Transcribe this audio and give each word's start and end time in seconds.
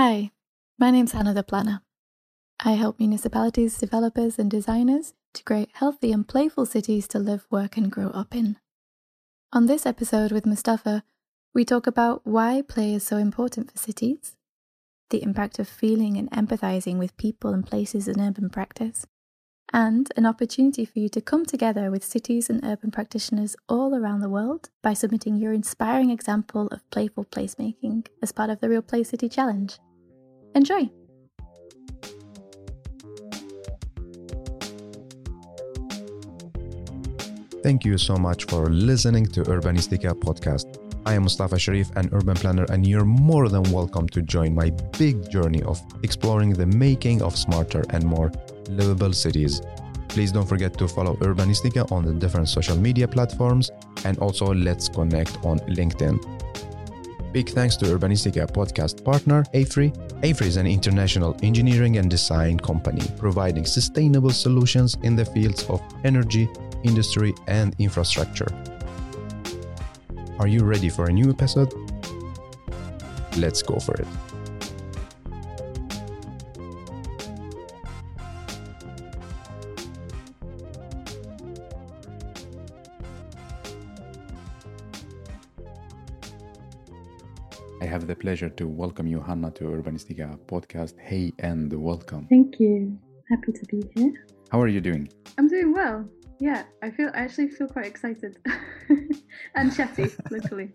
Hi, 0.00 0.30
my 0.78 0.92
name's 0.92 1.10
Hannah 1.10 1.34
the 1.34 1.42
Planner. 1.42 1.82
I 2.64 2.74
help 2.74 3.00
municipalities, 3.00 3.78
developers, 3.78 4.38
and 4.38 4.48
designers 4.48 5.12
to 5.34 5.42
create 5.42 5.70
healthy 5.72 6.12
and 6.12 6.26
playful 6.26 6.66
cities 6.66 7.08
to 7.08 7.18
live, 7.18 7.48
work, 7.50 7.76
and 7.76 7.90
grow 7.90 8.10
up 8.10 8.32
in. 8.32 8.58
On 9.52 9.66
this 9.66 9.86
episode 9.86 10.30
with 10.30 10.46
Mustafa, 10.46 11.02
we 11.52 11.64
talk 11.64 11.88
about 11.88 12.20
why 12.24 12.62
play 12.62 12.94
is 12.94 13.02
so 13.02 13.16
important 13.16 13.72
for 13.72 13.78
cities, 13.78 14.36
the 15.10 15.20
impact 15.20 15.58
of 15.58 15.68
feeling 15.68 16.16
and 16.16 16.30
empathizing 16.30 16.98
with 16.98 17.16
people 17.16 17.52
and 17.52 17.66
places 17.66 18.06
in 18.06 18.20
urban 18.20 18.50
practice, 18.50 19.04
and 19.72 20.12
an 20.16 20.26
opportunity 20.26 20.84
for 20.84 21.00
you 21.00 21.08
to 21.08 21.20
come 21.20 21.44
together 21.44 21.90
with 21.90 22.04
cities 22.04 22.48
and 22.48 22.64
urban 22.64 22.92
practitioners 22.92 23.56
all 23.68 23.96
around 23.96 24.20
the 24.20 24.28
world 24.28 24.70
by 24.80 24.94
submitting 24.94 25.38
your 25.38 25.52
inspiring 25.52 26.10
example 26.10 26.68
of 26.68 26.88
playful 26.90 27.24
placemaking 27.24 28.06
as 28.22 28.30
part 28.30 28.48
of 28.48 28.60
the 28.60 28.68
Real 28.68 28.80
Play 28.80 29.02
City 29.02 29.28
Challenge. 29.28 29.76
Enjoy! 30.58 30.90
Thank 37.62 37.84
you 37.84 37.96
so 37.96 38.16
much 38.16 38.46
for 38.46 38.66
listening 38.66 39.26
to 39.26 39.42
Urbanistica 39.42 40.14
podcast. 40.18 40.66
I 41.06 41.14
am 41.14 41.22
Mustafa 41.22 41.60
Sharif, 41.60 41.94
an 41.94 42.08
urban 42.12 42.34
planner, 42.34 42.66
and 42.70 42.84
you're 42.84 43.04
more 43.04 43.48
than 43.48 43.62
welcome 43.70 44.08
to 44.08 44.20
join 44.20 44.52
my 44.52 44.70
big 44.98 45.30
journey 45.30 45.62
of 45.62 45.80
exploring 46.02 46.54
the 46.54 46.66
making 46.66 47.22
of 47.22 47.38
smarter 47.38 47.84
and 47.90 48.02
more 48.02 48.32
livable 48.68 49.12
cities. 49.12 49.62
Please 50.08 50.32
don't 50.32 50.48
forget 50.48 50.76
to 50.78 50.88
follow 50.88 51.14
Urbanistica 51.18 51.92
on 51.92 52.04
the 52.04 52.14
different 52.14 52.48
social 52.48 52.76
media 52.76 53.06
platforms 53.06 53.70
and 54.04 54.18
also 54.18 54.52
let's 54.52 54.88
connect 54.88 55.38
on 55.44 55.60
LinkedIn. 55.78 56.18
Big 57.32 57.50
thanks 57.50 57.76
to 57.76 57.84
Urbanistica 57.86 58.50
podcast 58.50 59.04
partner 59.04 59.44
AFRY. 59.52 59.92
AFRY 60.22 60.46
is 60.46 60.56
an 60.56 60.66
international 60.66 61.36
engineering 61.42 61.98
and 61.98 62.10
design 62.10 62.58
company 62.58 63.02
providing 63.18 63.66
sustainable 63.66 64.30
solutions 64.30 64.96
in 65.02 65.14
the 65.14 65.26
fields 65.26 65.64
of 65.68 65.82
energy, 66.04 66.48
industry, 66.84 67.34
and 67.46 67.76
infrastructure. 67.78 68.48
Are 70.38 70.48
you 70.48 70.64
ready 70.64 70.88
for 70.88 71.06
a 71.06 71.12
new 71.12 71.28
episode? 71.28 71.74
Let's 73.36 73.62
go 73.62 73.78
for 73.78 73.94
it. 73.94 74.06
I 87.80 87.86
have 87.86 88.06
the 88.08 88.16
pleasure 88.16 88.48
to 88.48 88.66
welcome 88.66 89.06
you, 89.06 89.20
Hannah, 89.20 89.52
to 89.52 89.64
Urbanistica 89.64 90.36
podcast. 90.46 90.98
Hey, 90.98 91.32
and 91.38 91.72
welcome. 91.72 92.26
Thank 92.28 92.58
you. 92.58 92.98
Happy 93.30 93.52
to 93.52 93.64
be 93.66 93.82
here. 93.94 94.12
How 94.50 94.60
are 94.60 94.66
you 94.68 94.80
doing? 94.80 95.08
I'm 95.38 95.46
doing 95.48 95.72
well. 95.72 96.04
Yeah, 96.40 96.64
I 96.82 96.90
feel 96.90 97.10
I 97.14 97.18
actually 97.18 97.48
feel 97.50 97.68
quite 97.68 97.86
excited 97.86 98.38
and 99.54 99.74
chatty, 99.74 100.06
literally. 100.30 100.70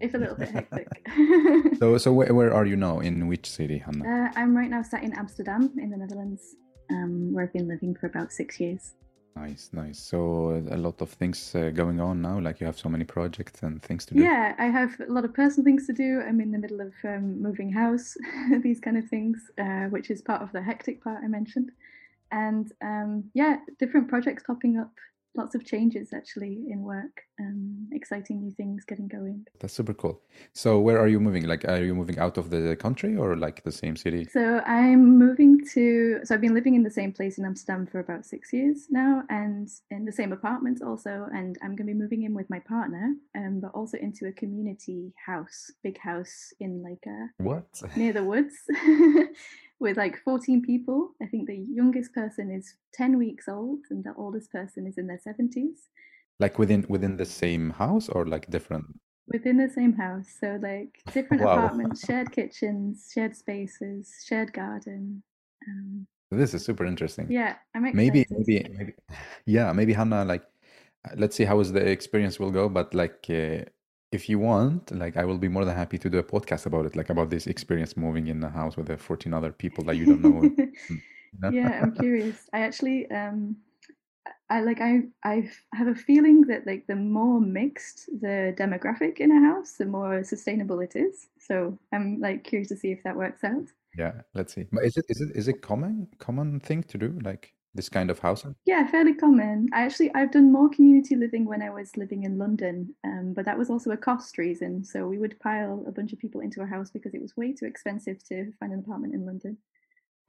It's 0.00 0.14
a 0.14 0.18
little 0.18 0.36
bit 0.36 0.50
hectic. 0.50 0.88
So, 1.78 1.96
so 1.98 2.12
where, 2.12 2.32
where 2.34 2.52
are 2.54 2.66
you 2.66 2.76
now? 2.76 3.00
In 3.00 3.28
which 3.28 3.48
city, 3.50 3.78
Hannah? 3.78 4.04
uh, 4.26 4.32
I'm 4.36 4.54
right 4.56 4.68
now 4.70 4.82
sat 4.82 5.02
in 5.02 5.12
Amsterdam, 5.14 5.72
in 5.78 5.90
the 5.90 5.96
Netherlands, 5.96 6.56
um, 6.90 7.32
where 7.32 7.44
I've 7.44 7.52
been 7.52 7.66
living 7.68 7.94
for 7.94 8.06
about 8.06 8.30
six 8.30 8.60
years. 8.60 8.94
Nice, 9.34 9.70
nice. 9.72 9.98
So 9.98 10.62
a 10.70 10.76
lot 10.76 11.00
of 11.00 11.10
things 11.10 11.54
uh, 11.54 11.70
going 11.70 12.00
on 12.00 12.20
now. 12.20 12.38
Like 12.38 12.60
you 12.60 12.66
have 12.66 12.78
so 12.78 12.88
many 12.88 13.04
projects 13.04 13.62
and 13.62 13.82
things 13.82 14.04
to 14.06 14.14
do. 14.14 14.22
Yeah, 14.22 14.54
I 14.58 14.66
have 14.66 15.00
a 15.00 15.10
lot 15.10 15.24
of 15.24 15.32
personal 15.32 15.64
things 15.64 15.86
to 15.86 15.92
do. 15.92 16.20
I'm 16.20 16.40
in 16.40 16.52
the 16.52 16.58
middle 16.58 16.80
of 16.80 16.92
um, 17.04 17.40
moving 17.40 17.72
house, 17.72 18.16
these 18.62 18.78
kind 18.78 18.98
of 18.98 19.06
things, 19.08 19.50
uh, 19.58 19.86
which 19.86 20.10
is 20.10 20.20
part 20.20 20.42
of 20.42 20.52
the 20.52 20.62
hectic 20.62 21.02
part 21.02 21.24
I 21.24 21.28
mentioned. 21.28 21.70
And 22.30 22.70
um, 22.82 23.24
yeah, 23.34 23.56
different 23.78 24.08
projects 24.08 24.42
popping 24.46 24.78
up, 24.78 24.92
lots 25.34 25.54
of 25.54 25.64
changes 25.64 26.12
actually 26.12 26.64
in 26.68 26.82
work, 26.82 27.22
um, 27.40 27.88
exciting 27.92 28.40
new 28.40 28.52
things 28.52 28.84
getting 28.84 29.08
going. 29.08 29.46
That's 29.60 29.72
super 29.72 29.94
cool. 29.94 30.20
So 30.52 30.80
where 30.80 30.98
are 30.98 31.08
you 31.08 31.20
moving? 31.20 31.46
Like, 31.46 31.64
are 31.64 31.82
you 31.82 31.94
moving 31.94 32.18
out 32.18 32.38
of 32.38 32.50
the 32.50 32.76
country 32.76 33.16
or 33.16 33.36
like 33.36 33.62
the 33.64 33.72
same 33.72 33.96
city? 33.96 34.26
So 34.30 34.60
I'm 34.60 35.18
moving 35.18 35.64
to. 35.74 36.20
So 36.24 36.34
I've 36.34 36.40
been 36.40 36.54
living 36.54 36.74
in 36.74 36.82
the 36.82 36.90
same 36.90 37.12
place 37.12 37.38
in 37.38 37.44
Amsterdam 37.44 37.86
for 37.86 38.00
about 38.00 38.26
six 38.26 38.52
years 38.52 38.86
now, 38.90 39.22
and 39.30 39.68
in 39.90 40.04
the 40.04 40.12
same 40.12 40.32
apartment 40.32 40.82
also. 40.82 41.26
And 41.34 41.58
I'm 41.62 41.74
going 41.76 41.86
to 41.88 41.94
be 41.94 41.98
moving 41.98 42.22
in 42.24 42.34
with 42.34 42.48
my 42.50 42.58
partner, 42.60 43.14
um, 43.36 43.60
but 43.60 43.70
also 43.72 43.96
into 43.98 44.26
a 44.26 44.32
community 44.32 45.12
house, 45.24 45.70
big 45.82 45.98
house 45.98 46.52
in 46.60 46.82
like 46.82 47.04
a 47.06 47.42
What? 47.42 47.82
near 47.96 48.12
the 48.12 48.24
woods, 48.24 48.54
with 49.82 49.96
like 49.96 50.16
14 50.24 50.62
people. 50.62 51.10
I 51.22 51.26
think 51.26 51.46
the 51.46 51.66
youngest 51.70 52.14
person 52.14 52.50
is 52.50 52.74
10 52.94 53.18
weeks 53.18 53.48
old, 53.48 53.80
and 53.90 54.02
the 54.04 54.14
oldest 54.16 54.50
person 54.50 54.86
is 54.86 54.96
in 54.96 55.06
their 55.08 55.18
70s. 55.18 55.88
Like 56.40 56.58
within 56.58 56.86
within 56.88 57.16
the 57.16 57.26
same 57.26 57.70
house 57.70 58.08
or 58.08 58.24
like 58.26 58.48
different? 58.50 58.86
Within 59.28 59.56
the 59.58 59.68
same 59.68 59.92
house, 59.92 60.28
so 60.40 60.58
like 60.62 61.02
different 61.12 61.42
Wow. 61.44 61.56
apartments, 61.56 62.04
shared 62.06 62.32
kitchens, 62.32 63.10
shared 63.12 63.36
spaces, 63.36 64.10
shared 64.26 64.52
garden. 64.52 65.22
Um, 65.68 66.06
This 66.30 66.54
is 66.54 66.64
super 66.64 66.86
interesting. 66.86 67.26
Yeah, 67.30 67.56
I'm 67.74 67.84
excited. 67.84 68.26
Maybe, 68.26 68.26
maybe, 68.30 68.76
maybe. 68.78 68.92
Yeah, 69.46 69.72
maybe 69.72 69.92
Hannah. 69.92 70.24
Like, 70.24 70.44
let's 71.16 71.36
see 71.36 71.44
how 71.44 71.60
is 71.60 71.72
the 71.72 71.84
experience 71.84 72.38
will 72.40 72.50
go. 72.50 72.68
But 72.68 72.94
like, 72.94 73.26
uh, 73.28 73.64
if 74.12 74.28
you 74.28 74.38
want, 74.38 74.90
like, 74.92 75.16
I 75.16 75.24
will 75.24 75.38
be 75.38 75.48
more 75.48 75.64
than 75.64 75.74
happy 75.74 75.98
to 75.98 76.10
do 76.10 76.18
a 76.18 76.22
podcast 76.22 76.66
about 76.66 76.86
it, 76.86 76.94
like 76.96 77.10
about 77.10 77.30
this 77.30 77.46
experience 77.46 77.96
moving 77.96 78.28
in 78.28 78.42
a 78.44 78.50
house 78.50 78.76
with 78.76 78.86
the 78.86 78.96
14 78.96 79.32
other 79.32 79.52
people 79.52 79.84
that 79.84 79.96
you 79.96 80.06
don't 80.06 80.22
know? 80.22 81.50
yeah, 81.50 81.80
I'm 81.82 81.94
curious. 81.94 82.48
I 82.52 82.60
actually, 82.60 83.10
um, 83.10 83.56
I 84.50 84.60
like 84.60 84.80
I 84.80 85.04
I 85.24 85.50
have 85.72 85.88
a 85.88 85.94
feeling 85.94 86.42
that 86.42 86.66
like 86.66 86.86
the 86.86 86.94
more 86.94 87.40
mixed 87.40 88.06
the 88.20 88.54
demographic 88.56 89.18
in 89.18 89.32
a 89.32 89.40
house, 89.40 89.72
the 89.72 89.86
more 89.86 90.22
sustainable 90.22 90.80
it 90.80 90.94
is. 90.94 91.28
So 91.38 91.78
I'm 91.92 92.20
like 92.20 92.44
curious 92.44 92.68
to 92.68 92.76
see 92.76 92.92
if 92.92 93.02
that 93.04 93.16
works 93.16 93.42
out. 93.44 93.64
Yeah, 93.96 94.12
let's 94.34 94.54
see. 94.54 94.66
But 94.70 94.84
is 94.84 94.96
it 94.96 95.06
is 95.08 95.20
it 95.22 95.30
is 95.34 95.48
it 95.48 95.62
common 95.62 96.06
common 96.18 96.60
thing 96.60 96.82
to 96.84 96.98
do 96.98 97.18
like 97.24 97.54
this 97.74 97.88
kind 97.88 98.10
of 98.10 98.18
housing? 98.18 98.54
Yeah, 98.66 98.86
fairly 98.86 99.14
common. 99.14 99.68
I 99.72 99.82
actually 99.82 100.12
I've 100.14 100.32
done 100.32 100.52
more 100.52 100.68
community 100.68 101.16
living 101.16 101.46
when 101.46 101.62
I 101.62 101.70
was 101.70 101.96
living 101.96 102.24
in 102.24 102.38
London, 102.38 102.94
um, 103.04 103.32
but 103.34 103.44
that 103.44 103.58
was 103.58 103.70
also 103.70 103.90
a 103.90 103.96
cost 103.96 104.38
reason. 104.38 104.84
So 104.84 105.06
we 105.06 105.18
would 105.18 105.40
pile 105.40 105.84
a 105.86 105.92
bunch 105.92 106.12
of 106.12 106.18
people 106.18 106.40
into 106.40 106.62
a 106.62 106.66
house 106.66 106.90
because 106.90 107.14
it 107.14 107.22
was 107.22 107.36
way 107.36 107.52
too 107.52 107.66
expensive 107.66 108.22
to 108.28 108.52
find 108.60 108.72
an 108.72 108.80
apartment 108.80 109.14
in 109.14 109.24
London. 109.24 109.56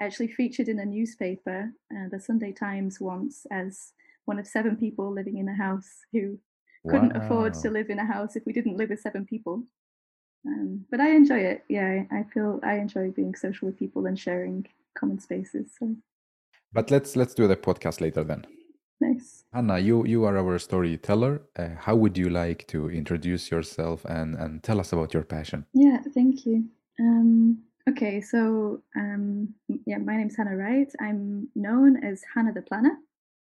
I 0.01 0.05
actually 0.05 0.29
featured 0.29 0.67
in 0.67 0.79
a 0.79 0.85
newspaper, 0.85 1.71
uh, 1.93 2.09
the 2.09 2.19
Sunday 2.19 2.51
Times, 2.51 2.99
once 2.99 3.45
as 3.51 3.93
one 4.25 4.39
of 4.39 4.47
seven 4.47 4.77
people 4.77 5.11
living 5.11 5.37
in 5.37 5.49
a 5.49 5.55
house 5.55 5.99
who 6.11 6.39
couldn't 6.89 7.15
afford 7.15 7.53
to 7.53 7.69
live 7.69 7.89
in 7.89 7.99
a 7.99 8.05
house 8.05 8.35
if 8.35 8.45
we 8.45 8.51
didn't 8.51 8.75
live 8.75 8.89
with 8.89 8.99
seven 8.99 9.25
people. 9.25 9.63
Um, 10.45 10.85
but 10.91 10.99
I 10.99 11.11
enjoy 11.11 11.39
it. 11.39 11.63
Yeah, 11.69 12.03
I 12.11 12.19
I 12.19 12.23
feel 12.23 12.59
I 12.63 12.75
enjoy 12.75 13.11
being 13.11 13.35
social 13.35 13.67
with 13.67 13.79
people 13.79 14.05
and 14.05 14.19
sharing 14.19 14.65
common 14.97 15.19
spaces. 15.19 15.71
So 15.79 15.95
But 16.73 16.89
let's 16.89 17.15
let's 17.15 17.33
do 17.33 17.47
the 17.47 17.55
podcast 17.55 18.01
later 18.01 18.23
then. 18.23 18.45
nice. 18.99 19.45
Hannah, 19.53 19.77
you 19.77 20.05
you 20.05 20.25
are 20.25 20.37
our 20.37 20.57
storyteller. 20.57 21.41
Uh, 21.55 21.75
how 21.77 21.95
would 21.95 22.17
you 22.17 22.29
like 22.29 22.67
to 22.67 22.89
introduce 22.89 23.51
yourself 23.51 24.05
and 24.05 24.35
and 24.35 24.63
tell 24.63 24.79
us 24.79 24.91
about 24.93 25.13
your 25.13 25.23
passion? 25.23 25.65
Yeah, 25.73 26.01
thank 26.13 26.45
you. 26.45 26.65
Um, 26.99 27.59
okay, 27.89 28.21
so 28.21 28.81
um, 28.95 29.53
yeah, 29.85 29.99
my 29.99 30.17
name's 30.17 30.35
Hannah 30.35 30.57
Wright. 30.57 30.91
I'm 30.99 31.47
known 31.55 32.03
as 32.03 32.23
Hannah 32.33 32.53
the 32.53 32.61
Planner, 32.61 32.97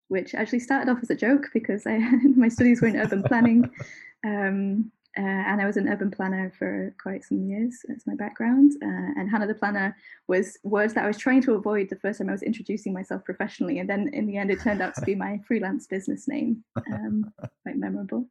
which 0.10 0.36
actually 0.36 0.60
started 0.60 0.92
off 0.92 1.00
as 1.02 1.10
a 1.10 1.16
joke 1.16 1.48
because 1.54 1.88
I 1.88 1.98
my 2.36 2.50
studies 2.50 2.82
were 2.82 2.88
in 2.88 2.98
urban 2.98 3.24
planning, 3.24 3.70
um, 4.26 4.92
uh, 5.18 5.22
and 5.22 5.60
I 5.60 5.66
was 5.66 5.78
an 5.78 5.90
urban 5.90 6.12
planner 6.12 6.52
for 6.58 6.94
quite 7.02 7.24
some 7.24 7.42
years. 7.42 7.80
That's 7.88 8.06
my 8.06 8.14
background. 8.16 8.74
Uh, 8.84 9.14
and 9.18 9.30
Hannah 9.30 9.48
the 9.48 9.56
Planner 9.56 9.96
was 10.28 10.60
words 10.64 10.94
that 10.94 11.04
I 11.04 11.08
was 11.08 11.18
trying 11.18 11.42
to 11.44 11.54
avoid 11.54 11.90
the 11.90 11.96
first 11.96 12.20
time 12.20 12.30
I 12.30 12.34
was 12.34 12.44
introducing 12.44 12.94
myself 12.94 13.26
professionally, 13.26 13.80
and 13.80 13.90
then 13.90 14.10
in 14.14 14.28
the 14.28 14.38
end, 14.38 14.52
it 14.52 14.62
turned 14.62 14.82
out 14.82 14.94
to 14.96 15.02
be 15.02 15.16
my 15.16 15.40
freelance 15.48 15.88
business 15.88 16.28
name. 16.28 16.64
Um, 16.94 17.34
quite 17.64 17.78
memorable. 17.78 18.30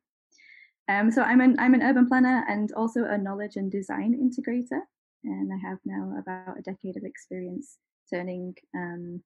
Um, 0.88 1.10
so 1.10 1.22
I'm 1.22 1.40
an 1.40 1.56
I'm 1.58 1.74
an 1.74 1.82
urban 1.82 2.06
planner 2.06 2.44
and 2.48 2.72
also 2.72 3.04
a 3.04 3.18
knowledge 3.18 3.56
and 3.56 3.70
design 3.70 4.14
integrator, 4.14 4.82
and 5.24 5.52
I 5.52 5.68
have 5.68 5.78
now 5.84 6.14
about 6.18 6.58
a 6.58 6.62
decade 6.62 6.96
of 6.96 7.02
experience 7.02 7.78
turning 8.08 8.54
um, 8.76 9.22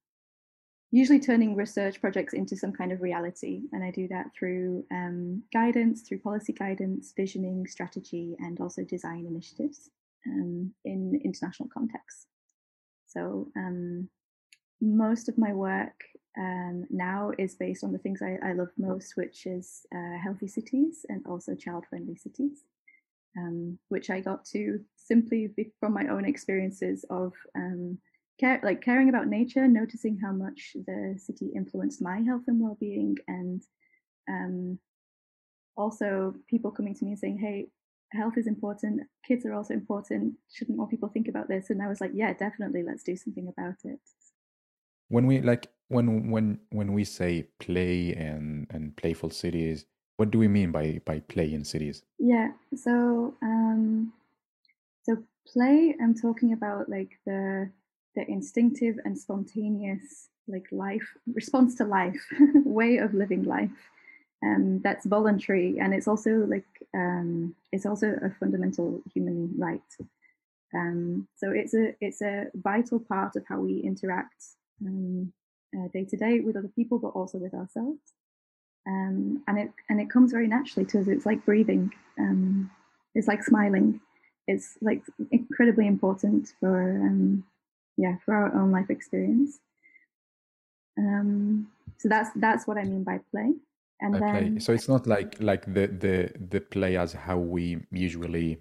usually 0.91 1.19
turning 1.19 1.55
research 1.55 2.01
projects 2.01 2.33
into 2.33 2.55
some 2.55 2.73
kind 2.73 2.91
of 2.91 3.01
reality. 3.01 3.61
And 3.71 3.83
I 3.83 3.91
do 3.91 4.07
that 4.09 4.27
through 4.37 4.85
um, 4.91 5.43
guidance, 5.53 6.01
through 6.01 6.19
policy 6.19 6.53
guidance, 6.53 7.13
visioning, 7.15 7.65
strategy, 7.67 8.35
and 8.39 8.59
also 8.59 8.83
design 8.83 9.25
initiatives 9.25 9.89
um, 10.27 10.73
in 10.83 11.21
international 11.23 11.69
contexts. 11.73 12.27
So 13.07 13.47
um, 13.55 14.09
most 14.81 15.29
of 15.29 15.37
my 15.37 15.53
work 15.53 16.03
um, 16.37 16.85
now 16.89 17.31
is 17.37 17.55
based 17.55 17.83
on 17.83 17.91
the 17.91 17.99
things 17.99 18.21
I, 18.21 18.37
I 18.49 18.53
love 18.53 18.69
most, 18.77 19.13
which 19.15 19.45
is 19.45 19.85
uh, 19.95 20.17
healthy 20.21 20.47
cities 20.47 21.05
and 21.09 21.25
also 21.25 21.55
child 21.55 21.85
friendly 21.89 22.15
cities. 22.15 22.63
um, 23.37 23.77
which 23.89 24.09
I 24.09 24.19
got 24.19 24.45
to 24.45 24.79
simply 24.95 25.49
from 25.79 25.93
my 25.93 26.07
own 26.07 26.25
experiences 26.25 27.05
of 27.09 27.33
um, 27.55 27.97
care, 28.41 28.59
like 28.63 28.81
caring 28.81 29.09
about 29.09 29.27
nature, 29.27 29.67
noticing 29.67 30.17
how 30.17 30.31
much 30.31 30.75
the 30.87 31.15
city 31.17 31.51
influenced 31.55 32.01
my 32.01 32.19
health 32.21 32.43
and 32.47 32.59
well-being, 32.59 33.15
and 33.27 33.61
um, 34.29 34.79
also 35.77 36.35
people 36.49 36.71
coming 36.71 36.95
to 36.95 37.05
me 37.05 37.11
and 37.11 37.19
saying, 37.19 37.37
"Hey, 37.37 37.69
health 38.11 38.37
is 38.37 38.47
important. 38.47 39.03
Kids 39.25 39.45
are 39.45 39.53
also 39.53 39.73
important. 39.73 40.35
Shouldn't 40.51 40.77
more 40.77 40.89
people 40.89 41.09
think 41.09 41.27
about 41.27 41.47
this?" 41.47 41.69
And 41.69 41.81
I 41.81 41.87
was 41.87 42.01
like, 42.01 42.11
"Yeah, 42.13 42.33
definitely. 42.33 42.83
Let's 42.83 43.03
do 43.03 43.15
something 43.15 43.47
about 43.47 43.75
it." 43.85 43.99
When 45.07 45.27
we 45.27 45.41
like 45.41 45.67
when 45.87 46.31
when 46.31 46.59
when 46.71 46.93
we 46.93 47.03
say 47.03 47.47
play 47.59 48.13
and 48.13 48.67
and 48.71 48.95
playful 48.97 49.29
cities, 49.29 49.85
what 50.17 50.31
do 50.31 50.39
we 50.39 50.47
mean 50.47 50.71
by 50.71 51.01
by 51.05 51.19
play 51.19 51.53
in 51.53 51.63
cities? 51.63 52.03
Yeah. 52.17 52.49
So 52.75 53.35
um, 53.41 54.13
so 55.03 55.23
play. 55.45 55.95
I'm 56.01 56.15
talking 56.15 56.53
about 56.53 56.89
like 56.89 57.19
the 57.25 57.71
the 58.15 58.29
instinctive 58.29 58.97
and 59.05 59.17
spontaneous 59.17 60.29
like 60.47 60.67
life 60.71 61.07
response 61.33 61.75
to 61.75 61.85
life 61.85 62.21
way 62.65 62.97
of 62.97 63.13
living 63.13 63.43
life 63.43 63.69
um, 64.43 64.81
that's 64.83 65.05
voluntary. 65.05 65.77
And 65.79 65.93
it's 65.93 66.07
also 66.07 66.31
like 66.31 66.65
um, 66.93 67.55
it's 67.71 67.85
also 67.85 68.17
a 68.23 68.29
fundamental 68.39 69.01
human 69.13 69.53
right. 69.57 69.81
Um, 70.73 71.27
so 71.35 71.51
it's 71.51 71.73
a 71.73 71.95
it's 72.01 72.21
a 72.21 72.47
vital 72.55 72.99
part 72.99 73.35
of 73.35 73.45
how 73.47 73.59
we 73.59 73.79
interact 73.79 74.43
um, 74.85 75.31
uh, 75.75 75.87
day 75.93 76.05
to 76.05 76.17
day 76.17 76.39
with 76.39 76.55
other 76.55 76.71
people 76.75 76.97
but 76.97 77.09
also 77.09 77.37
with 77.37 77.53
ourselves. 77.53 77.99
Um, 78.87 79.43
and 79.47 79.59
it 79.59 79.71
and 79.89 80.01
it 80.01 80.09
comes 80.09 80.31
very 80.31 80.47
naturally 80.47 80.85
to 80.87 81.01
us. 81.01 81.07
It's 81.07 81.25
like 81.25 81.45
breathing 81.45 81.91
um, 82.19 82.71
it's 83.15 83.27
like 83.27 83.43
smiling. 83.43 83.99
It's 84.47 84.77
like 84.81 85.03
incredibly 85.31 85.87
important 85.87 86.53
for 86.59 86.81
yeah 87.97 88.15
for 88.25 88.33
our 88.33 88.55
own 88.55 88.71
life 88.71 88.89
experience 88.89 89.59
um 90.97 91.67
so 91.97 92.09
that's 92.09 92.29
that's 92.35 92.67
what 92.67 92.77
i 92.77 92.83
mean 92.83 93.03
by 93.03 93.19
play 93.31 93.51
and 94.01 94.15
then 94.15 94.21
play. 94.53 94.59
so 94.59 94.73
it's 94.73 94.87
not 94.87 95.07
like 95.07 95.35
like 95.39 95.65
the 95.65 95.87
the 95.87 96.31
the 96.49 96.59
play 96.59 96.97
as 96.97 97.13
how 97.13 97.37
we 97.37 97.77
usually 97.91 98.57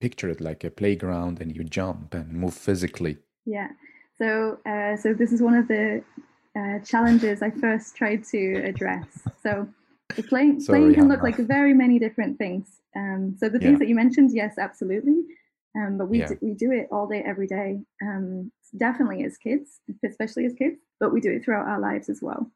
picture 0.00 0.28
it 0.28 0.40
like 0.40 0.62
a 0.64 0.70
playground 0.70 1.40
and 1.40 1.56
you 1.56 1.64
jump 1.64 2.14
and 2.14 2.32
move 2.32 2.54
physically 2.54 3.16
yeah 3.44 3.68
so 4.18 4.58
uh, 4.66 4.96
so 4.96 5.12
this 5.12 5.32
is 5.32 5.42
one 5.42 5.54
of 5.54 5.68
the 5.68 6.02
uh, 6.58 6.78
challenges 6.84 7.42
i 7.42 7.50
first 7.50 7.96
tried 7.96 8.22
to 8.24 8.62
address 8.64 9.06
so 9.42 9.66
the 10.14 10.22
playing, 10.30 10.60
Sorry, 10.60 10.80
playing 10.80 10.94
can 10.94 11.08
look 11.08 11.22
like 11.22 11.36
very 11.36 11.74
many 11.74 11.98
different 11.98 12.38
things 12.38 12.80
um, 12.94 13.34
so 13.38 13.48
the 13.48 13.58
things 13.58 13.72
yeah. 13.72 13.78
that 13.78 13.88
you 13.88 13.94
mentioned 13.94 14.30
yes 14.32 14.54
absolutely 14.58 15.22
um, 15.76 15.98
but 15.98 16.08
we, 16.08 16.20
yeah. 16.20 16.28
do, 16.28 16.38
we 16.40 16.54
do 16.54 16.72
it 16.72 16.88
all 16.90 17.06
day, 17.06 17.22
every 17.24 17.46
day. 17.46 17.80
Um, 18.02 18.50
definitely 18.70 19.24
as 19.24 19.36
kids, 19.36 19.80
especially 20.04 20.46
as 20.46 20.54
kids, 20.54 20.78
but 21.00 21.12
we 21.12 21.20
do 21.20 21.30
it 21.30 21.44
throughout 21.44 21.68
our 21.68 21.80
lives 21.80 22.08
as 22.08 22.20
well. 22.22 22.50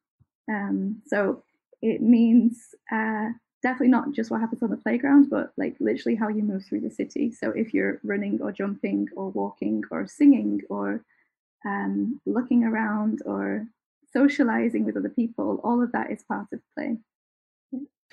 Um, 0.51 1.03
so 1.07 1.43
it 1.83 2.01
means 2.03 2.75
uh, 2.93 3.29
definitely 3.63 3.89
not 3.89 4.13
just 4.13 4.31
what 4.31 4.41
happens 4.41 4.63
on 4.63 4.71
the 4.71 4.77
playground, 4.77 5.29
but 5.31 5.53
like 5.57 5.77
literally 5.81 6.17
how 6.17 6.29
you 6.29 6.43
move 6.43 6.65
through 6.65 6.81
the 6.81 6.91
city. 6.91 7.33
So 7.33 7.51
if 7.51 7.73
you're 7.75 8.01
running 8.05 8.41
or 8.43 8.53
jumping 8.53 9.09
or 9.17 9.31
walking 9.31 9.83
or 9.91 10.07
singing 10.07 10.61
or 10.69 11.05
um, 11.67 12.21
looking 12.27 12.65
around 12.65 13.21
or 13.27 13.67
socializing 14.13 14.85
with 14.85 14.97
other 14.97 15.11
people, 15.11 15.61
all 15.63 15.83
of 15.83 15.93
that 15.93 16.11
is 16.11 16.23
part 16.23 16.47
of 16.53 16.61
play. 16.77 16.97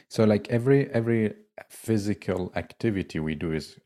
So 0.10 0.24
like 0.24 0.48
every 0.50 0.90
every 0.92 1.34
physical 1.70 2.52
activity 2.56 3.20
we 3.20 3.36
do 3.36 3.52
is 3.52 3.80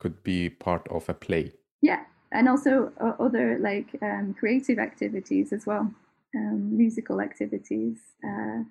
could 0.00 0.22
be 0.22 0.50
part 0.50 0.86
of 0.88 1.08
a 1.08 1.14
play. 1.14 1.52
Yeah, 1.80 2.04
and 2.34 2.48
also 2.48 2.92
uh, 3.00 3.14
other 3.22 3.58
like 3.60 3.96
um, 4.02 4.34
creative 4.38 4.78
activities 4.78 5.52
as 5.52 5.64
well, 5.66 5.90
um, 6.36 6.76
musical 6.76 7.20
activities. 7.20 7.98
Uh, 8.22 8.64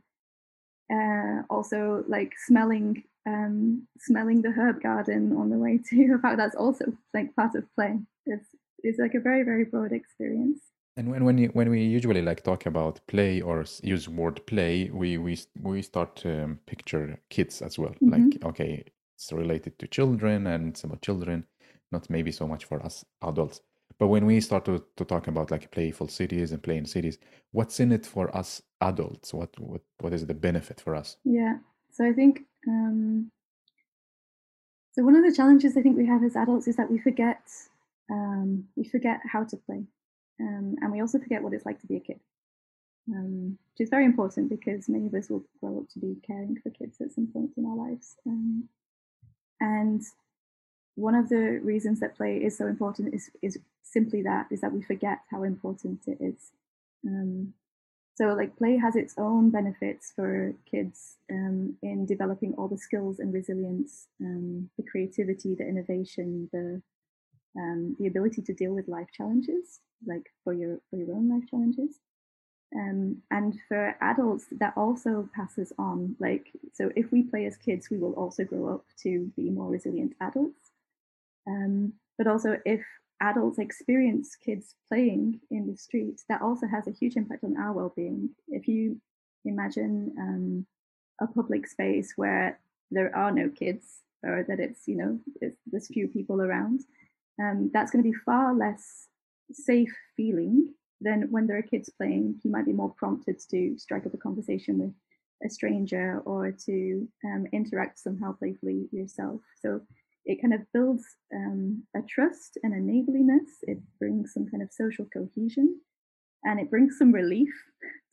uh, 0.94 1.42
also, 1.50 2.04
like 2.07 2.33
smelling 2.45 3.04
um, 3.25 3.88
smelling 4.00 4.42
the 4.42 4.51
herb 4.51 4.83
garden 4.83 5.36
on 5.38 5.50
the 5.50 5.57
way 5.57 5.80
to 5.89 6.13
about 6.13 6.38
that's 6.38 6.56
also 6.56 6.86
like 7.13 7.36
part 7.36 7.56
of 7.56 7.63
play. 7.75 8.00
It's 8.25 8.48
it's 8.83 9.00
like 9.00 9.15
a 9.15 9.19
very 9.21 9.44
very 9.44 9.63
broad 9.63 9.94
experience. 9.94 10.59
And 10.95 11.09
when 11.09 11.24
when 11.24 11.38
you, 11.38 11.48
when 11.54 11.69
we 11.69 11.83
usually 11.83 12.21
like 12.21 12.44
talk 12.44 12.66
about 12.66 13.00
play 13.07 13.42
or 13.42 13.66
use 13.81 14.07
word 14.09 14.45
play, 14.45 14.92
we 14.94 15.18
we 15.18 15.39
we 15.62 15.81
start 15.81 16.18
to 16.18 16.44
um, 16.44 16.59
picture 16.68 17.18
kids 17.30 17.62
as 17.62 17.80
well. 17.80 17.95
Mm-hmm. 18.01 18.09
Like 18.12 18.45
okay, 18.45 18.83
it's 19.16 19.31
related 19.31 19.80
to 19.80 19.88
children 19.88 20.48
and 20.48 20.69
it's 20.69 20.83
about 20.83 21.01
children, 21.01 21.45
not 21.94 22.10
maybe 22.10 22.31
so 22.31 22.45
much 22.48 22.66
for 22.66 22.84
us 22.84 23.06
adults. 23.22 23.62
But 24.00 24.07
when 24.07 24.25
we 24.25 24.42
start 24.42 24.66
to, 24.66 24.84
to 24.98 25.06
talk 25.06 25.28
about 25.28 25.51
like 25.51 25.72
playful 25.72 26.07
cities 26.07 26.51
and 26.51 26.62
playing 26.62 26.88
cities, 26.88 27.18
what's 27.51 27.80
in 27.80 27.92
it 27.92 28.06
for 28.06 28.36
us 28.36 28.62
adults? 28.81 29.34
What 29.34 29.57
what 29.60 29.81
what 30.00 30.13
is 30.13 30.25
the 30.25 30.34
benefit 30.34 30.81
for 30.81 30.95
us? 30.95 31.18
Yeah. 31.24 31.57
So 31.92 32.06
I 32.06 32.12
think 32.12 32.42
um, 32.68 33.31
so 34.94 35.04
one 35.04 35.16
of 35.16 35.24
the 35.24 35.36
challenges 35.36 35.78
I 35.78 35.81
think 35.81 35.98
we 35.98 36.07
have 36.07 36.24
as 36.24 36.36
adults 36.36 36.68
is 36.68 36.75
that 36.75 36.92
we 36.92 37.00
forget 37.00 37.42
um, 38.12 38.66
we 38.75 38.84
forget 38.84 39.19
how 39.31 39.44
to 39.44 39.57
play, 39.57 39.84
um, 40.42 40.75
and 40.81 40.92
we 40.92 41.01
also 41.01 41.19
forget 41.19 41.42
what 41.42 41.54
it's 41.54 41.66
like 41.66 41.80
to 41.81 41.88
be 41.88 41.98
a 41.98 42.00
kid, 42.00 42.19
um, 43.10 43.57
which 43.72 43.86
is 43.86 43.90
very 43.90 44.06
important 44.06 44.50
because 44.50 44.90
many 44.90 45.07
of 45.07 45.13
us 45.13 45.30
will 45.30 45.45
grow 45.62 45.80
up 45.80 45.90
to 45.94 46.00
be 46.00 46.16
caring 46.25 46.57
for 46.62 46.69
kids 46.72 46.98
at 47.00 47.12
some 47.12 47.28
point 47.28 47.51
in 47.57 47.66
our 47.66 47.75
lives. 47.75 48.16
Um, 48.28 48.68
and 49.62 50.01
one 50.95 51.16
of 51.16 51.30
the 51.30 51.60
reasons 51.63 52.00
that 52.00 52.16
play 52.16 52.38
is 52.38 52.57
so 52.57 52.68
important 52.68 53.13
is 53.13 53.30
is 53.42 53.57
simply 53.81 54.22
that 54.24 54.48
is 54.51 54.62
that 54.62 54.74
we 54.74 54.81
forget 54.81 55.19
how 55.31 55.44
important 55.44 56.01
it 56.07 56.18
is. 56.19 56.51
Um, 57.06 57.54
so 58.16 58.25
like 58.25 58.56
play 58.57 58.78
has 58.78 58.95
its 58.95 59.16
own 59.18 59.50
benefits 59.50 60.13
for 60.16 60.54
kids 60.69 61.18
um, 61.31 61.78
in 61.81 62.06
developing 62.06 62.54
all 62.54 62.68
the 62.68 62.78
skills 62.78 63.19
and 63.19 63.34
resilience, 63.34 64.07
um, 64.22 64.69
the 64.78 64.84
creativity, 64.84 65.56
the 65.56 65.68
innovation, 65.68 66.50
the 66.54 66.81
um, 67.57 67.95
the 68.00 68.07
ability 68.07 68.42
to 68.44 68.54
deal 68.54 68.74
with 68.74 68.88
life 68.88 69.10
challenges, 69.16 69.80
like 70.06 70.28
for 70.44 70.54
your 70.54 70.80
for 70.90 70.98
your 70.98 71.16
own 71.16 71.30
life 71.30 71.50
challenges. 71.50 72.00
Um, 72.75 73.22
and 73.30 73.60
for 73.68 73.95
adults, 74.01 74.45
that 74.60 74.74
also 74.75 75.30
passes 75.36 75.72
on. 75.78 76.16
Like, 76.19 76.51
so 76.74 76.92
if 76.95 77.12
we 77.12 77.22
play 77.22 77.45
as 77.45 77.56
kids, 77.56 77.90
we 77.92 77.98
will 78.00 78.13
also 78.13 78.44
grow 78.44 78.74
up 78.74 78.86
to 79.04 79.31
be 79.36 79.50
more 79.51 79.69
resilient 79.69 80.16
adults. 80.19 80.62
Um, 81.48 81.94
but 82.18 82.28
also, 82.28 82.57
if 82.66 82.81
adults 83.22 83.60
experience 83.60 84.36
kids 84.36 84.75
playing 84.90 85.40
in 85.52 85.68
the 85.68 85.78
street, 85.78 86.21
that 86.30 86.42
also 86.42 86.68
has 86.68 86.88
a 86.88 86.92
huge 86.92 87.16
impact 87.16 87.44
on 87.44 87.57
our 87.57 87.73
well-being. 87.73 88.30
If 88.47 88.68
you 88.68 89.00
imagine 89.45 90.14
um, 90.19 90.66
a 91.21 91.28
public 91.28 91.68
space 91.68 92.14
where 92.16 92.59
there 92.92 93.16
are 93.16 93.31
no 93.31 93.50
kids, 93.50 94.00
or 94.23 94.45
that 94.47 94.59
it's 94.59 94.88
you 94.88 94.95
know 94.95 95.19
there's 95.68 95.88
few 95.88 96.07
people 96.07 96.42
around, 96.42 96.81
um, 97.42 97.71
that's 97.73 97.92
going 97.92 98.04
to 98.04 98.09
be 98.09 98.18
far 98.26 98.54
less 98.54 99.07
safe 99.52 99.94
feeling 100.16 100.73
than 101.04 101.28
when 101.30 101.47
there 101.47 101.57
are 101.57 101.62
kids 101.62 101.90
playing, 101.97 102.40
you 102.44 102.52
might 102.52 102.66
be 102.66 102.73
more 102.73 102.94
prompted 102.94 103.40
to 103.52 103.78
strike 103.78 104.06
up 104.06 104.14
a 104.14 104.18
conversation 104.18 104.80
with 104.80 104.94
a 105.45 105.50
stranger 105.50 106.21
or 106.26 106.52
to 106.52 107.07
um, 107.26 107.45
interact 107.52 108.00
somehow 108.00 108.33
playfully 108.33 108.88
yourself. 108.92 109.42
So 109.62 109.81
it 110.25 110.42
kind 110.42 110.53
of 110.53 110.61
builds 110.73 111.03
um, 111.35 111.83
a 111.95 112.01
trust 112.07 112.57
and 112.63 112.73
a 112.73 112.80
neighborliness. 112.80 113.49
It 113.63 113.80
brings 113.99 114.33
some 114.33 114.47
kind 114.47 114.63
of 114.63 114.71
social 114.71 115.06
cohesion, 115.06 115.80
and 116.44 116.59
it 116.59 116.69
brings 116.69 116.97
some 116.97 117.11
relief 117.11 117.53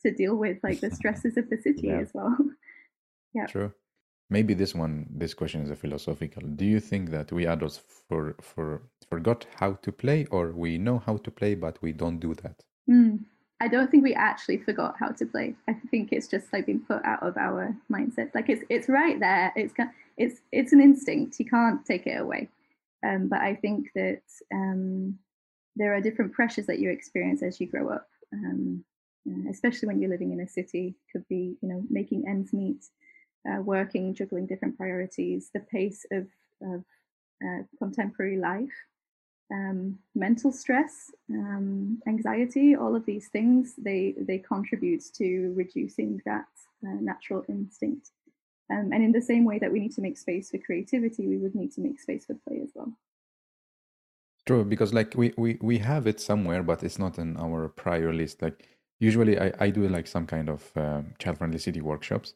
to 0.05 0.13
deal 0.13 0.35
with 0.35 0.57
like 0.63 0.79
the 0.79 0.91
stresses 0.99 1.37
of 1.37 1.49
the 1.49 1.57
city 1.57 1.87
yeah. 1.87 1.99
as 1.99 2.11
well. 2.13 2.35
yeah. 3.33 3.45
True. 3.47 3.73
Maybe 4.29 4.53
this 4.53 4.73
one, 4.73 5.07
this 5.09 5.33
question 5.33 5.61
is 5.61 5.71
a 5.71 5.75
philosophical. 5.75 6.43
Do 6.43 6.65
you 6.65 6.79
think 6.79 7.09
that 7.11 7.31
we 7.31 7.45
adults 7.45 7.81
for 8.07 8.35
for 8.41 8.83
forgot 9.09 9.45
how 9.55 9.73
to 9.73 9.91
play, 9.91 10.25
or 10.31 10.51
we 10.51 10.77
know 10.77 10.99
how 10.99 11.17
to 11.17 11.31
play 11.31 11.55
but 11.55 11.81
we 11.81 11.91
don't 11.91 12.19
do 12.19 12.33
that? 12.35 12.63
Mm. 12.89 13.25
I 13.61 13.67
don't 13.67 13.91
think 13.91 14.03
we 14.03 14.15
actually 14.15 14.57
forgot 14.57 14.95
how 14.99 15.09
to 15.09 15.25
play. 15.25 15.53
I 15.67 15.73
think 15.91 16.11
it's 16.11 16.27
just 16.27 16.51
like 16.51 16.65
been 16.65 16.79
put 16.79 17.05
out 17.05 17.21
of 17.21 17.37
our 17.37 17.77
mindset. 17.91 18.33
Like 18.33 18.49
it's 18.49 18.63
it's 18.69 18.89
right 18.89 19.19
there. 19.19 19.53
It's 19.55 19.73
it's 20.23 20.41
it's 20.51 20.73
an 20.73 20.81
instinct. 20.81 21.39
You 21.39 21.45
can't 21.45 21.85
take 21.85 22.07
it 22.07 22.19
away. 22.19 22.49
Um, 23.05 23.27
but 23.27 23.41
I 23.41 23.55
think 23.55 23.89
that 23.95 24.21
um, 24.53 25.17
there 25.75 25.93
are 25.95 26.01
different 26.01 26.33
pressures 26.33 26.67
that 26.67 26.79
you 26.79 26.89
experience 26.89 27.41
as 27.41 27.59
you 27.59 27.67
grow 27.67 27.89
up, 27.89 28.07
um, 28.33 28.83
uh, 29.27 29.49
especially 29.49 29.87
when 29.87 29.99
you're 29.99 30.09
living 30.09 30.31
in 30.31 30.41
a 30.41 30.47
city. 30.47 30.95
Could 31.11 31.27
be 31.27 31.57
you 31.61 31.69
know 31.69 31.83
making 31.89 32.27
ends 32.27 32.53
meet, 32.53 32.85
uh, 33.49 33.61
working, 33.61 34.13
juggling 34.13 34.45
different 34.45 34.77
priorities, 34.77 35.49
the 35.53 35.61
pace 35.61 36.05
of 36.11 36.27
of 36.61 36.83
uh, 37.43 37.63
contemporary 37.79 38.37
life 38.37 38.77
um, 39.51 39.99
mental 40.15 40.51
stress, 40.51 41.11
um, 41.29 42.01
anxiety, 42.07 42.75
all 42.75 42.95
of 42.95 43.05
these 43.05 43.27
things, 43.27 43.73
they, 43.77 44.15
they 44.17 44.37
contribute 44.37 45.03
to 45.15 45.53
reducing 45.55 46.21
that 46.25 46.45
uh, 46.85 46.97
natural 47.01 47.43
instinct. 47.49 48.11
Um, 48.71 48.91
and 48.93 49.03
in 49.03 49.11
the 49.11 49.21
same 49.21 49.43
way 49.43 49.59
that 49.59 49.71
we 49.71 49.79
need 49.79 49.93
to 49.95 50.01
make 50.01 50.17
space 50.17 50.49
for 50.49 50.57
creativity, 50.57 51.27
we 51.27 51.37
would 51.37 51.55
need 51.55 51.73
to 51.73 51.81
make 51.81 51.99
space 51.99 52.25
for 52.25 52.35
play 52.47 52.61
as 52.63 52.71
well. 52.73 52.93
True, 54.47 54.63
because 54.63 54.93
like 54.93 55.13
we, 55.15 55.33
we, 55.37 55.57
we 55.61 55.77
have 55.79 56.07
it 56.07 56.19
somewhere, 56.19 56.63
but 56.63 56.81
it's 56.81 56.97
not 56.97 57.19
in 57.19 57.37
our 57.37 57.67
prior 57.67 58.13
list. 58.13 58.41
Like 58.41 58.67
usually 58.99 59.39
I, 59.39 59.51
I 59.59 59.69
do 59.69 59.87
like 59.87 60.07
some 60.07 60.25
kind 60.25 60.49
of 60.49 60.71
um, 60.75 61.13
child-friendly 61.19 61.59
city 61.59 61.81
workshops. 61.81 62.33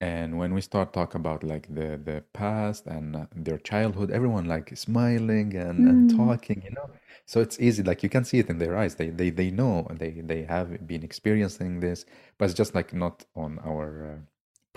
And 0.00 0.38
when 0.38 0.54
we 0.54 0.60
start 0.60 0.92
talk 0.92 1.14
about 1.14 1.42
like 1.42 1.66
the, 1.74 2.00
the 2.04 2.22
past 2.32 2.86
and 2.86 3.16
uh, 3.16 3.26
their 3.34 3.58
childhood, 3.58 4.10
everyone 4.10 4.44
like 4.44 4.76
smiling 4.76 5.56
and, 5.56 5.78
mm. 5.80 5.88
and 5.88 6.16
talking, 6.16 6.62
you 6.64 6.70
know. 6.70 6.90
So 7.26 7.40
it's 7.40 7.58
easy, 7.60 7.82
like 7.82 8.02
you 8.02 8.08
can 8.08 8.24
see 8.24 8.38
it 8.38 8.48
in 8.48 8.58
their 8.58 8.76
eyes. 8.76 8.94
They 8.94 9.10
they 9.10 9.30
they 9.30 9.50
know 9.50 9.86
they 9.90 10.22
they 10.24 10.42
have 10.44 10.86
been 10.86 11.02
experiencing 11.02 11.80
this, 11.80 12.06
but 12.38 12.44
it's 12.46 12.54
just 12.54 12.74
like 12.74 12.94
not 12.94 13.24
on 13.34 13.58
our 13.64 14.22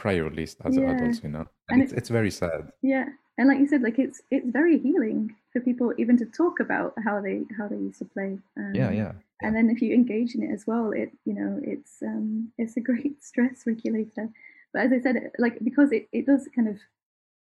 prior 0.01 0.29
list 0.31 0.57
as 0.65 0.75
yeah. 0.75 0.91
adults, 0.91 1.21
you 1.23 1.29
know. 1.29 1.45
And, 1.69 1.69
and 1.69 1.83
it's, 1.83 1.93
it's 1.93 2.09
very 2.09 2.31
sad. 2.31 2.71
Yeah, 2.81 3.05
and 3.37 3.47
like 3.47 3.59
you 3.59 3.67
said, 3.67 3.83
like 3.83 3.99
it's 3.99 4.21
it's 4.31 4.49
very 4.49 4.79
healing 4.79 5.35
for 5.53 5.59
people 5.61 5.93
even 5.97 6.17
to 6.17 6.25
talk 6.25 6.59
about 6.59 6.93
how 7.05 7.21
they 7.21 7.43
how 7.57 7.67
they 7.67 7.77
used 7.77 7.99
to 7.99 8.05
play. 8.05 8.39
Um, 8.57 8.73
yeah, 8.73 8.89
yeah, 8.89 8.97
yeah. 8.97 9.11
And 9.41 9.55
then 9.55 9.69
if 9.69 9.81
you 9.81 9.93
engage 9.93 10.33
in 10.35 10.41
it 10.43 10.51
as 10.51 10.65
well, 10.65 10.91
it 10.91 11.11
you 11.25 11.35
know 11.39 11.59
it's 11.63 11.93
um 12.01 12.51
it's 12.57 12.77
a 12.77 12.81
great 12.89 13.23
stress 13.23 13.63
regulator. 13.67 14.27
But 14.73 14.85
as 14.85 14.91
I 14.91 15.01
said, 15.01 15.31
like 15.37 15.57
because 15.63 15.91
it, 15.91 16.07
it 16.11 16.25
does 16.25 16.47
kind 16.55 16.67
of 16.67 16.77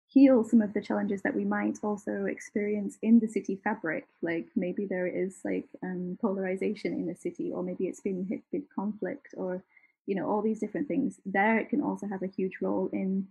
heal 0.08 0.42
some 0.42 0.62
of 0.62 0.72
the 0.72 0.80
challenges 0.80 1.20
that 1.22 1.36
we 1.36 1.44
might 1.44 1.76
also 1.82 2.24
experience 2.24 2.96
in 3.02 3.20
the 3.20 3.28
city 3.28 3.60
fabric. 3.62 4.06
Like 4.22 4.48
maybe 4.56 4.86
there 4.86 5.06
is 5.06 5.36
like 5.44 5.68
um, 5.82 6.18
polarization 6.20 6.92
in 6.94 7.06
the 7.06 7.14
city, 7.14 7.52
or 7.52 7.62
maybe 7.62 7.86
it's 7.86 8.00
been 8.00 8.24
hit 8.24 8.42
with 8.52 8.64
conflict, 8.74 9.34
or 9.36 9.62
you 10.08 10.14
know 10.14 10.26
all 10.28 10.42
these 10.42 10.58
different 10.58 10.88
things. 10.88 11.20
There, 11.26 11.58
it 11.58 11.68
can 11.68 11.82
also 11.82 12.08
have 12.08 12.22
a 12.22 12.34
huge 12.38 12.56
role 12.62 12.88
in 12.92 13.28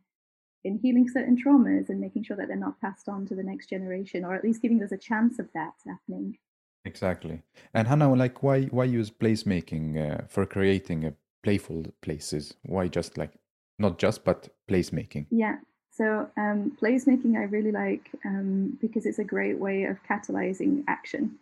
in 0.63 0.77
healing 0.77 1.10
certain 1.10 1.36
traumas 1.36 1.89
and 1.89 2.00
making 2.00 2.24
sure 2.24 2.38
that 2.38 2.48
they're 2.48 2.65
not 2.67 2.79
passed 2.79 3.10
on 3.10 3.25
to 3.25 3.36
the 3.36 3.43
next 3.43 3.67
generation, 3.67 4.24
or 4.24 4.36
at 4.36 4.43
least 4.43 4.62
giving 4.62 4.84
us 4.84 4.91
a 4.91 4.98
chance 4.98 5.39
of 5.39 5.48
that 5.53 5.74
happening. 5.86 6.38
Exactly. 6.86 7.41
And 7.74 7.88
Hannah, 7.88 8.13
like, 8.13 8.43
why 8.43 8.65
why 8.65 8.86
use 8.86 9.10
placemaking 9.10 9.86
uh, 9.98 10.27
for 10.27 10.46
creating 10.46 11.03
a 11.03 11.13
playful 11.43 11.86
places? 12.01 12.53
Why 12.63 12.88
just 12.88 13.17
like 13.17 13.34
not 13.79 13.98
just 13.98 14.24
but 14.24 14.50
placemaking? 14.69 15.25
Yeah. 15.31 15.57
So 15.91 16.29
um, 16.38 16.77
placemaking 16.79 17.38
I 17.38 17.46
really 17.46 17.72
like 17.72 18.12
um, 18.24 18.77
because 18.79 19.07
it's 19.07 19.19
a 19.19 19.24
great 19.24 19.57
way 19.57 19.86
of 19.86 19.98
catalyzing 20.03 20.84
action, 20.88 21.39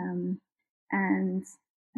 um, 0.00 0.38
and 0.90 1.44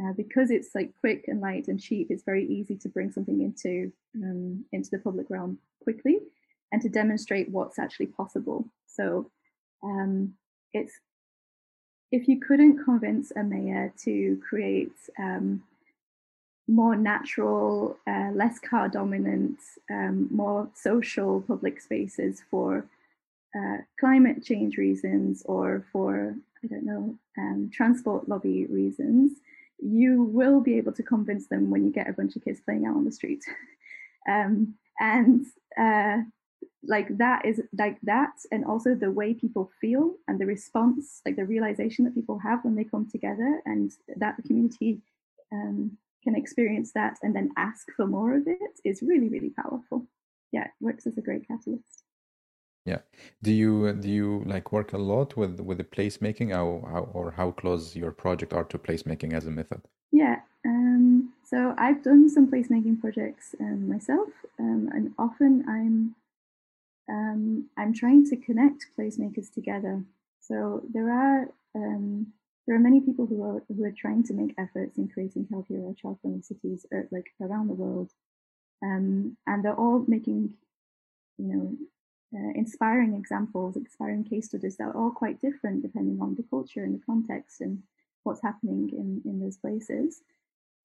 uh, 0.00 0.12
because 0.16 0.50
it's 0.50 0.71
like 0.75 0.92
quick 1.00 1.26
and 1.28 1.40
light 1.40 1.69
and 1.69 1.80
cheap, 1.80 2.07
it's 2.11 2.23
very 2.25 2.47
easy 2.47 2.76
to 2.76 2.88
bring 2.88 3.12
something 3.12 3.40
into 3.42 3.92
um, 4.16 4.64
into 4.73 4.90
the 4.90 4.99
public 4.99 5.28
realm 5.28 5.59
quickly 5.83 6.19
and 6.73 6.80
to 6.83 6.88
demonstrate 6.88 7.50
what's 7.50 7.78
actually 7.78 8.07
possible. 8.07 8.64
So 8.87 9.30
um, 9.83 10.35
it's 10.73 10.92
if 12.12 12.28
you 12.28 12.40
couldn't 12.40 12.85
convince 12.85 13.30
a 13.37 13.42
mayor 13.42 13.92
to 14.04 14.40
create 14.49 14.92
um, 15.19 15.62
more 16.66 16.97
natural, 16.97 17.99
uh, 18.07 18.30
less 18.33 18.59
car 18.59 18.88
dominant, 18.88 19.59
um, 19.90 20.28
more 20.30 20.69
social 20.75 21.40
public 21.42 21.80
spaces 21.80 22.42
for 22.50 22.87
uh, 23.57 23.78
climate 23.99 24.45
change 24.45 24.76
reasons 24.76 25.42
or 25.47 25.85
for, 25.92 26.35
I 26.64 26.66
don't 26.69 26.85
know, 26.85 27.16
um, 27.38 27.71
transport 27.73 28.28
lobby 28.28 28.66
reasons, 28.66 29.33
you 29.82 30.22
will 30.22 30.60
be 30.60 30.76
able 30.76 30.92
to 30.92 31.02
convince 31.02 31.46
them 31.46 31.70
when 31.70 31.84
you 31.84 31.90
get 31.90 32.08
a 32.08 32.12
bunch 32.12 32.37
of 32.37 32.44
kids 32.44 32.60
playing 32.60 32.87
out 32.87 32.96
on 32.96 33.04
the 33.04 33.12
street. 33.12 33.42
um, 34.28 34.75
and 34.99 35.46
uh, 35.78 36.18
like 36.84 37.16
that 37.18 37.44
is 37.44 37.60
like 37.78 37.99
that 38.02 38.32
and 38.50 38.64
also 38.64 38.94
the 38.94 39.10
way 39.10 39.34
people 39.34 39.70
feel 39.80 40.14
and 40.28 40.38
the 40.38 40.46
response 40.46 41.20
like 41.26 41.37
the 41.37 41.44
realization 41.44 42.04
that 42.04 42.14
people 42.14 42.38
have 42.38 42.64
when 42.64 42.75
they 42.75 42.84
come 42.84 43.08
together 43.10 43.60
and 43.66 43.92
that 44.16 44.37
the 44.37 44.42
community 44.42 45.00
um, 45.52 45.96
can 46.25 46.34
experience 46.34 46.92
that 46.92 47.18
and 47.22 47.34
then 47.34 47.50
ask 47.56 47.87
for 47.96 48.06
more 48.06 48.37
of 48.37 48.46
it 48.46 48.80
is 48.84 49.02
really 49.02 49.28
really 49.28 49.50
powerful 49.50 50.06
yeah 50.52 50.64
it 50.64 50.70
works 50.80 51.06
as 51.06 51.18
a 51.18 51.22
great 51.22 51.46
catalyst 51.46 52.04
yeah. 52.84 53.00
Do 53.42 53.52
you 53.52 53.92
do 53.92 54.08
you 54.08 54.42
like 54.46 54.72
work 54.72 54.92
a 54.92 54.99
lot 54.99 55.37
with 55.37 55.60
with 55.60 55.78
the 55.78 55.84
placemaking? 55.84 56.52
How, 56.52 56.82
how 56.90 57.10
or 57.12 57.32
how 57.32 57.52
close 57.52 57.96
your 57.96 58.12
project 58.12 58.52
are 58.52 58.64
to 58.64 58.78
placemaking 58.78 59.32
as 59.34 59.46
a 59.46 59.50
method? 59.50 59.82
Yeah 60.12 60.40
um 60.66 61.32
so 61.42 61.75
i've 61.78 62.02
done 62.02 62.28
some 62.28 62.46
placemaking 62.46 63.00
projects 63.00 63.54
um, 63.60 63.88
myself 63.88 64.28
um, 64.58 64.90
and 64.92 65.10
often 65.18 65.64
i'm 65.66 66.14
um, 67.10 67.66
i'm 67.76 67.92
trying 67.92 68.25
to 68.26 68.37
connect 68.37 68.87
placemakers 68.99 69.52
together. 69.52 70.04
So 70.40 70.82
there 70.92 71.10
are 71.10 71.49
um, 71.75 72.28
there 72.66 72.76
are 72.76 72.80
many 72.80 73.00
people 73.00 73.26
who 73.26 73.42
are 73.42 73.62
who 73.68 73.84
are 73.84 73.92
trying 73.92 74.22
to 74.25 74.34
make 74.34 74.54
efforts 74.58 74.99
in 74.99 75.08
creating 75.08 75.49
healthier 75.50 75.80
or 75.80 75.94
child-friendly 75.94 76.42
cities 76.42 76.87
uh, 76.94 77.02
like 77.10 77.30
around 77.40 77.68
the 77.68 77.75
world, 77.75 78.10
um, 78.82 79.37
and 79.46 79.64
they're 79.64 79.75
all 79.75 80.04
making, 80.06 80.54
you 81.38 81.46
know, 81.46 81.76
uh, 82.34 82.52
inspiring 82.54 83.14
examples, 83.14 83.76
inspiring 83.76 84.25
case 84.25 84.46
studies 84.46 84.76
that 84.76 84.84
are 84.84 84.96
all 84.96 85.10
quite 85.10 85.40
different 85.40 85.82
depending 85.82 86.20
on 86.20 86.34
the 86.34 86.44
culture 86.49 86.84
and 86.84 86.94
the 86.94 87.04
context 87.04 87.60
and 87.60 87.82
what's 88.22 88.42
happening 88.42 88.90
in 88.92 89.22
in 89.25 89.40
those 89.40 89.56
places. 89.56 90.22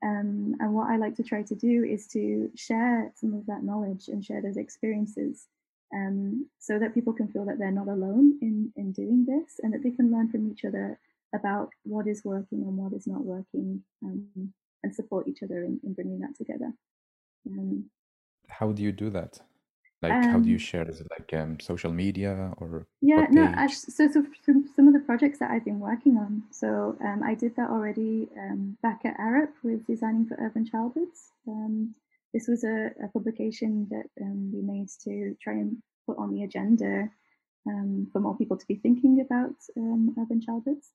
Um, 0.03 0.55
and 0.59 0.73
what 0.73 0.89
I 0.89 0.97
like 0.97 1.15
to 1.15 1.23
try 1.23 1.41
to 1.43 1.55
do 1.55 1.83
is 1.83 2.07
to 2.07 2.51
share 2.55 3.11
some 3.15 3.33
of 3.33 3.45
that 3.47 3.63
knowledge 3.63 4.07
and 4.07 4.23
share 4.23 4.41
those 4.41 4.57
experiences 4.57 5.47
um, 5.93 6.47
so 6.59 6.77
that 6.79 6.93
people 6.93 7.13
can 7.13 7.27
feel 7.27 7.45
that 7.45 7.57
they're 7.57 7.71
not 7.71 7.87
alone 7.87 8.37
in, 8.41 8.71
in 8.75 8.91
doing 8.91 9.25
this 9.25 9.59
and 9.63 9.73
that 9.73 9.81
they 9.83 9.91
can 9.91 10.11
learn 10.11 10.29
from 10.29 10.51
each 10.51 10.65
other 10.65 10.99
about 11.33 11.69
what 11.83 12.07
is 12.07 12.23
working 12.23 12.61
and 12.61 12.77
what 12.77 12.93
is 12.93 13.07
not 13.07 13.23
working 13.23 13.81
um, 14.03 14.53
and 14.83 14.93
support 14.93 15.27
each 15.27 15.41
other 15.43 15.63
in, 15.63 15.79
in 15.83 15.93
bringing 15.93 16.19
that 16.19 16.35
together. 16.35 16.71
Um, 17.47 17.85
how 18.49 18.71
do 18.71 18.83
you 18.83 18.91
do 18.91 19.09
that? 19.11 19.39
Like, 20.01 20.11
um, 20.11 20.23
how 20.23 20.39
do 20.39 20.49
you 20.49 20.55
um 20.55 20.59
share? 20.59 20.87
Is 20.89 21.01
it 21.01 21.07
like 21.17 21.33
um, 21.33 21.59
social 21.59 21.91
media 21.91 22.53
or? 22.57 22.85
Yeah, 23.01 23.25
no. 23.31 23.45
Actually, 23.45 23.91
so, 23.93 24.07
so 24.11 24.25
some, 24.75 24.87
of 24.87 24.93
the 24.93 24.99
projects 24.99 25.39
that 25.39 25.51
I've 25.51 25.65
been 25.65 25.79
working 25.79 26.17
on. 26.17 26.43
So 26.51 26.95
um, 27.01 27.21
I 27.23 27.33
did 27.33 27.55
that 27.55 27.69
already 27.69 28.27
um, 28.37 28.77
back 28.83 29.01
at 29.05 29.17
Arup 29.17 29.53
with 29.63 29.85
Designing 29.87 30.25
for 30.25 30.37
Urban 30.39 30.65
Childhoods. 30.65 31.31
this 32.33 32.47
was 32.47 32.63
a, 32.63 32.91
a 33.03 33.07
publication 33.13 33.87
that 33.89 34.05
we 34.53 34.61
made 34.61 34.89
to 35.05 35.35
try 35.41 35.53
and 35.53 35.77
put 36.05 36.17
on 36.17 36.33
the 36.33 36.43
agenda 36.43 37.09
for 38.11 38.19
more 38.19 38.37
people 38.37 38.57
to 38.57 38.67
be 38.67 38.75
thinking 38.75 39.21
about 39.21 39.55
urban 40.19 40.39
childhoods 40.39 40.91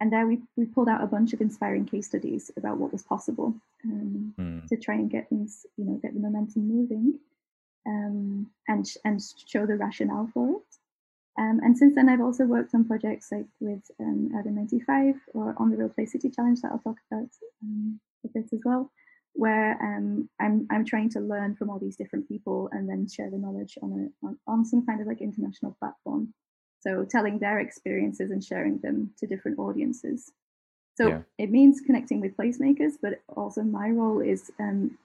and 0.00 0.12
there 0.12 0.26
we, 0.26 0.40
we 0.56 0.66
pulled 0.66 0.88
out 0.88 1.02
a 1.02 1.06
bunch 1.06 1.32
of 1.32 1.40
inspiring 1.40 1.84
case 1.84 2.06
studies 2.06 2.50
about 2.56 2.78
what 2.78 2.92
was 2.92 3.02
possible 3.02 3.54
um, 3.84 4.34
mm. 4.38 4.66
to 4.68 4.76
try 4.76 4.94
and 4.94 5.10
get 5.10 5.28
things 5.28 5.66
you 5.76 5.84
know 5.84 5.98
get 6.02 6.14
the 6.14 6.20
momentum 6.20 6.68
moving 6.68 7.18
um, 7.86 8.46
and 8.68 8.86
and 9.04 9.20
show 9.46 9.66
the 9.66 9.76
rationale 9.76 10.28
for 10.32 10.50
it 10.50 10.76
um, 11.38 11.60
and 11.62 11.76
since 11.76 11.94
then 11.94 12.08
I've 12.08 12.20
also 12.20 12.44
worked 12.44 12.74
on 12.74 12.84
projects 12.84 13.28
like 13.30 13.46
with 13.60 13.82
um, 14.00 14.30
Urban 14.36 14.54
95 14.54 15.14
or 15.34 15.54
on 15.58 15.70
the 15.70 15.76
Real 15.76 15.88
Play 15.88 16.06
City 16.06 16.30
Challenge 16.30 16.60
that 16.62 16.72
I'll 16.72 16.78
talk 16.78 16.98
about 17.10 17.28
um, 17.62 18.00
a 18.24 18.28
bit 18.28 18.46
as 18.52 18.60
well 18.64 18.90
where 19.34 19.72
um, 19.82 20.30
I'm 20.40 20.66
I'm 20.70 20.84
trying 20.84 21.10
to 21.10 21.20
learn 21.20 21.56
from 21.56 21.68
all 21.68 21.78
these 21.78 21.96
different 21.96 22.26
people 22.26 22.70
and 22.72 22.88
then 22.88 23.06
share 23.06 23.30
the 23.30 23.36
knowledge 23.36 23.76
on 23.82 24.10
a 24.22 24.26
on, 24.26 24.38
on 24.46 24.64
some 24.64 24.86
kind 24.86 25.00
of 25.00 25.06
like 25.06 25.20
international 25.20 25.76
platform 25.78 26.32
so 26.86 27.04
telling 27.04 27.38
their 27.38 27.58
experiences 27.58 28.30
and 28.30 28.42
sharing 28.42 28.78
them 28.78 29.10
to 29.18 29.26
different 29.26 29.58
audiences. 29.58 30.30
So 30.94 31.08
yeah. 31.08 31.18
it 31.36 31.50
means 31.50 31.80
connecting 31.84 32.20
with 32.20 32.36
placemakers, 32.36 32.92
but 33.02 33.20
also 33.28 33.62
my 33.62 33.88
role 33.90 34.20
is 34.20 34.52
um, 34.60 34.96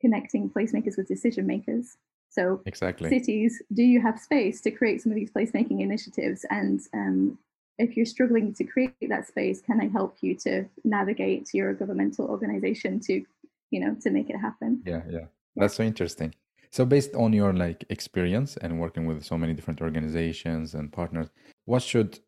connecting 0.00 0.50
placemakers 0.50 0.96
with 0.96 1.06
decision 1.06 1.46
makers. 1.46 1.96
So 2.30 2.62
exactly 2.66 3.08
cities, 3.08 3.62
do 3.72 3.82
you 3.82 4.00
have 4.00 4.18
space 4.18 4.60
to 4.62 4.70
create 4.70 5.02
some 5.02 5.12
of 5.12 5.16
these 5.16 5.30
placemaking 5.30 5.80
initiatives? 5.80 6.44
And 6.50 6.80
um, 6.92 7.38
if 7.78 7.96
you're 7.96 8.06
struggling 8.06 8.52
to 8.54 8.64
create 8.64 8.94
that 9.08 9.26
space, 9.26 9.60
can 9.60 9.80
I 9.80 9.88
help 9.88 10.16
you 10.20 10.34
to 10.36 10.64
navigate 10.84 11.54
your 11.54 11.72
governmental 11.74 12.26
organization 12.26 13.00
to, 13.00 13.24
you 13.70 13.80
know, 13.80 13.96
to 14.02 14.10
make 14.10 14.28
it 14.30 14.36
happen? 14.36 14.82
Yeah, 14.84 15.02
yeah, 15.08 15.26
that's 15.56 15.74
so 15.74 15.84
interesting. 15.84 16.34
So 16.70 16.84
based 16.84 17.14
on 17.14 17.32
your 17.32 17.52
like 17.52 17.84
experience 17.88 18.56
and 18.58 18.78
working 18.78 19.06
with 19.06 19.24
so 19.24 19.38
many 19.38 19.54
different 19.54 19.80
organizations 19.80 20.74
and 20.74 20.92
partners, 20.92 21.28
what 21.64 21.82
should 21.82 22.18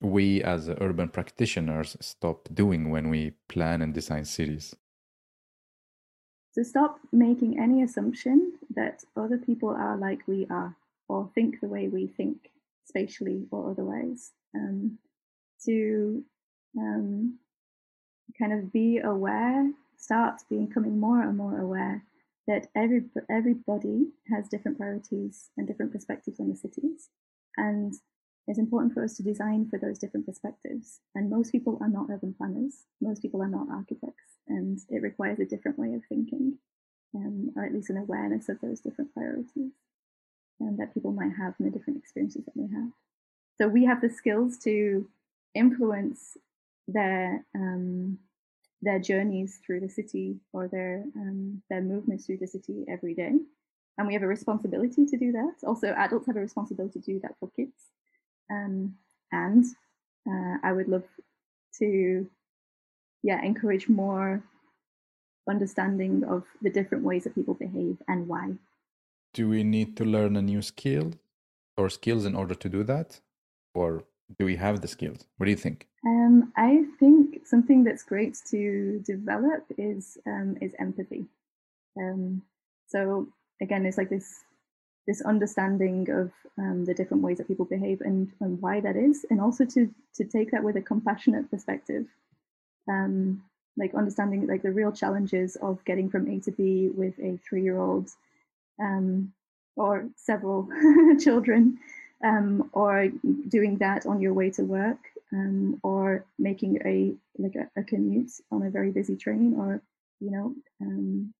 we 0.00 0.42
as 0.42 0.68
urban 0.80 1.08
practitioners 1.08 1.96
stop 2.00 2.48
doing 2.52 2.90
when 2.90 3.08
we 3.08 3.32
plan 3.48 3.82
and 3.82 3.94
design 3.94 4.24
cities? 4.24 4.74
To 6.56 6.64
stop 6.64 7.00
making 7.12 7.60
any 7.60 7.82
assumption 7.82 8.54
that 8.74 9.04
other 9.14 9.36
people 9.36 9.68
are 9.68 9.98
like 9.98 10.26
we 10.26 10.46
are 10.48 10.74
or 11.06 11.30
think 11.34 11.60
the 11.60 11.68
way 11.68 11.88
we 11.88 12.06
think, 12.06 12.50
spatially 12.86 13.46
or 13.50 13.70
otherwise. 13.70 14.32
Um, 14.54 14.98
to 15.66 16.24
um, 16.78 17.38
kind 18.38 18.54
of 18.54 18.72
be 18.72 18.98
aware, 18.98 19.70
start 19.98 20.40
becoming 20.48 20.98
more 20.98 21.22
and 21.22 21.36
more 21.36 21.60
aware 21.60 22.02
that 22.46 22.68
every 22.74 23.04
everybody 23.28 24.06
has 24.32 24.48
different 24.48 24.78
priorities 24.78 25.50
and 25.58 25.66
different 25.66 25.92
perspectives 25.92 26.40
on 26.40 26.48
the 26.48 26.56
cities, 26.56 27.10
and 27.58 27.92
it's 28.46 28.58
important 28.58 28.94
for 28.94 29.02
us 29.02 29.16
to 29.16 29.22
design 29.22 29.68
for 29.68 29.78
those 29.78 29.98
different 29.98 30.26
perspectives. 30.26 31.00
And 31.14 31.30
most 31.30 31.50
people 31.50 31.78
are 31.80 31.88
not 31.88 32.06
urban 32.10 32.34
planners. 32.34 32.84
Most 33.00 33.20
people 33.22 33.42
are 33.42 33.48
not 33.48 33.68
architects, 33.70 34.38
and 34.46 34.78
it 34.88 35.02
requires 35.02 35.40
a 35.40 35.44
different 35.44 35.78
way 35.78 35.94
of 35.94 36.02
thinking, 36.08 36.58
um, 37.14 37.52
or 37.56 37.64
at 37.64 37.74
least 37.74 37.90
an 37.90 37.96
awareness 37.96 38.48
of 38.48 38.60
those 38.60 38.80
different 38.80 39.12
priorities 39.12 39.72
um, 40.60 40.76
that 40.78 40.94
people 40.94 41.12
might 41.12 41.32
have 41.36 41.54
and 41.58 41.66
the 41.66 41.76
different 41.76 41.98
experiences 41.98 42.44
that 42.44 42.54
they 42.54 42.68
have. 42.74 42.90
So 43.58 43.68
we 43.68 43.84
have 43.84 44.00
the 44.00 44.10
skills 44.10 44.58
to 44.58 45.08
influence 45.54 46.36
their 46.86 47.44
um, 47.54 48.18
their 48.82 48.98
journeys 48.98 49.58
through 49.64 49.80
the 49.80 49.88
city 49.88 50.36
or 50.52 50.68
their 50.68 51.04
um, 51.16 51.62
their 51.70 51.80
movements 51.80 52.26
through 52.26 52.38
the 52.38 52.46
city 52.46 52.84
every 52.88 53.14
day, 53.14 53.32
and 53.98 54.06
we 54.06 54.12
have 54.12 54.22
a 54.22 54.28
responsibility 54.28 55.06
to 55.06 55.16
do 55.16 55.32
that. 55.32 55.54
Also, 55.66 55.88
adults 55.88 56.26
have 56.26 56.36
a 56.36 56.40
responsibility 56.40 57.00
to 57.00 57.12
do 57.12 57.20
that 57.20 57.34
for 57.40 57.50
kids, 57.56 57.72
um, 58.50 58.96
and 59.32 59.64
uh, 60.28 60.56
I 60.62 60.72
would 60.72 60.88
love 60.88 61.04
to, 61.78 62.26
yeah, 63.22 63.42
encourage 63.42 63.88
more 63.88 64.42
understanding 65.48 66.24
of 66.24 66.44
the 66.62 66.70
different 66.70 67.04
ways 67.04 67.24
that 67.24 67.34
people 67.34 67.54
behave 67.54 67.96
and 68.08 68.26
why. 68.26 68.54
Do 69.34 69.48
we 69.48 69.62
need 69.62 69.96
to 69.98 70.04
learn 70.04 70.36
a 70.36 70.42
new 70.42 70.62
skill 70.62 71.12
or 71.76 71.90
skills 71.90 72.24
in 72.24 72.34
order 72.34 72.54
to 72.54 72.68
do 72.68 72.82
that, 72.84 73.20
or 73.74 74.04
do 74.38 74.44
we 74.44 74.56
have 74.56 74.80
the 74.80 74.88
skills? 74.88 75.26
What 75.36 75.44
do 75.44 75.50
you 75.50 75.56
think? 75.56 75.86
Um, 76.06 76.52
I 76.56 76.84
think 76.98 77.46
something 77.46 77.84
that's 77.84 78.02
great 78.02 78.38
to 78.50 79.02
develop 79.04 79.64
is 79.76 80.16
um, 80.26 80.56
is 80.60 80.72
empathy. 80.78 81.26
Um, 81.98 82.42
so 82.86 83.28
again, 83.60 83.84
it's 83.86 83.98
like 83.98 84.10
this 84.10 84.44
this 85.06 85.22
understanding 85.22 86.10
of 86.10 86.32
um, 86.58 86.84
the 86.84 86.94
different 86.94 87.22
ways 87.22 87.38
that 87.38 87.48
people 87.48 87.64
behave 87.64 88.00
and, 88.00 88.32
and 88.40 88.60
why 88.60 88.80
that 88.80 88.96
is, 88.96 89.24
and 89.30 89.40
also 89.40 89.64
to 89.64 89.88
to 90.14 90.24
take 90.24 90.50
that 90.50 90.64
with 90.64 90.76
a 90.76 90.82
compassionate 90.82 91.50
perspective, 91.50 92.06
um, 92.88 93.42
like 93.76 93.94
understanding 93.94 94.46
like 94.46 94.62
the 94.62 94.70
real 94.70 94.92
challenges 94.92 95.56
of 95.56 95.84
getting 95.84 96.10
from 96.10 96.28
A 96.28 96.40
to 96.40 96.50
B 96.50 96.88
with 96.88 97.18
a 97.20 97.38
three 97.48 97.62
year 97.62 97.78
old, 97.78 98.10
um, 98.80 99.32
or 99.76 100.08
several 100.16 100.68
children, 101.20 101.78
um, 102.24 102.70
or 102.72 103.08
doing 103.48 103.76
that 103.78 104.06
on 104.06 104.20
your 104.20 104.32
way 104.32 104.50
to 104.50 104.62
work, 104.62 104.98
um, 105.32 105.78
or 105.82 106.24
making 106.38 106.80
a 106.84 107.14
like 107.40 107.54
a, 107.54 107.80
a, 107.80 107.84
commute 107.84 108.32
on 108.50 108.62
a 108.62 108.70
very 108.70 108.90
busy 108.90 109.16
train, 109.16 109.54
or 109.58 109.82
you 110.20 110.30
know 110.30 110.54
um, 110.80 111.32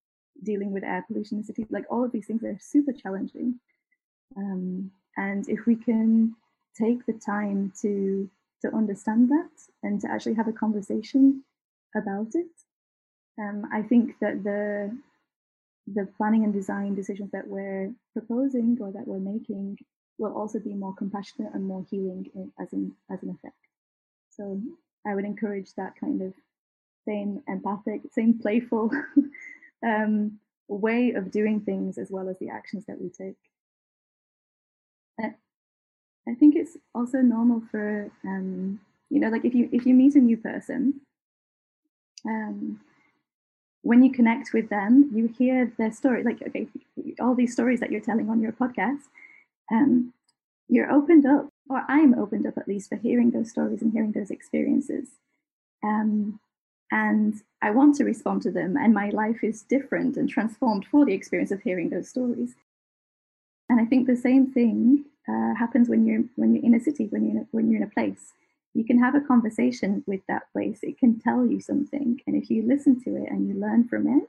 dealing 0.42 0.72
with 0.72 0.84
air 0.84 1.04
pollution 1.06 1.38
in 1.38 1.44
city. 1.44 1.66
Like 1.70 1.84
all 1.90 2.04
of 2.04 2.12
these 2.12 2.26
things 2.26 2.42
are 2.44 2.58
super 2.60 2.92
challenging, 2.92 3.60
um, 4.36 4.90
and 5.16 5.48
if 5.48 5.66
we 5.66 5.76
can 5.76 6.34
take 6.78 7.06
the 7.06 7.14
time 7.14 7.72
to 7.82 8.28
to 8.62 8.74
understand 8.74 9.28
that 9.28 9.50
and 9.82 10.00
to 10.00 10.10
actually 10.10 10.34
have 10.34 10.48
a 10.48 10.52
conversation 10.52 11.42
about 11.94 12.28
it, 12.34 12.46
um, 13.38 13.66
I 13.72 13.82
think 13.82 14.18
that 14.20 14.42
the 14.42 14.96
the 15.86 16.08
planning 16.16 16.44
and 16.44 16.52
design 16.52 16.94
decisions 16.94 17.30
that 17.32 17.46
we're 17.46 17.92
proposing 18.12 18.76
or 18.80 18.90
that 18.92 19.06
we're 19.06 19.18
making 19.18 19.78
will 20.18 20.32
also 20.32 20.58
be 20.58 20.74
more 20.74 20.94
compassionate 20.94 21.54
and 21.54 21.64
more 21.64 21.84
healing 21.90 22.26
as 22.60 22.72
an 22.72 22.94
as 23.10 23.22
an 23.22 23.30
effect. 23.30 23.56
So 24.30 24.60
I 25.06 25.14
would 25.14 25.24
encourage 25.24 25.72
that 25.74 25.94
kind 25.98 26.22
of 26.22 26.34
same 27.06 27.42
empathic, 27.46 28.02
same 28.12 28.38
playful 28.38 28.90
um, 29.84 30.38
way 30.68 31.12
of 31.12 31.30
doing 31.30 31.60
things 31.60 31.98
as 31.98 32.10
well 32.10 32.28
as 32.28 32.38
the 32.38 32.48
actions 32.48 32.84
that 32.86 33.00
we 33.00 33.08
take. 33.08 33.36
I 36.28 36.34
think 36.34 36.56
it's 36.56 36.76
also 36.94 37.18
normal 37.18 37.62
for 37.70 38.10
um, 38.24 38.80
you 39.10 39.20
know, 39.20 39.28
like 39.28 39.44
if 39.44 39.54
you 39.54 39.68
if 39.72 39.86
you 39.86 39.94
meet 39.94 40.16
a 40.16 40.20
new 40.20 40.36
person, 40.36 41.00
um, 42.24 42.80
when 43.82 44.02
you 44.02 44.12
connect 44.12 44.52
with 44.52 44.68
them, 44.68 45.10
you 45.14 45.28
hear 45.28 45.72
their 45.78 45.92
story. 45.92 46.24
Like 46.24 46.42
okay, 46.42 46.66
all 47.20 47.34
these 47.34 47.52
stories 47.52 47.80
that 47.80 47.92
you're 47.92 48.00
telling 48.00 48.28
on 48.28 48.40
your 48.40 48.52
podcast, 48.52 49.02
um, 49.70 50.12
you're 50.68 50.90
opened 50.90 51.26
up, 51.26 51.48
or 51.70 51.84
I'm 51.88 52.18
opened 52.18 52.46
up 52.46 52.58
at 52.58 52.66
least 52.66 52.88
for 52.88 52.96
hearing 52.96 53.30
those 53.30 53.50
stories 53.50 53.80
and 53.80 53.92
hearing 53.92 54.12
those 54.12 54.30
experiences. 54.32 55.10
Um, 55.84 56.40
and 56.90 57.34
I 57.62 57.70
want 57.70 57.96
to 57.96 58.04
respond 58.04 58.42
to 58.42 58.50
them, 58.50 58.76
and 58.76 58.94
my 58.94 59.10
life 59.10 59.42
is 59.42 59.62
different 59.62 60.16
and 60.16 60.28
transformed 60.28 60.86
for 60.86 61.04
the 61.04 61.14
experience 61.14 61.50
of 61.50 61.62
hearing 61.62 61.90
those 61.90 62.08
stories. 62.08 62.54
And 63.68 63.80
I 63.80 63.84
think 63.84 64.06
the 64.06 64.16
same 64.16 64.52
thing 64.52 65.04
uh, 65.28 65.54
happens 65.54 65.88
when 65.88 66.06
you're 66.06 66.24
when 66.36 66.54
you're 66.54 66.64
in 66.64 66.74
a 66.74 66.80
city, 66.80 67.06
when 67.10 67.24
you're 67.24 67.36
in 67.36 67.42
a, 67.42 67.46
when 67.50 67.70
you're 67.70 67.82
in 67.82 67.88
a 67.88 67.90
place. 67.90 68.32
You 68.74 68.84
can 68.84 68.98
have 68.98 69.14
a 69.14 69.20
conversation 69.20 70.04
with 70.06 70.20
that 70.28 70.52
place. 70.52 70.80
It 70.82 70.98
can 70.98 71.18
tell 71.18 71.46
you 71.46 71.60
something, 71.60 72.20
and 72.26 72.36
if 72.36 72.50
you 72.50 72.62
listen 72.62 73.02
to 73.04 73.16
it 73.16 73.30
and 73.30 73.48
you 73.48 73.54
learn 73.54 73.88
from 73.88 74.06
it, 74.06 74.28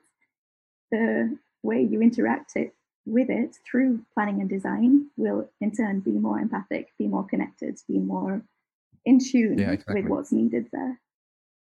the 0.91 1.37
way 1.63 1.81
you 1.81 2.01
interact 2.01 2.55
it 2.55 2.73
with 3.05 3.29
it 3.29 3.57
through 3.69 4.03
planning 4.13 4.41
and 4.41 4.49
design 4.49 5.07
will 5.15 5.49
in 5.61 5.71
turn 5.71 6.01
be 6.01 6.11
more 6.11 6.39
empathic, 6.39 6.89
be 6.97 7.07
more 7.07 7.25
connected, 7.25 7.79
be 7.87 7.99
more 7.99 8.41
in 9.05 9.19
tune 9.19 9.57
yeah, 9.57 9.71
exactly. 9.71 10.01
with 10.01 10.11
what's 10.11 10.31
needed 10.31 10.67
there. 10.71 10.99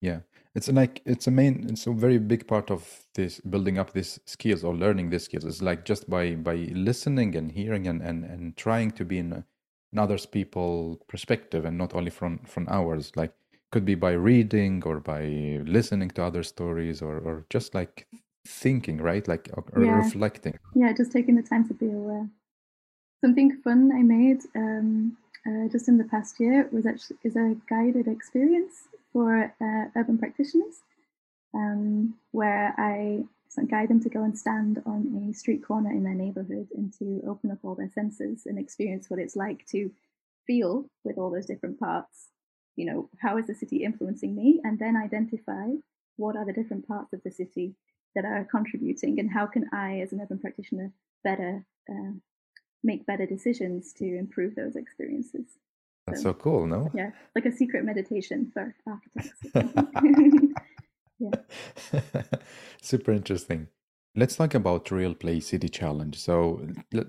Yeah, 0.00 0.20
it's 0.54 0.68
like 0.68 1.00
it's 1.04 1.26
a 1.26 1.30
main, 1.30 1.66
it's 1.68 1.86
a 1.86 1.92
very 1.92 2.18
big 2.18 2.46
part 2.46 2.70
of 2.70 3.06
this 3.14 3.40
building 3.40 3.78
up 3.78 3.92
these 3.92 4.18
skills 4.26 4.64
or 4.64 4.74
learning 4.74 5.10
these 5.10 5.24
skills. 5.24 5.44
It's 5.44 5.62
like 5.62 5.84
just 5.84 6.10
by 6.10 6.34
by 6.34 6.56
listening 6.72 7.36
and 7.36 7.52
hearing 7.52 7.86
and 7.86 8.02
and 8.02 8.24
and 8.24 8.56
trying 8.56 8.90
to 8.92 9.04
be 9.04 9.18
in, 9.18 9.44
in 9.92 9.98
others 9.98 10.26
people 10.26 11.00
perspective 11.08 11.64
and 11.64 11.78
not 11.78 11.94
only 11.94 12.10
from 12.10 12.38
from 12.38 12.66
ours. 12.68 13.12
Like 13.14 13.32
could 13.70 13.84
be 13.84 13.94
by 13.94 14.12
reading 14.12 14.82
or 14.84 14.98
by 14.98 15.60
listening 15.64 16.10
to 16.10 16.24
other 16.24 16.42
stories 16.42 17.00
or 17.00 17.18
or 17.18 17.46
just 17.48 17.72
like 17.74 18.08
thinking, 18.44 18.98
right? 18.98 19.26
Like 19.28 19.50
or 19.52 19.64
yeah. 19.80 19.98
reflecting. 19.98 20.58
Yeah, 20.74 20.92
just 20.92 21.12
taking 21.12 21.36
the 21.36 21.42
time 21.42 21.68
to 21.68 21.74
be 21.74 21.86
aware. 21.86 22.28
Something 23.20 23.56
fun 23.62 23.92
I 23.92 24.02
made 24.02 24.40
um, 24.56 25.16
uh, 25.46 25.68
just 25.68 25.88
in 25.88 25.98
the 25.98 26.04
past 26.04 26.40
year 26.40 26.68
was 26.72 26.86
actually 26.86 27.18
is 27.22 27.36
a 27.36 27.54
guided 27.68 28.08
experience 28.08 28.88
for 29.12 29.54
uh, 29.60 29.98
urban 29.98 30.18
practitioners, 30.18 30.82
um, 31.54 32.14
where 32.32 32.74
I 32.78 33.24
guide 33.68 33.88
them 33.88 34.00
to 34.02 34.08
go 34.08 34.22
and 34.22 34.38
stand 34.38 34.82
on 34.86 35.28
a 35.28 35.34
street 35.34 35.64
corner 35.64 35.90
in 35.90 36.04
their 36.04 36.14
neighborhood 36.14 36.68
and 36.74 36.92
to 36.98 37.22
open 37.28 37.50
up 37.50 37.58
all 37.64 37.74
their 37.74 37.90
senses 37.90 38.42
and 38.46 38.58
experience 38.58 39.10
what 39.10 39.18
it's 39.18 39.36
like 39.36 39.66
to 39.66 39.90
feel 40.46 40.86
with 41.04 41.18
all 41.18 41.30
those 41.30 41.46
different 41.46 41.78
parts. 41.78 42.28
You 42.76 42.86
know, 42.86 43.10
how 43.20 43.36
is 43.38 43.46
the 43.46 43.54
city 43.54 43.84
influencing 43.84 44.34
me? 44.36 44.60
And 44.62 44.78
then 44.78 44.96
identify 44.96 45.66
what 46.16 46.36
are 46.36 46.46
the 46.46 46.52
different 46.52 46.86
parts 46.86 47.12
of 47.12 47.22
the 47.24 47.30
city 47.30 47.74
that 48.14 48.24
are 48.24 48.46
contributing 48.50 49.18
and 49.18 49.30
how 49.30 49.46
can 49.46 49.68
I, 49.72 50.00
as 50.00 50.12
an 50.12 50.20
urban 50.20 50.38
practitioner, 50.38 50.92
better 51.24 51.64
uh, 51.90 52.12
make 52.82 53.06
better 53.06 53.26
decisions 53.26 53.92
to 53.94 54.04
improve 54.04 54.54
those 54.54 54.76
experiences. 54.76 55.46
That's 56.06 56.22
so, 56.22 56.30
so 56.30 56.34
cool, 56.34 56.66
no? 56.66 56.90
Yeah, 56.94 57.10
like 57.34 57.46
a 57.46 57.52
secret 57.52 57.84
meditation 57.84 58.50
for 58.52 58.74
architects. 58.86 59.32
yeah. 61.18 62.38
Super 62.82 63.12
interesting. 63.12 63.68
Let's 64.16 64.36
talk 64.36 64.54
about 64.54 64.90
Real 64.90 65.14
Play 65.14 65.40
City 65.40 65.68
Challenge. 65.68 66.18
So, 66.18 66.66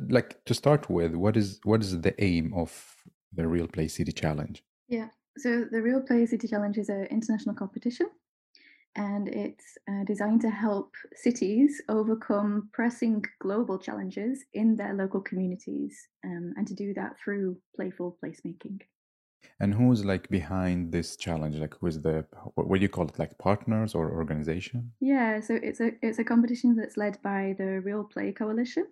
like 0.09 0.43
to 0.45 0.53
start 0.53 0.89
with, 0.89 1.15
what 1.15 1.35
is 1.35 1.59
what 1.63 1.81
is 1.81 2.01
the 2.01 2.13
aim 2.23 2.53
of 2.55 2.95
the 3.33 3.47
Real 3.47 3.67
Play 3.67 3.87
City 3.87 4.11
Challenge? 4.11 4.63
Yeah. 4.87 5.07
So 5.37 5.65
the 5.71 5.81
Real 5.81 6.01
Play 6.01 6.25
City 6.25 6.47
Challenge 6.47 6.77
is 6.77 6.89
an 6.89 7.05
international 7.05 7.55
competition 7.55 8.09
and 8.95 9.27
it's 9.29 9.77
uh, 9.89 10.03
designed 10.05 10.41
to 10.41 10.49
help 10.49 10.93
cities 11.15 11.81
overcome 11.87 12.69
pressing 12.73 13.23
global 13.39 13.77
challenges 13.77 14.43
in 14.53 14.75
their 14.75 14.93
local 14.93 15.21
communities 15.21 16.07
um, 16.25 16.53
and 16.57 16.67
to 16.67 16.73
do 16.73 16.93
that 16.93 17.17
through 17.23 17.57
playful 17.75 18.17
placemaking. 18.23 18.81
And 19.59 19.73
who's 19.73 20.03
like 20.03 20.27
behind 20.29 20.91
this 20.91 21.15
challenge? 21.15 21.55
Like, 21.55 21.75
who's 21.79 21.99
the 21.99 22.25
what, 22.55 22.77
do 22.77 22.81
you 22.81 22.89
call 22.89 23.07
it? 23.07 23.17
Like 23.17 23.37
partners 23.37 23.95
or 23.95 24.11
organization? 24.11 24.91
Yeah, 24.99 25.39
so 25.39 25.57
it's 25.61 25.79
a 25.79 25.91
it's 26.01 26.19
a 26.19 26.23
competition 26.23 26.75
that's 26.75 26.97
led 26.97 27.17
by 27.23 27.55
the 27.57 27.81
Real 27.81 28.03
Play 28.03 28.31
Coalition, 28.33 28.87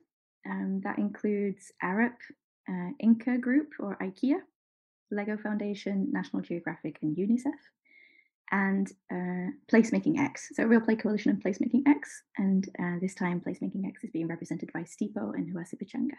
and 0.45 0.75
um, 0.75 0.81
that 0.83 0.97
includes 0.97 1.71
Arup, 1.83 2.15
uh, 2.67 2.91
Ingka 3.03 3.41
Group 3.41 3.69
or 3.79 3.97
IKEA, 4.01 4.39
Lego 5.11 5.37
Foundation, 5.37 6.07
National 6.11 6.41
Geographic, 6.41 6.97
and 7.01 7.15
UNICEF 7.17 7.59
and 8.51 8.91
uh, 9.11 9.51
Placemaking 9.71 10.19
X. 10.19 10.49
So 10.53 10.63
Real 10.63 10.81
Play 10.81 10.95
Coalition 10.95 11.31
and 11.31 11.43
Placemaking 11.43 11.87
X. 11.87 12.23
And 12.37 12.67
uh, 12.79 12.99
this 13.01 13.15
time 13.15 13.41
Placemaking 13.45 13.87
X 13.87 14.03
is 14.03 14.11
being 14.11 14.27
represented 14.27 14.71
by 14.73 14.81
Stipo 14.81 15.33
and 15.35 15.53
Huasi 15.53 15.75
Pichanga. 15.75 16.17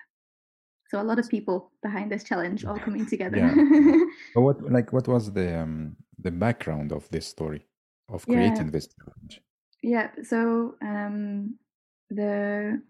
So 0.89 1.01
a 1.01 1.05
lot 1.05 1.19
of 1.21 1.29
people 1.29 1.71
behind 1.83 2.11
this 2.11 2.25
challenge 2.25 2.65
all 2.65 2.79
coming 2.79 3.07
together. 3.07 3.39
Yeah. 3.39 3.55
but 4.35 4.41
what 4.41 4.73
like 4.73 4.93
what 4.93 5.07
was 5.07 5.33
the 5.33 5.61
um, 5.61 5.97
the 6.19 6.33
background 6.33 6.91
of 6.91 7.09
this 7.11 7.27
story 7.27 7.65
of 8.09 8.27
creating 8.27 8.67
yeah. 8.67 8.73
this 8.73 8.89
challenge? 8.89 9.41
Yeah. 9.83 10.09
So 10.25 10.75
um, 10.83 11.57
the 12.11 12.83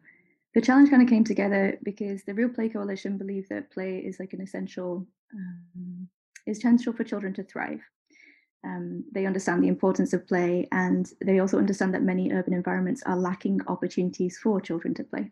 the 0.54 0.60
challenge 0.62 0.88
kind 0.90 1.02
of 1.02 1.08
came 1.08 1.24
together 1.24 1.78
because 1.82 2.24
the 2.24 2.34
Real 2.34 2.48
Play 2.48 2.70
Coalition 2.70 3.18
believe 3.18 3.48
that 3.50 3.70
play 3.70 3.98
is 3.98 4.18
like 4.18 4.32
an 4.32 4.40
essential 4.40 5.06
um, 5.34 6.08
is 6.46 6.58
essential 6.58 6.94
for 6.94 7.04
children 7.04 7.34
to 7.34 7.42
thrive. 7.44 7.82
Um, 8.64 9.04
they 9.12 9.26
understand 9.26 9.62
the 9.62 9.68
importance 9.68 10.12
of 10.12 10.26
play, 10.26 10.68
and 10.70 11.10
they 11.24 11.38
also 11.38 11.58
understand 11.58 11.94
that 11.94 12.02
many 12.02 12.32
urban 12.32 12.52
environments 12.52 13.02
are 13.04 13.16
lacking 13.16 13.60
opportunities 13.68 14.38
for 14.38 14.60
children 14.60 14.94
to 14.94 15.04
play. 15.04 15.30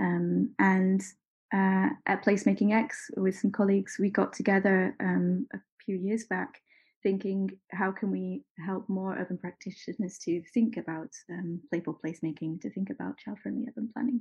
Um, 0.00 0.50
and 0.58 1.00
uh, 1.52 1.90
at 2.06 2.24
Placemaking 2.24 2.72
X, 2.72 3.10
with 3.16 3.38
some 3.38 3.52
colleagues, 3.52 3.96
we 4.00 4.10
got 4.10 4.32
together 4.32 4.96
um, 4.98 5.46
a 5.54 5.58
few 5.84 5.96
years 5.96 6.24
back 6.24 6.60
thinking 7.04 7.50
how 7.70 7.92
can 7.92 8.10
we 8.10 8.42
help 8.66 8.88
more 8.88 9.16
urban 9.16 9.38
practitioners 9.38 10.18
to 10.18 10.42
think 10.54 10.78
about 10.78 11.10
um, 11.30 11.60
playful 11.70 12.00
placemaking, 12.04 12.60
to 12.60 12.70
think 12.70 12.90
about 12.90 13.18
child-friendly 13.18 13.66
urban 13.68 13.88
planning. 13.92 14.20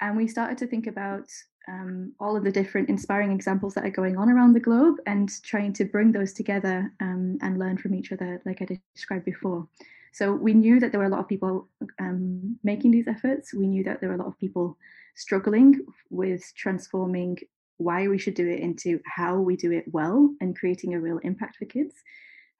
And 0.00 0.16
we 0.16 0.28
started 0.28 0.58
to 0.58 0.66
think 0.66 0.86
about 0.86 1.28
um, 1.68 2.12
all 2.20 2.36
of 2.36 2.44
the 2.44 2.52
different 2.52 2.88
inspiring 2.88 3.32
examples 3.32 3.74
that 3.74 3.84
are 3.84 3.90
going 3.90 4.16
on 4.16 4.30
around 4.30 4.52
the 4.52 4.60
globe 4.60 4.96
and 5.06 5.30
trying 5.42 5.72
to 5.74 5.84
bring 5.84 6.12
those 6.12 6.32
together 6.32 6.92
um, 7.00 7.38
and 7.42 7.58
learn 7.58 7.76
from 7.76 7.94
each 7.94 8.12
other, 8.12 8.40
like 8.46 8.62
I 8.62 8.78
described 8.94 9.24
before. 9.24 9.66
So 10.12 10.32
we 10.32 10.54
knew 10.54 10.80
that 10.80 10.92
there 10.92 11.00
were 11.00 11.06
a 11.06 11.10
lot 11.10 11.20
of 11.20 11.28
people 11.28 11.68
um, 11.98 12.58
making 12.62 12.92
these 12.92 13.08
efforts. 13.08 13.52
We 13.52 13.66
knew 13.66 13.84
that 13.84 14.00
there 14.00 14.08
were 14.08 14.14
a 14.14 14.18
lot 14.18 14.28
of 14.28 14.38
people 14.38 14.78
struggling 15.14 15.80
with 16.10 16.42
transforming 16.56 17.38
why 17.78 18.08
we 18.08 18.18
should 18.18 18.34
do 18.34 18.48
it 18.48 18.60
into 18.60 19.00
how 19.04 19.36
we 19.36 19.56
do 19.56 19.72
it 19.72 19.84
well 19.92 20.34
and 20.40 20.56
creating 20.56 20.94
a 20.94 21.00
real 21.00 21.18
impact 21.18 21.56
for 21.56 21.66
kids. 21.66 21.94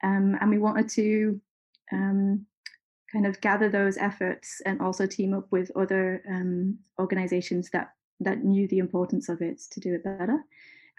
Um, 0.03 0.37
and 0.41 0.51
we 0.51 0.59
wanted 0.59 0.89
to 0.91 1.41
um, 1.93 2.47
kind 3.17 3.27
of 3.27 3.41
gather 3.41 3.71
those 3.71 3.97
efforts 3.97 4.61
and 4.67 4.83
also 4.83 5.07
team 5.07 5.33
up 5.33 5.47
with 5.51 5.71
other 5.75 6.23
um, 6.29 6.79
organizations 6.99 7.71
that 7.71 7.89
that 8.21 8.45
knew 8.45 8.69
the 8.69 8.79
importance 8.79 9.31
of 9.31 9.41
it 9.41 9.59
to 9.71 9.81
do 9.81 9.95
it 9.95 10.05
better. 10.05 10.39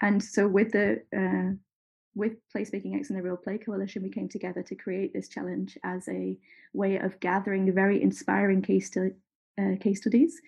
And 0.02 0.22
so 0.22 0.48
with 0.48 0.72
the 0.72 1.02
uh, 1.16 1.54
with 2.16 2.32
Placemaking 2.52 2.96
X 2.96 3.10
and 3.10 3.18
the 3.18 3.22
Real 3.22 3.36
Play 3.36 3.58
Coalition, 3.58 4.02
we 4.02 4.10
came 4.10 4.28
together 4.28 4.62
to 4.64 4.74
create 4.74 5.12
this 5.12 5.28
challenge 5.28 5.78
as 5.84 6.08
a 6.08 6.36
way 6.72 6.96
of 6.96 7.20
gathering 7.20 7.72
very 7.72 8.02
inspiring 8.02 8.62
case, 8.62 8.90
uh, 8.96 9.76
case 9.80 10.00
studies 10.00 10.40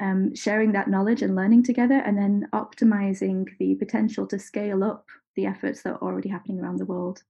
um, 0.00 0.34
sharing 0.34 0.72
that 0.72 0.88
knowledge 0.88 1.22
and 1.22 1.36
learning 1.36 1.64
together, 1.64 1.98
and 2.06 2.16
then 2.16 2.48
optimizing 2.52 3.46
the 3.58 3.74
potential 3.74 4.26
to 4.28 4.38
scale 4.38 4.82
up 4.84 5.06
the 5.36 5.46
efforts 5.46 5.82
that 5.82 5.94
are 5.94 6.02
already 6.02 6.28
happening 6.28 6.60
around 6.60 6.78
the 6.78 6.86
world. 6.86 7.22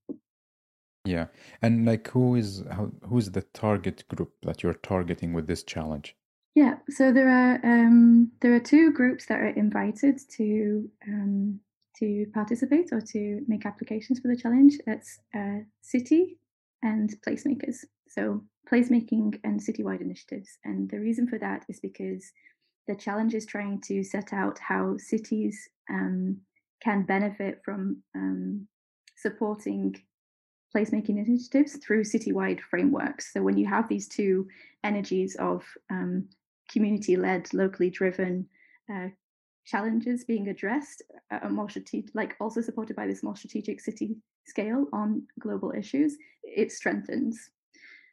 Yeah, 1.10 1.26
and 1.60 1.84
like, 1.84 2.08
who 2.08 2.36
is 2.36 2.62
how, 2.70 2.92
who 3.08 3.18
is 3.18 3.32
the 3.32 3.42
target 3.42 4.06
group 4.08 4.32
that 4.42 4.62
you're 4.62 4.74
targeting 4.74 5.32
with 5.32 5.48
this 5.48 5.64
challenge? 5.64 6.14
Yeah, 6.54 6.76
so 6.88 7.12
there 7.12 7.28
are 7.28 7.54
um, 7.64 8.30
there 8.40 8.54
are 8.54 8.60
two 8.60 8.92
groups 8.92 9.26
that 9.26 9.40
are 9.40 9.48
invited 9.48 10.20
to 10.36 10.88
um, 11.08 11.60
to 11.98 12.26
participate 12.32 12.92
or 12.92 13.00
to 13.00 13.40
make 13.48 13.66
applications 13.66 14.20
for 14.20 14.28
the 14.28 14.40
challenge. 14.40 14.78
That's 14.86 15.18
uh, 15.34 15.58
city 15.82 16.38
and 16.82 17.12
placemakers. 17.26 17.78
So 18.08 18.44
placemaking 18.70 19.40
and 19.42 19.60
citywide 19.60 20.00
initiatives, 20.00 20.58
and 20.64 20.88
the 20.90 21.00
reason 21.00 21.26
for 21.26 21.38
that 21.40 21.64
is 21.68 21.80
because 21.80 22.30
the 22.86 22.94
challenge 22.94 23.34
is 23.34 23.46
trying 23.46 23.80
to 23.82 24.04
set 24.04 24.32
out 24.32 24.58
how 24.60 24.96
cities 24.98 25.68
um, 25.90 26.40
can 26.82 27.02
benefit 27.02 27.62
from 27.64 28.02
um, 28.14 28.68
supporting 29.16 29.94
placemaking 30.74 31.24
initiatives 31.24 31.76
through 31.76 32.04
citywide 32.04 32.60
frameworks. 32.60 33.32
So 33.32 33.42
when 33.42 33.58
you 33.58 33.66
have 33.66 33.88
these 33.88 34.08
two 34.08 34.48
energies 34.84 35.36
of 35.36 35.64
um, 35.90 36.28
community-led, 36.70 37.52
locally 37.52 37.90
driven 37.90 38.46
uh, 38.92 39.08
challenges 39.66 40.24
being 40.24 40.48
addressed 40.48 41.02
more 41.50 41.68
strategic, 41.68 42.14
like 42.14 42.36
also 42.40 42.60
supported 42.60 42.96
by 42.96 43.06
this 43.06 43.22
more 43.22 43.36
strategic 43.36 43.80
city 43.80 44.16
scale 44.46 44.86
on 44.92 45.22
global 45.38 45.72
issues, 45.76 46.16
it 46.42 46.72
strengthens 46.72 47.50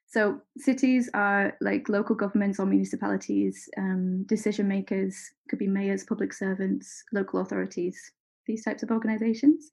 so 0.09 0.39
cities 0.57 1.09
are 1.13 1.57
like 1.59 1.89
local 1.89 2.15
governments 2.15 2.59
or 2.59 2.65
municipalities, 2.65 3.67
um, 3.77 4.23
decision 4.23 4.67
makers, 4.67 5.17
could 5.49 5.59
be 5.59 5.67
mayors, 5.67 6.05
public 6.05 6.31
servants, 6.31 7.03
local 7.11 7.41
authorities, 7.41 8.13
these 8.45 8.63
types 8.63 8.83
of 8.83 8.91
organizations. 8.91 9.69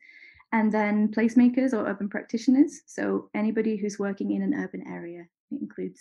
And 0.54 0.70
then 0.70 1.08
placemakers 1.08 1.72
or 1.72 1.84
urban 1.88 2.08
practitioners. 2.08 2.82
So 2.86 3.28
anybody 3.34 3.76
who's 3.76 3.98
working 3.98 4.30
in 4.30 4.40
an 4.40 4.54
urban 4.54 4.84
area. 4.86 5.26
It 5.50 5.60
includes 5.60 6.00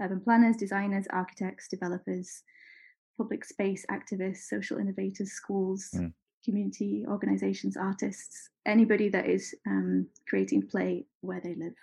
urban 0.00 0.20
planners, 0.20 0.56
designers, 0.58 1.06
architects, 1.10 1.68
developers, 1.68 2.42
public 3.16 3.46
space 3.46 3.86
activists, 3.90 4.48
social 4.48 4.76
innovators, 4.78 5.32
schools, 5.32 5.88
mm. 5.94 6.12
community 6.44 7.06
organizations, 7.08 7.78
artists, 7.78 8.50
anybody 8.66 9.08
that 9.08 9.26
is 9.26 9.54
um, 9.66 10.06
creating 10.28 10.68
play 10.68 11.06
where 11.22 11.40
they 11.42 11.54
live. 11.54 11.74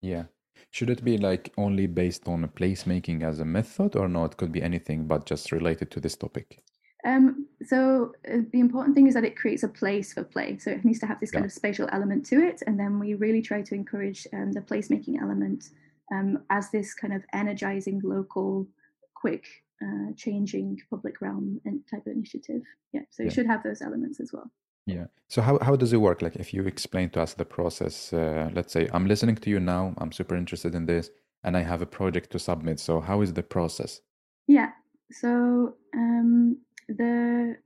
Yeah. 0.00 0.24
Should 0.70 0.88
it 0.88 1.04
be 1.04 1.18
like 1.18 1.52
only 1.58 1.86
based 1.86 2.28
on 2.28 2.48
placemaking 2.48 3.22
as 3.22 3.40
a 3.40 3.44
method, 3.44 3.94
or 3.94 4.08
no? 4.08 4.24
It 4.24 4.38
could 4.38 4.52
be 4.52 4.62
anything, 4.62 5.06
but 5.06 5.26
just 5.26 5.52
related 5.52 5.90
to 5.90 6.00
this 6.00 6.16
topic. 6.16 6.62
Um, 7.04 7.46
so 7.64 8.12
uh, 8.30 8.38
the 8.52 8.60
important 8.60 8.94
thing 8.94 9.08
is 9.08 9.14
that 9.14 9.24
it 9.24 9.36
creates 9.36 9.64
a 9.64 9.68
place 9.68 10.12
for 10.12 10.22
play. 10.22 10.58
So 10.58 10.70
it 10.70 10.84
needs 10.84 11.00
to 11.00 11.06
have 11.06 11.18
this 11.20 11.32
kind 11.32 11.44
of 11.44 11.52
spatial 11.52 11.88
element 11.92 12.24
to 12.26 12.40
it, 12.40 12.62
and 12.66 12.78
then 12.78 12.98
we 12.98 13.14
really 13.14 13.42
try 13.42 13.62
to 13.62 13.74
encourage 13.74 14.26
um, 14.32 14.52
the 14.52 14.60
placemaking 14.60 15.20
element 15.20 15.70
um, 16.12 16.38
as 16.50 16.70
this 16.70 16.94
kind 16.94 17.12
of 17.12 17.22
energizing, 17.32 18.00
local, 18.04 18.68
quick, 19.14 19.44
uh, 19.82 20.12
changing 20.16 20.78
public 20.90 21.20
realm 21.20 21.60
and 21.64 21.80
type 21.90 22.06
of 22.06 22.12
initiative. 22.12 22.62
Yeah, 22.92 23.02
so 23.10 23.22
yeah. 23.22 23.28
it 23.28 23.32
should 23.32 23.46
have 23.46 23.62
those 23.62 23.82
elements 23.82 24.20
as 24.20 24.32
well. 24.32 24.50
Yeah. 24.86 25.06
So 25.28 25.42
how, 25.42 25.58
how 25.60 25.76
does 25.76 25.92
it 25.92 25.98
work? 25.98 26.22
Like 26.22 26.36
if 26.36 26.52
you 26.52 26.64
explain 26.66 27.10
to 27.10 27.22
us 27.22 27.34
the 27.34 27.44
process, 27.44 28.12
uh, 28.12 28.50
let's 28.52 28.72
say 28.72 28.88
I'm 28.92 29.06
listening 29.06 29.36
to 29.36 29.50
you 29.50 29.60
now, 29.60 29.94
I'm 29.98 30.12
super 30.12 30.36
interested 30.36 30.74
in 30.74 30.86
this, 30.86 31.10
and 31.44 31.56
I 31.56 31.62
have 31.62 31.82
a 31.82 31.86
project 31.86 32.30
to 32.32 32.38
submit. 32.38 32.80
So 32.80 33.00
how 33.00 33.22
is 33.22 33.32
the 33.32 33.42
process? 33.42 34.00
Yeah. 34.46 34.70
So 35.10 35.76
um, 35.94 36.58
the 36.96 37.56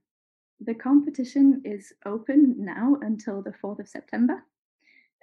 the 0.61 0.75
competition 0.75 1.61
is 1.65 1.93
open 2.07 2.55
now 2.59 2.97
until 3.03 3.43
the 3.43 3.53
4th 3.63 3.79
of 3.79 3.89
September. 3.89 4.43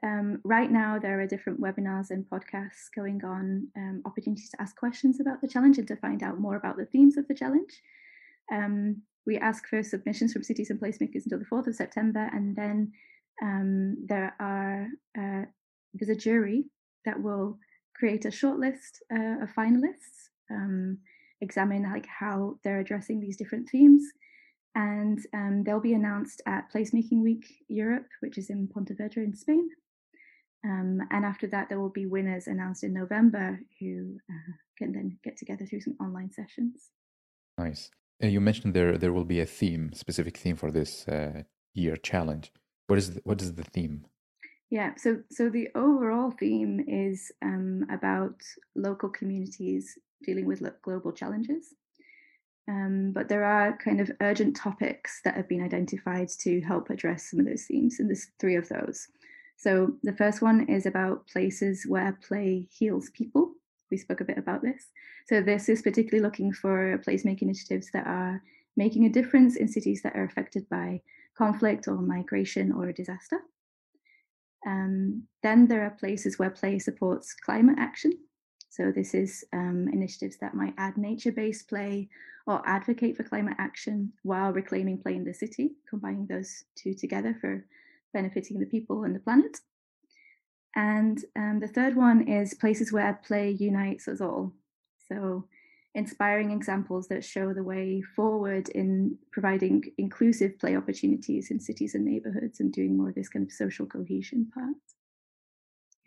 Um, 0.03 0.41
right 0.43 0.69
now, 0.69 0.99
there 0.99 1.19
are 1.21 1.25
different 1.27 1.61
webinars 1.61 2.11
and 2.11 2.25
podcasts 2.29 2.91
going 2.93 3.23
on, 3.23 3.67
um, 3.75 4.01
opportunities 4.05 4.49
to 4.49 4.61
ask 4.61 4.75
questions 4.75 5.19
about 5.19 5.41
the 5.41 5.47
challenge 5.47 5.77
and 5.77 5.87
to 5.87 5.95
find 5.95 6.21
out 6.21 6.39
more 6.39 6.55
about 6.55 6.77
the 6.77 6.85
themes 6.85 7.17
of 7.17 7.27
the 7.27 7.33
challenge. 7.33 7.81
Um, 8.51 9.01
we 9.25 9.37
ask 9.37 9.65
for 9.67 9.81
submissions 9.81 10.33
from 10.33 10.43
cities 10.43 10.69
and 10.69 10.79
placemakers 10.79 11.23
until 11.23 11.39
the 11.39 11.45
4th 11.45 11.67
of 11.67 11.75
September, 11.75 12.29
and 12.33 12.55
then 12.55 12.91
um, 13.41 13.97
there 14.05 14.35
are 14.39 14.87
uh, 15.17 15.45
there's 15.93 16.09
a 16.09 16.19
jury 16.19 16.65
that 17.05 17.21
will 17.21 17.57
create 17.95 18.25
a 18.25 18.29
shortlist 18.29 19.01
uh, 19.11 19.43
of 19.43 19.49
finalists, 19.57 20.29
um, 20.51 20.97
examine 21.43 21.83
like 21.83 22.07
how 22.07 22.57
they're 22.63 22.79
addressing 22.79 23.19
these 23.19 23.37
different 23.37 23.69
themes, 23.69 24.03
and 24.75 25.19
um, 25.33 25.63
they'll 25.63 25.79
be 25.79 25.93
announced 25.93 26.41
at 26.45 26.71
Placemaking 26.71 27.21
Week 27.21 27.45
Europe, 27.67 28.07
which 28.21 28.37
is 28.37 28.49
in 28.49 28.67
Pontevedra 28.67 29.23
in 29.23 29.35
Spain. 29.35 29.69
Um, 30.65 31.01
and 31.11 31.25
after 31.25 31.47
that, 31.47 31.67
there 31.67 31.79
will 31.79 31.89
be 31.89 32.05
winners 32.05 32.47
announced 32.47 32.83
in 32.83 32.93
November 32.93 33.59
who 33.79 34.17
uh, 34.29 34.53
can 34.77 34.93
then 34.93 35.17
get 35.23 35.37
together 35.37 35.65
through 35.65 35.81
some 35.81 35.97
online 35.99 36.31
sessions. 36.31 36.89
Nice. 37.57 37.91
Uh, 38.23 38.27
you 38.27 38.39
mentioned 38.39 38.73
there 38.73 38.97
there 38.97 39.13
will 39.13 39.25
be 39.25 39.41
a 39.41 39.45
theme, 39.45 39.91
specific 39.93 40.37
theme 40.37 40.55
for 40.55 40.71
this 40.71 41.07
uh, 41.07 41.43
year 41.73 41.95
challenge. 41.97 42.51
What 42.87 42.99
is 42.99 43.13
the, 43.13 43.21
what 43.23 43.41
is 43.41 43.53
the 43.53 43.63
theme? 43.63 44.05
Yeah, 44.69 44.95
so 44.95 45.21
so 45.29 45.49
the 45.49 45.67
overall 45.75 46.31
theme 46.31 46.83
is 46.87 47.31
um, 47.41 47.85
about 47.91 48.41
local 48.75 49.09
communities 49.09 49.97
dealing 50.23 50.45
with 50.45 50.63
global 50.81 51.11
challenges. 51.11 51.73
Um, 52.69 53.11
but 53.13 53.27
there 53.27 53.43
are 53.43 53.77
kind 53.77 53.99
of 53.99 54.11
urgent 54.21 54.55
topics 54.55 55.21
that 55.25 55.35
have 55.35 55.49
been 55.49 55.63
identified 55.63 56.29
to 56.39 56.61
help 56.61 56.89
address 56.89 57.29
some 57.29 57.39
of 57.39 57.45
those 57.45 57.65
themes, 57.65 57.99
and 57.99 58.09
there's 58.09 58.27
three 58.39 58.55
of 58.55 58.69
those. 58.69 59.07
So 59.57 59.93
the 60.03 60.15
first 60.15 60.41
one 60.41 60.67
is 60.69 60.85
about 60.85 61.27
places 61.27 61.85
where 61.87 62.17
play 62.27 62.67
heals 62.71 63.09
people 63.11 63.53
we 63.93 63.97
spoke 63.97 64.21
a 64.21 64.25
bit 64.25 64.39
about 64.39 64.63
this. 64.63 64.87
So 65.27 65.39
this 65.39 65.69
is 65.69 65.83
particularly 65.83 66.23
looking 66.23 66.51
for 66.51 66.99
placemaking 67.07 67.43
initiatives 67.43 67.91
that 67.93 68.07
are 68.07 68.41
making 68.75 69.05
a 69.05 69.09
difference 69.09 69.55
in 69.55 69.67
cities 69.67 70.01
that 70.01 70.15
are 70.15 70.23
affected 70.23 70.67
by 70.67 71.01
conflict 71.37 71.87
or 71.87 71.97
migration 72.01 72.71
or 72.71 72.89
a 72.89 72.93
disaster. 72.93 73.39
Um, 74.65 75.27
then 75.43 75.67
there 75.67 75.85
are 75.85 75.91
places 75.91 76.39
where 76.39 76.49
play 76.49 76.79
supports 76.79 77.33
climate 77.33 77.77
action. 77.77 78.13
So 78.73 78.91
this 78.91 79.13
is 79.13 79.45
um, 79.53 79.87
initiatives 79.93 80.37
that 80.37 80.55
might 80.55 80.73
add 80.79 80.97
nature-based 80.97 81.69
play 81.69 82.09
or 82.47 82.67
advocate 82.67 83.15
for 83.15 83.21
climate 83.21 83.53
action 83.59 84.11
while 84.23 84.51
reclaiming 84.51 84.97
play 84.97 85.15
in 85.15 85.23
the 85.23 85.33
city, 85.33 85.75
combining 85.87 86.25
those 86.25 86.63
two 86.75 86.95
together 86.95 87.37
for 87.39 87.63
benefiting 88.15 88.59
the 88.59 88.65
people 88.65 89.03
and 89.03 89.15
the 89.15 89.19
planet. 89.19 89.59
And 90.75 91.23
um, 91.35 91.59
the 91.59 91.67
third 91.67 91.95
one 91.95 92.27
is 92.27 92.55
places 92.55 92.91
where 92.91 93.21
play 93.23 93.51
unites 93.51 94.07
us 94.07 94.21
all. 94.21 94.53
So, 95.07 95.45
inspiring 95.93 96.49
examples 96.49 97.07
that 97.09 97.23
show 97.23 97.53
the 97.53 97.61
way 97.61 98.01
forward 98.15 98.69
in 98.69 99.19
providing 99.31 99.83
inclusive 99.99 100.57
play 100.57 100.75
opportunities 100.75 101.51
in 101.51 101.59
cities 101.59 101.93
and 101.93 102.05
neighborhoods 102.05 102.59
and 102.59 102.73
doing 102.73 102.97
more 102.97 103.09
of 103.09 103.15
this 103.15 103.29
kind 103.29 103.45
of 103.45 103.51
social 103.51 103.85
cohesion 103.85 104.49
part. 104.51 104.73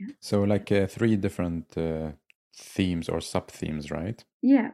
Yeah. 0.01 0.09
So, 0.19 0.43
like 0.43 0.73
uh, 0.73 0.89
three 0.89 1.15
different 1.15 1.79
uh, 1.79 2.11
themes 2.57 3.09
or 3.09 3.21
sub 3.21 3.51
themes, 3.51 3.91
right? 3.91 4.25
Yeah. 4.43 4.71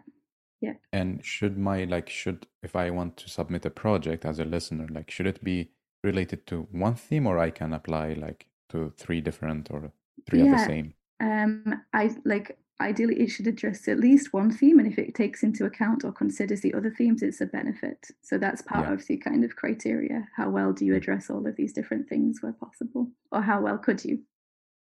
Yeah. 0.60 0.74
And 0.92 1.24
should 1.24 1.58
my, 1.58 1.84
like, 1.84 2.08
should, 2.08 2.46
if 2.62 2.76
I 2.76 2.90
want 2.90 3.16
to 3.18 3.28
submit 3.28 3.66
a 3.66 3.70
project 3.70 4.24
as 4.24 4.38
a 4.38 4.44
listener, 4.44 4.86
like, 4.90 5.10
should 5.10 5.26
it 5.26 5.42
be 5.42 5.70
related 6.04 6.46
to 6.48 6.68
one 6.70 6.94
theme 6.94 7.26
or 7.26 7.38
I 7.38 7.50
can 7.50 7.72
apply 7.72 8.14
like 8.14 8.46
to 8.70 8.92
three 8.96 9.20
different 9.20 9.70
or 9.70 9.92
three 10.28 10.42
yeah. 10.42 10.52
of 10.52 10.58
the 10.58 10.66
same? 10.66 10.94
Um, 11.20 11.82
I 11.92 12.10
like 12.24 12.58
ideally 12.80 13.20
it 13.20 13.28
should 13.28 13.46
address 13.46 13.86
at 13.86 14.00
least 14.00 14.32
one 14.32 14.50
theme 14.50 14.78
and 14.78 14.90
if 14.90 14.98
it 14.98 15.14
takes 15.14 15.42
into 15.42 15.64
account 15.64 16.04
or 16.04 16.10
considers 16.10 16.62
the 16.62 16.74
other 16.74 16.90
themes 16.90 17.22
it's 17.22 17.40
a 17.40 17.46
benefit 17.46 18.08
so 18.22 18.36
that's 18.36 18.62
part 18.62 18.88
yeah. 18.88 18.94
of 18.94 19.06
the 19.06 19.16
kind 19.16 19.44
of 19.44 19.54
criteria 19.54 20.26
how 20.36 20.50
well 20.50 20.72
do 20.72 20.84
you 20.84 20.96
address 20.96 21.30
all 21.30 21.46
of 21.46 21.54
these 21.54 21.72
different 21.72 22.08
things 22.08 22.38
where 22.40 22.52
possible 22.52 23.08
or 23.30 23.40
how 23.40 23.60
well 23.60 23.78
could 23.78 24.04
you 24.04 24.18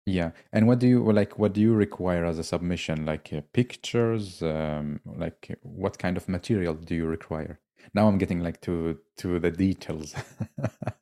yeah 0.06 0.30
and 0.52 0.66
what 0.66 0.78
do 0.78 0.86
you 0.86 1.12
like 1.12 1.38
what 1.38 1.52
do 1.52 1.60
you 1.60 1.74
require 1.74 2.24
as 2.24 2.38
a 2.38 2.44
submission? 2.44 3.06
Like 3.06 3.32
uh, 3.32 3.42
pictures 3.52 4.42
um, 4.42 5.00
like 5.04 5.58
what 5.62 5.98
kind 5.98 6.16
of 6.16 6.28
material 6.28 6.74
do 6.74 6.94
you 6.94 7.06
require? 7.06 7.60
Now 7.94 8.06
i'm 8.06 8.18
getting 8.18 8.40
like 8.40 8.60
to 8.62 8.98
to 9.18 9.38
the 9.38 9.50
details. 9.50 10.14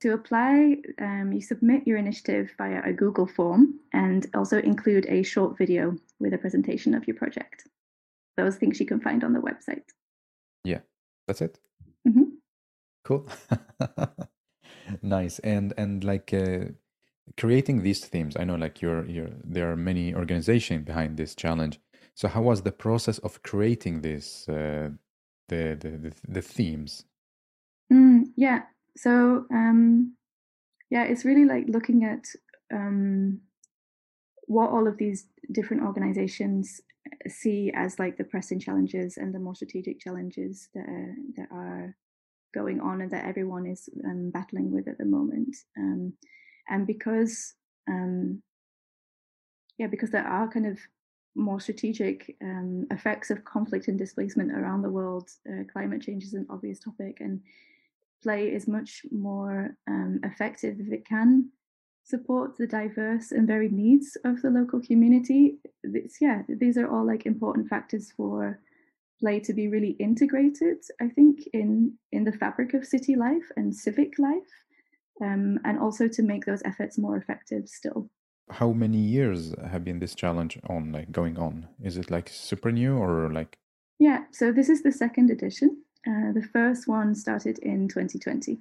To 0.01 0.15
apply 0.15 0.77
um, 0.99 1.31
you 1.31 1.43
submit 1.43 1.87
your 1.87 1.99
initiative 1.99 2.51
via 2.57 2.81
a 2.85 2.93
google 2.93 3.27
form 3.27 3.81
and 3.93 4.27
also 4.35 4.59
include 4.59 5.05
a 5.11 5.23
short 5.23 5.59
video 5.59 5.95
with 6.19 6.33
a 6.33 6.39
presentation 6.39 6.95
of 6.95 7.07
your 7.07 7.17
project. 7.17 7.69
Those 8.39 8.57
things 8.57 8.81
you 8.81 8.87
can 8.87 9.01
find 9.01 9.23
on 9.23 9.35
the 9.35 9.41
website. 9.41 9.85
Yeah 10.65 10.81
that's 11.29 11.43
it? 11.43 11.59
Mm-hmm. 12.09 12.31
cool. 13.05 13.29
Nice 15.03 15.39
and 15.41 15.73
and 15.77 16.05
like 16.05 16.35
uh, 16.35 16.73
creating 17.41 17.83
these 17.83 18.05
themes 18.05 18.37
i 18.37 18.45
know 18.45 18.55
like 18.55 18.83
you're 18.83 19.07
you're 19.07 19.31
there 19.45 19.71
are 19.73 19.77
many 19.77 20.15
organizations 20.15 20.85
behind 20.85 21.17
this 21.17 21.35
challenge. 21.35 21.81
So 22.15 22.29
how 22.29 22.43
was 22.43 22.63
the 22.63 22.73
process 22.73 23.19
of 23.19 23.43
creating 23.43 24.03
this 24.03 24.49
uh, 24.49 24.91
the 25.49 25.77
the 25.83 25.91
the, 26.05 26.13
the 26.29 26.43
themes? 26.43 27.05
Mm, 27.93 28.25
yeah. 28.37 28.63
So 28.97 29.47
um 29.51 30.17
yeah 30.91 31.05
it's 31.05 31.25
really 31.25 31.45
like 31.45 31.65
looking 31.69 32.05
at 32.05 32.25
um 32.73 33.41
what 34.47 34.71
all 34.71 34.87
of 34.87 34.99
these 34.99 35.27
different 35.53 35.83
organizations 35.85 36.81
see 37.29 37.73
as 37.75 37.99
like 37.99 38.17
the 38.17 38.25
pressing 38.25 38.61
challenges 38.61 39.17
and 39.17 39.35
the 39.35 39.39
more 39.39 39.55
strategic 39.55 40.01
challenges 40.01 40.69
that 40.75 40.87
are, 40.89 41.15
that 41.37 41.49
are 41.51 41.97
going 42.53 42.81
on 42.81 43.01
and 43.01 43.11
that 43.13 43.25
everyone 43.25 43.67
is 43.67 43.89
um, 44.05 44.31
battling 44.31 44.71
with 44.73 44.89
at 44.89 44.99
the 44.99 45.05
moment. 45.05 45.57
Um, 45.79 46.13
and 46.69 46.87
because 46.87 47.55
um, 47.89 48.43
yeah 49.79 49.87
because 49.87 50.11
there 50.11 50.27
are 50.27 50.51
kind 50.51 50.67
of 50.67 50.79
more 51.35 51.61
strategic 51.61 52.37
um, 52.43 52.87
effects 52.91 53.31
of 53.31 53.45
conflict 53.45 53.89
and 53.89 53.99
displacement 53.99 54.53
around 54.53 54.83
the 54.83 54.91
world 54.91 55.31
uh, 55.49 55.63
climate 55.73 56.03
change 56.03 56.25
is 56.25 56.35
an 56.35 56.47
obvious 56.51 56.81
topic 56.81 57.19
and 57.21 57.41
play 58.23 58.49
is 58.49 58.69
much 58.69 59.03
more 59.11 59.71
um, 59.89 60.21
effective 60.25 60.77
if 60.81 60.93
it 60.93 61.07
can 61.07 61.49
support 62.05 62.57
the 62.57 62.67
diverse 62.67 63.31
and 63.31 63.47
varied 63.47 63.73
needs 63.73 64.17
of 64.25 64.43
the 64.43 64.51
local 64.51 64.81
community. 64.81 65.59
It's, 65.85 66.21
yeah 66.21 66.43
these 66.49 66.77
are 66.77 66.91
all 66.91 67.07
like 67.07 67.25
important 67.25 67.69
factors 67.69 68.13
for 68.17 68.59
play 69.21 69.39
to 69.41 69.53
be 69.53 69.69
really 69.69 69.91
integrated 70.09 70.79
i 71.01 71.09
think 71.09 71.41
in 71.53 71.93
in 72.11 72.25
the 72.25 72.33
fabric 72.33 72.73
of 72.73 72.87
city 72.87 73.15
life 73.17 73.49
and 73.57 73.75
civic 73.75 74.19
life 74.19 74.53
um, 75.21 75.59
and 75.65 75.79
also 75.79 76.09
to 76.09 76.23
make 76.23 76.45
those 76.47 76.63
efforts 76.65 76.99
more 76.99 77.17
effective 77.17 77.69
still. 77.69 78.11
How 78.51 78.73
many 78.73 78.99
years 78.99 79.55
have 79.71 79.85
been 79.85 80.01
this 80.01 80.15
challenge 80.15 80.59
on, 80.69 80.93
like 80.93 81.13
going 81.13 81.39
on? 81.39 81.69
Is 81.83 81.97
it 81.97 82.11
like 82.11 82.29
super 82.29 82.73
new 82.73 82.97
or 82.97 83.31
like? 83.33 83.57
Yeah, 83.99 84.25
so 84.33 84.51
this 84.51 84.69
is 84.69 84.83
the 84.83 84.93
second 84.93 85.31
edition. 85.31 85.83
Uh, 86.07 86.33
the 86.33 86.47
first 86.53 86.89
one 86.89 87.15
started 87.15 87.59
in 87.59 87.87
2020. 87.89 88.59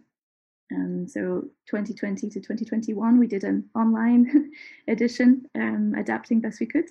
Um, 0.71 1.07
so 1.07 1.45
2020 1.67 2.29
to 2.29 2.39
2021, 2.39 3.17
we 3.17 3.25
did 3.25 3.43
an 3.43 3.67
online 3.75 4.51
edition, 4.87 5.45
um, 5.55 5.95
adapting 5.97 6.41
best 6.41 6.59
we 6.59 6.67
could. 6.67 6.85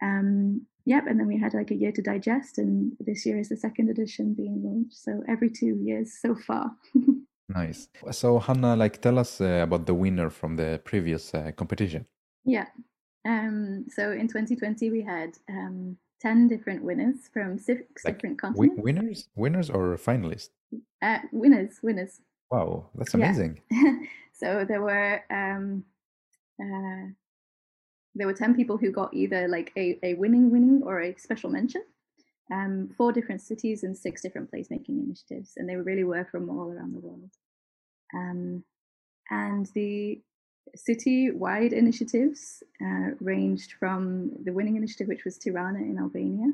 Um, 0.00 0.66
yep, 0.86 1.06
and 1.06 1.20
then 1.20 1.26
we 1.26 1.38
had 1.38 1.52
like 1.52 1.70
a 1.70 1.74
year 1.74 1.92
to 1.92 2.00
digest, 2.00 2.56
and 2.56 2.96
this 3.00 3.26
year 3.26 3.38
is 3.38 3.50
the 3.50 3.56
second 3.56 3.90
edition 3.90 4.32
being 4.32 4.62
launched. 4.62 4.96
So 4.96 5.22
every 5.28 5.50
two 5.50 5.76
years 5.82 6.16
so 6.20 6.34
far. 6.34 6.70
Nice. 7.54 7.88
So 8.12 8.38
Hannah, 8.38 8.76
like, 8.76 9.00
tell 9.00 9.18
us 9.18 9.40
uh, 9.40 9.60
about 9.62 9.86
the 9.86 9.94
winner 9.94 10.30
from 10.30 10.56
the 10.56 10.80
previous 10.84 11.34
uh, 11.34 11.50
competition. 11.56 12.06
Yeah. 12.44 12.66
Um. 13.26 13.86
So 13.90 14.12
in 14.12 14.28
2020, 14.28 14.90
we 14.90 15.02
had 15.02 15.36
um 15.48 15.96
10 16.20 16.48
different 16.48 16.84
winners 16.84 17.28
from 17.32 17.58
six 17.58 18.04
like, 18.04 18.16
different 18.16 18.40
continents. 18.40 18.76
W- 18.76 18.82
winners, 18.82 19.28
winners, 19.34 19.70
or 19.70 19.96
finalists? 19.96 20.50
Uh, 21.02 21.18
winners, 21.32 21.80
winners. 21.82 22.20
Wow, 22.50 22.86
that's 22.94 23.14
amazing. 23.14 23.60
Yeah. 23.70 23.92
so 24.32 24.64
there 24.66 24.82
were 24.82 25.22
um, 25.30 25.84
uh, 26.60 27.12
there 28.14 28.26
were 28.26 28.34
10 28.34 28.56
people 28.56 28.76
who 28.76 28.90
got 28.90 29.14
either 29.14 29.48
like 29.48 29.72
a, 29.76 29.98
a 30.02 30.14
winning 30.14 30.50
winning 30.50 30.82
or 30.84 31.00
a 31.00 31.16
special 31.16 31.48
mention 31.48 31.82
um, 32.52 32.90
four 32.96 33.12
different 33.12 33.40
cities 33.40 33.82
and 33.84 33.96
six 33.96 34.22
different 34.22 34.50
placemaking 34.50 35.04
initiatives, 35.04 35.52
and 35.56 35.68
they 35.68 35.76
really 35.76 36.04
were 36.04 36.26
from 36.30 36.50
all 36.50 36.70
around 36.70 36.94
the 36.94 37.00
world. 37.00 37.30
Um, 38.14 38.64
and 39.30 39.66
the 39.74 40.20
city-wide 40.74 41.72
initiatives 41.72 42.62
uh, 42.82 43.10
ranged 43.20 43.74
from 43.78 44.32
the 44.44 44.52
winning 44.52 44.76
initiative, 44.76 45.08
which 45.08 45.24
was 45.24 45.38
Tirana 45.38 45.78
in 45.78 45.98
Albania, 45.98 46.52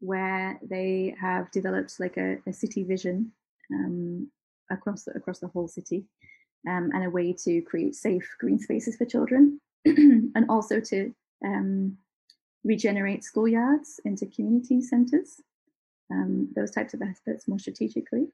where 0.00 0.58
they 0.62 1.14
have 1.20 1.50
developed 1.50 1.98
like 1.98 2.16
a, 2.16 2.38
a 2.46 2.52
city 2.52 2.82
vision 2.84 3.32
um, 3.72 4.30
across 4.70 5.04
the, 5.04 5.12
across 5.12 5.38
the 5.38 5.48
whole 5.48 5.68
city, 5.68 6.04
um, 6.68 6.90
and 6.94 7.04
a 7.04 7.10
way 7.10 7.34
to 7.44 7.62
create 7.62 7.94
safe 7.94 8.28
green 8.38 8.58
spaces 8.58 8.96
for 8.96 9.04
children, 9.04 9.60
and 9.84 10.44
also 10.48 10.80
to 10.80 11.14
um, 11.44 11.96
regenerate 12.64 13.22
schoolyards 13.22 13.98
into 14.04 14.26
community 14.26 14.80
centres, 14.80 15.40
um, 16.10 16.48
those 16.54 16.70
types 16.70 16.94
of 16.94 17.02
efforts 17.02 17.48
more 17.48 17.58
strategically. 17.58 18.28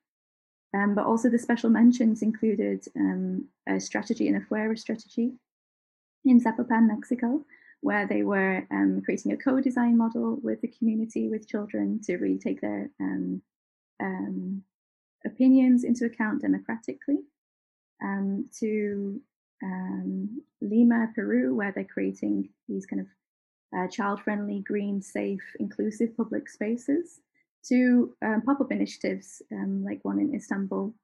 Um, 0.75 0.95
but 0.95 1.07
also 1.07 1.31
the 1.31 1.39
special 1.39 1.71
mentions 1.71 2.21
included 2.21 2.85
um, 2.95 3.47
a 3.67 3.81
strategy 3.81 4.29
and 4.29 4.37
a 4.37 4.41
Fuera 4.41 4.79
strategy 4.79 5.33
in 6.27 6.41
Zapopan, 6.41 6.87
Mexico, 6.87 7.45
where 7.81 8.07
they 8.07 8.23
were 8.23 8.67
um, 8.71 9.01
creating 9.03 9.33
a 9.33 9.37
co-design 9.37 9.97
model 9.97 10.39
with 10.43 10.61
the 10.61 10.69
community, 10.69 11.29
with 11.29 11.49
children, 11.49 12.01
to 12.05 12.19
really 12.19 12.39
take 12.39 12.61
their 12.61 12.91
um, 13.01 13.41
opinions 15.25 15.85
into 15.85 16.05
account 16.05 16.43
democratically. 16.43 17.19
to 18.61 19.21
Lima, 20.61 21.09
Peru, 21.15 21.55
where 21.55 21.73
they're 21.73 21.85
creating 21.85 22.51
these 22.69 22.85
kind 22.85 23.01
of 23.01 23.07
uh, 23.77 23.87
child-friendly, 23.89 24.61
green, 24.61 25.03
safe, 25.03 25.43
inclusive 25.61 26.17
public 26.17 26.49
spaces 26.49 27.21
to 27.69 28.15
um, 28.25 28.43
pop-up 28.43 28.73
initiatives 28.73 29.43
um, 29.53 29.85
like 29.85 30.01
one 30.03 30.21
in 30.21 30.35
Istanbul, 30.35 30.95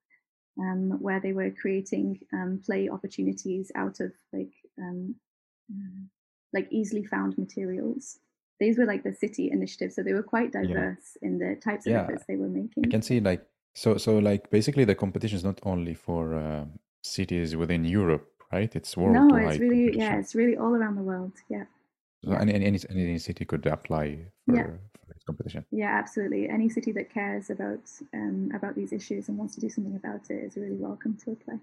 um, 0.59 0.90
where 1.00 1.20
they 1.20 1.33
were 1.33 1.50
creating 1.50 2.20
um, 2.33 2.61
play 2.64 2.88
opportunities 2.88 3.70
out 3.74 4.00
of 4.00 4.12
like 4.33 4.53
um, 4.79 5.14
like 6.53 6.68
easily 6.70 7.05
found 7.05 7.37
materials. 7.37 8.18
These 8.61 8.79
were 8.79 8.87
like 8.87 9.03
the 9.03 9.12
city 9.12 9.50
initiatives, 9.50 9.96
so 9.96 10.03
they 10.03 10.12
were 10.12 10.22
quite 10.22 10.53
diverse 10.53 11.18
yeah. 11.20 11.29
in 11.29 11.38
the 11.38 11.57
types 11.57 11.87
of 11.87 11.92
yeah. 11.92 12.03
efforts 12.03 12.24
they 12.29 12.37
were 12.37 12.48
making. 12.48 12.85
I 12.87 12.88
can 12.88 13.03
see 13.03 13.20
like 13.20 13.44
so 13.74 13.96
so 13.98 14.18
like 14.18 14.50
basically 14.50 14.85
the 14.85 14.94
competition 14.94 15.37
is 15.37 15.44
not 15.44 15.61
only 15.64 15.94
for 15.94 16.35
uh, 16.35 16.64
cities 17.03 17.57
within 17.57 17.85
Europe, 17.85 18.31
right? 18.53 18.74
It's 18.74 18.96
worldwide. 18.96 19.42
No, 19.42 19.48
it's 19.48 19.59
really 19.59 19.98
yeah, 19.98 20.18
it's 20.18 20.35
really 20.35 20.57
all 20.57 20.74
around 20.74 20.94
the 20.96 21.03
world. 21.03 21.33
Yeah. 21.48 21.64
So 22.24 22.32
any, 22.32 22.54
any 22.54 22.78
any 22.90 23.18
city 23.18 23.44
could 23.44 23.66
apply 23.66 24.18
for, 24.46 24.56
yeah. 24.56 24.64
for 24.64 25.06
this 25.08 25.22
competition. 25.24 25.64
Yeah, 25.70 25.98
absolutely. 25.98 26.48
Any 26.48 26.68
city 26.68 26.92
that 26.92 27.12
cares 27.12 27.50
about 27.50 27.90
um, 28.14 28.50
about 28.54 28.74
these 28.74 28.92
issues 28.92 29.28
and 29.28 29.37
wants 29.37 29.54
to 29.56 29.60
do 29.60 29.68
something 29.68 29.96
about 29.96 30.30
it 30.30 30.44
is 30.44 30.56
really 30.56 30.76
welcome 30.76 31.16
to 31.24 31.32
apply. 31.32 31.58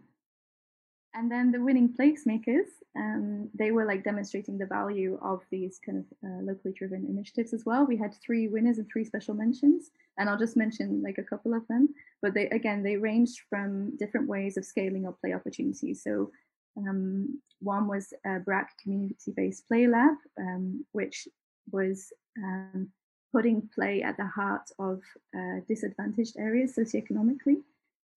And 1.14 1.30
then 1.30 1.52
the 1.52 1.60
winning 1.60 1.90
placemakers, 1.90 2.70
um, 2.96 3.50
they 3.54 3.72
were 3.72 3.86
like 3.86 4.04
demonstrating 4.04 4.58
the 4.58 4.66
value 4.66 5.20
of 5.22 5.42
these 5.52 5.78
kind 5.86 5.98
of 5.98 6.06
uh, 6.24 6.42
locally 6.42 6.74
driven 6.74 7.06
initiatives 7.06 7.54
as 7.54 7.66
well. 7.66 7.86
We 7.86 7.98
had 7.98 8.14
three 8.26 8.48
winners 8.48 8.78
and 8.78 8.88
three 8.88 9.04
special 9.04 9.34
mentions, 9.34 9.92
and 10.18 10.30
I'll 10.30 10.38
just 10.38 10.56
mention 10.56 11.04
like 11.04 11.18
a 11.18 11.24
couple 11.24 11.54
of 11.54 11.68
them. 11.68 11.90
But 12.22 12.34
they 12.34 12.48
again 12.50 12.84
they 12.84 12.98
ranged 12.98 13.42
from 13.50 13.98
different 13.98 14.28
ways 14.28 14.58
of 14.58 14.64
scaling 14.64 15.06
up 15.08 15.20
play 15.20 15.34
opportunities. 15.34 16.04
So 16.04 16.32
um, 16.78 17.42
one 17.60 17.88
was 17.88 18.14
a 18.26 18.40
BRAC 18.40 18.70
community-based 18.82 19.68
play 19.68 19.88
lab, 19.88 20.16
um, 20.40 20.86
which 20.92 21.28
was 21.72 22.12
um, 22.38 22.90
putting 23.32 23.70
play 23.74 24.02
at 24.02 24.18
the 24.18 24.26
heart 24.26 24.70
of 24.80 25.02
uh, 25.36 25.60
disadvantaged 25.68 26.38
areas 26.38 26.76
socioeconomically 26.78 27.58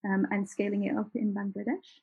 um, 0.05 0.27
and 0.31 0.49
scaling 0.49 0.85
it 0.85 0.97
up 0.97 1.09
in 1.15 1.33
Bangladesh. 1.33 2.01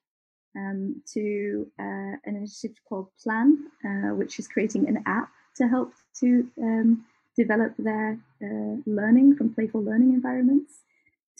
Um, 0.55 1.03
to 1.15 1.67
uh, 1.81 2.21
an 2.27 2.37
initiative 2.37 2.77
called 2.87 3.09
Plan, 3.23 3.71
uh, 3.87 4.15
which 4.15 4.39
is 4.39 4.47
creating 4.47 4.87
an 4.87 5.03
app 5.07 5.31
to 5.57 5.67
help 5.67 5.95
to 6.21 6.47
um, 6.61 7.07
develop 7.39 7.73
their 7.79 8.19
uh, 8.45 8.77
learning 8.85 9.35
from 9.35 9.55
playful 9.55 9.83
learning 9.83 10.13
environments, 10.13 10.81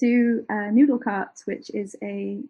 to 0.01 0.47
uh, 0.49 0.71
Noodle 0.71 0.99
Cart, 0.99 1.29
which 1.45 1.71
is 1.75 1.95
a 2.03 2.41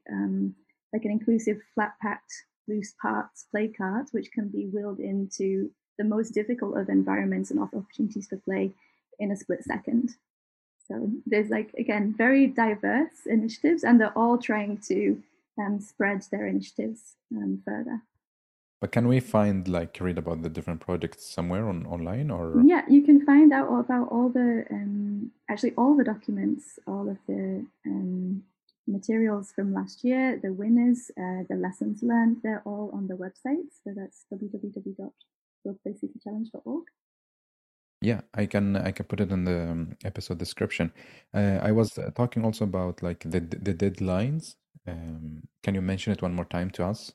like 0.93 1.05
an 1.05 1.11
inclusive 1.11 1.59
flat 1.75 1.95
packed 2.01 2.33
loose 2.69 2.95
parts 3.01 3.47
play 3.51 3.69
cart, 3.69 4.09
which 4.13 4.33
can 4.33 4.49
be 4.49 4.67
wheeled 4.67 5.01
into 5.01 5.71
the 5.99 6.05
most 6.05 6.31
difficult 6.31 6.77
of 6.79 6.89
environments 6.89 7.51
and 7.51 7.61
offer 7.61 7.79
opportunities 7.79 8.29
for 8.29 8.37
play 8.37 8.73
in 9.19 9.31
a 9.31 9.37
split 9.37 9.63
second. 9.65 10.17
So 10.89 11.11
there's 11.27 11.51
like 11.51 11.73
again 11.79 12.15
very 12.17 12.47
diverse 12.47 13.27
initiatives, 13.27 13.85
and 13.85 14.01
they're 14.01 14.19
all 14.19 14.39
trying 14.39 14.79
to 14.89 15.23
um, 15.59 15.81
spread 15.81 16.25
their 16.31 16.47
initiatives 16.47 17.17
um, 17.35 17.63
further. 17.65 18.03
But 18.81 18.91
can 18.91 19.07
we 19.07 19.21
find 19.21 19.69
like 19.69 19.99
read 20.01 20.19
about 20.19 20.43
the 20.43 20.49
different 20.49 20.81
projects 20.81 21.25
somewhere 21.25 21.69
on 21.69 21.87
online 21.87 22.33
or? 22.33 22.61
Yeah, 22.65 22.83
you 22.89 23.03
can 23.03 23.25
find 23.25 23.53
out 23.53 23.69
about 23.79 24.09
all 24.11 24.29
the 24.29 24.67
um, 24.73 25.31
actually 25.49 25.73
all 25.77 25.97
the 25.97 26.03
documents, 26.03 26.81
all 26.85 27.09
of 27.09 27.19
the 27.29 27.65
um, 27.87 28.43
materials 28.87 29.51
from 29.53 29.73
last 29.73 30.05
year, 30.05 30.39
the 30.43 30.53
winners, 30.53 31.11
uh, 31.17 31.45
the 31.49 31.57
lessons 31.57 32.03
learned. 32.03 32.43
They're 32.43 32.63
all 32.65 32.91
on 32.93 33.07
the 33.07 33.15
website. 33.15 33.71
So 33.85 33.95
that's 33.95 34.27
www.realplaycitychallenge.org. 34.33 36.85
Yeah, 38.01 38.23
I 38.35 38.47
can 38.47 38.77
I 38.77 38.91
can 38.91 39.07
put 39.07 39.21
it 39.21 39.31
in 39.31 39.45
the 39.45 39.71
um, 39.71 39.97
episode 40.05 40.39
description. 40.39 40.93
Uh, 41.33 41.61
I 41.63 41.71
was 41.71 41.97
uh, 41.97 42.11
talking 42.17 42.45
also 42.45 42.65
about 42.65 43.01
like 43.01 43.21
the 43.21 43.39
the 43.41 43.73
deadlines. 43.73 44.57
Um, 44.89 45.47
can 45.63 45.77
you 45.77 45.83
mention 45.83 46.13
it 46.13 46.21
one 46.21 46.35
more 46.35 46.45
time 46.45 46.71
to 46.71 46.85
us? 46.85 47.13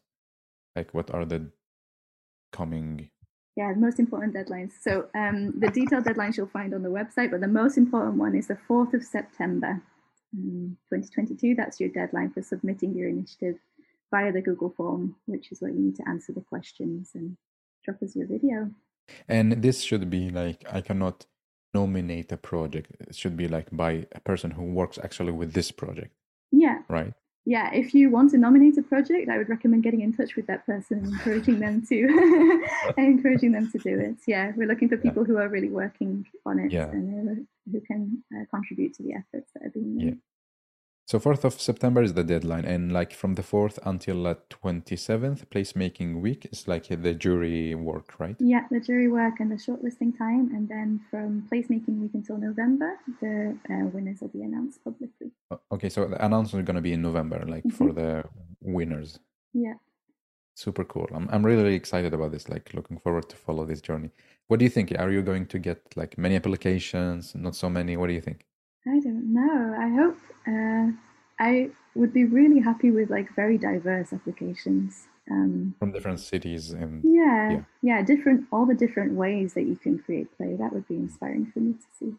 Like, 0.78 0.94
what 0.94 1.14
are 1.14 1.26
the 1.26 1.52
coming? 2.54 3.10
Yeah, 3.58 3.74
the 3.74 3.80
most 3.80 4.00
important 4.00 4.36
deadlines. 4.36 4.72
So 4.80 5.08
um, 5.16 5.60
the 5.60 5.70
detailed 5.70 6.06
deadlines 6.06 6.38
you'll 6.38 6.48
find 6.48 6.74
on 6.74 6.84
the 6.84 6.90
website, 6.90 7.32
but 7.32 7.42
the 7.42 7.48
most 7.48 7.78
important 7.78 8.18
one 8.18 8.36
is 8.36 8.48
the 8.48 8.58
4th 8.70 8.94
of 8.94 9.04
September, 9.04 9.82
Um, 10.36 10.78
2022. 10.94 11.56
That's 11.56 11.80
your 11.80 11.90
deadline 11.90 12.32
for 12.32 12.42
submitting 12.42 12.96
your 12.96 13.10
initiative 13.10 13.58
via 14.12 14.32
the 14.32 14.42
Google 14.42 14.70
form, 14.70 15.16
which 15.26 15.52
is 15.52 15.62
what 15.62 15.74
you 15.74 15.80
need 15.80 15.96
to 15.98 16.08
answer 16.08 16.34
the 16.34 16.42
questions 16.42 17.12
and 17.16 17.38
drop 17.84 18.02
us 18.02 18.16
your 18.16 18.28
video. 18.28 18.72
And 19.28 19.62
this 19.62 19.82
should 19.82 20.10
be 20.10 20.30
like, 20.30 20.66
I 20.72 20.82
cannot 20.82 21.26
nominate 21.74 22.32
a 22.32 22.38
project. 22.38 22.92
It 23.00 23.16
should 23.16 23.38
be 23.38 23.48
like 23.48 23.68
by 23.72 24.06
a 24.12 24.20
person 24.20 24.52
who 24.52 24.64
works 24.64 25.00
actually 25.02 25.32
with 25.32 25.54
this 25.54 25.72
project. 25.72 26.14
Yeah. 26.52 26.80
Right 26.90 27.14
yeah, 27.48 27.74
if 27.74 27.94
you 27.94 28.10
want 28.10 28.32
to 28.32 28.38
nominate 28.38 28.78
a 28.78 28.82
project, 28.82 29.30
I 29.30 29.38
would 29.38 29.48
recommend 29.48 29.82
getting 29.82 30.02
in 30.02 30.12
touch 30.12 30.36
with 30.36 30.48
that 30.48 30.66
person 30.66 30.98
and 30.98 31.08
encouraging 31.14 31.60
them 31.62 31.82
to 31.88 32.68
encouraging 32.98 33.54
them 33.54 33.72
to 33.72 33.78
do 33.78 33.98
it. 33.98 34.18
Yeah, 34.28 34.52
we're 34.58 34.68
looking 34.68 34.90
for 34.90 34.98
people 34.98 35.24
yeah. 35.24 35.28
who 35.28 35.38
are 35.38 35.48
really 35.48 35.70
working 35.70 36.26
on 36.46 36.60
it 36.60 36.74
yeah. 36.74 36.90
and 36.90 37.48
who, 37.66 37.72
who 37.72 37.80
can 37.80 38.22
uh, 38.36 38.44
contribute 38.54 38.96
to 38.96 39.04
the 39.04 39.14
efforts 39.14 39.50
that 39.54 39.66
are 39.66 39.70
being 39.70 39.96
made. 39.96 40.18
So 41.08 41.20
4th 41.20 41.46
of 41.46 41.62
September 41.62 42.04
is 42.04 42.16
the 42.16 42.24
deadline, 42.26 42.66
and 42.66 42.92
like 42.92 43.14
from 43.14 43.36
the 43.36 43.42
4th 43.42 43.80
until 43.86 44.24
the 44.24 44.38
27th, 44.50 45.46
placemaking 45.46 46.20
week 46.20 46.50
is 46.52 46.68
like 46.68 46.88
the 46.90 47.14
jury 47.14 47.74
work, 47.76 48.20
right? 48.20 48.36
Yeah, 48.40 48.66
the 48.70 48.82
jury 48.82 49.08
work 49.08 49.40
and 49.40 49.50
the 49.50 49.56
shortlisting 49.56 50.18
time, 50.18 50.52
and 50.54 50.68
then 50.68 51.00
from 51.10 51.48
placemaking 51.50 52.02
week 52.02 52.12
until 52.14 52.38
November, 52.38 53.00
the 53.22 53.58
uh, 53.70 53.86
winners 53.94 54.20
will 54.20 54.28
be 54.28 54.42
announced 54.42 54.84
publicly. 54.84 55.32
Okay, 55.72 55.88
so 55.88 56.08
the 56.08 56.26
announcement 56.26 56.64
is 56.64 56.68
going 56.68 56.76
to 56.76 56.82
be 56.82 56.92
in 56.92 57.02
November, 57.02 57.42
like 57.48 57.64
mm-hmm. 57.64 57.78
for 57.78 57.94
the 57.94 58.26
winners. 58.60 59.18
Yeah. 59.54 59.76
Super 60.56 60.84
cool. 60.84 61.08
I'm 61.14 61.30
I'm 61.32 61.46
really, 61.46 61.64
really 61.64 61.76
excited 61.76 62.14
about 62.14 62.34
this. 62.34 62.50
Like 62.50 62.74
looking 62.74 63.00
forward 63.00 63.30
to 63.30 63.38
follow 63.38 63.64
this 63.64 63.80
journey. 63.80 64.10
What 64.48 64.60
do 64.60 64.66
you 64.66 64.72
think? 64.72 64.92
Are 65.00 65.12
you 65.12 65.22
going 65.22 65.46
to 65.46 65.58
get 65.58 65.80
like 65.96 66.18
many 66.18 66.36
applications? 66.36 67.34
Not 67.34 67.56
so 67.56 67.70
many. 67.70 67.96
What 67.96 68.08
do 68.08 68.14
you 68.14 68.22
think? 68.22 68.46
I 68.86 69.00
don't 69.00 69.34
know. 69.34 69.76
I 69.80 69.90
hope 69.90 70.18
uh, 70.48 70.92
I 71.40 71.70
would 71.96 72.14
be 72.14 72.26
really 72.26 72.60
happy 72.60 72.92
with 72.92 73.10
like 73.10 73.36
very 73.36 73.58
diverse 73.58 74.14
applications 74.14 75.08
um, 75.30 75.76
from 75.80 75.92
different 75.92 76.20
cities 76.20 76.72
and 76.72 77.04
yeah, 77.04 77.52
yeah, 77.52 77.62
yeah, 77.82 78.02
different 78.02 78.46
all 78.52 78.66
the 78.66 78.76
different 78.76 79.14
ways 79.14 79.54
that 79.54 79.64
you 79.64 79.76
can 79.76 80.00
create 80.00 80.36
play. 80.38 80.56
That 80.56 80.72
would 80.74 80.88
be 80.88 80.96
inspiring 80.96 81.52
for 81.54 81.60
me 81.60 81.74
to 81.74 81.86
see. 82.00 82.14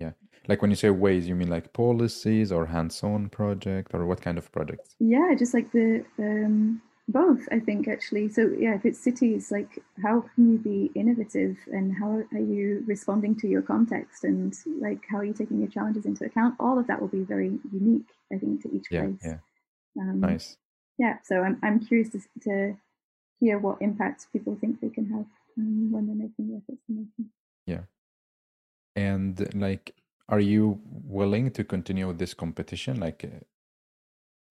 Yeah, 0.00 0.12
like 0.48 0.62
when 0.62 0.70
you 0.70 0.76
say 0.76 0.90
ways, 0.90 1.28
you 1.28 1.34
mean 1.34 1.50
like 1.50 1.72
policies 1.72 2.50
or 2.50 2.66
hands-on 2.66 3.28
project 3.28 3.92
or 3.94 4.06
what 4.06 4.20
kind 4.20 4.38
of 4.38 4.50
projects? 4.50 4.96
Yeah, 4.98 5.34
just 5.38 5.54
like 5.54 5.70
the 5.72 6.04
um, 6.18 6.82
both, 7.12 7.42
I 7.52 7.60
think, 7.60 7.86
actually. 7.86 8.28
So, 8.28 8.50
yeah, 8.58 8.74
if 8.74 8.84
it's 8.84 8.98
cities, 8.98 9.50
like 9.50 9.82
how 10.02 10.24
can 10.34 10.52
you 10.52 10.58
be 10.58 10.90
innovative 10.94 11.56
and 11.76 11.94
how 12.00 12.10
are 12.32 12.46
you 12.54 12.82
responding 12.86 13.34
to 13.40 13.46
your 13.48 13.62
context 13.62 14.24
and 14.24 14.54
like 14.80 15.00
how 15.10 15.18
are 15.18 15.24
you 15.24 15.34
taking 15.34 15.58
your 15.60 15.68
challenges 15.68 16.04
into 16.06 16.24
account? 16.24 16.54
All 16.58 16.78
of 16.78 16.86
that 16.88 17.00
will 17.00 17.08
be 17.08 17.24
very 17.34 17.58
unique, 17.72 18.10
I 18.32 18.38
think, 18.38 18.62
to 18.62 18.74
each 18.74 18.86
yeah, 18.90 19.00
place. 19.02 19.22
Yeah. 19.24 19.38
Um, 20.00 20.20
nice. 20.20 20.56
Yeah. 20.98 21.18
So, 21.24 21.42
I'm, 21.42 21.58
I'm 21.62 21.78
curious 21.78 22.08
to, 22.10 22.20
to 22.42 22.76
hear 23.40 23.58
what 23.58 23.76
impacts 23.80 24.26
people 24.32 24.56
think 24.60 24.80
they 24.80 24.88
can 24.88 25.06
have 25.10 25.26
um, 25.58 25.92
when 25.92 26.06
they're 26.06 26.16
making 26.16 26.48
the 26.48 26.56
efforts 26.56 26.82
they're 26.88 26.98
making. 27.04 27.30
Yeah. 27.66 27.82
And 28.94 29.54
like, 29.54 29.94
are 30.28 30.40
you 30.40 30.80
willing 31.18 31.50
to 31.52 31.64
continue 31.64 32.06
with 32.06 32.18
this 32.18 32.34
competition? 32.34 33.00
Like, 33.00 33.20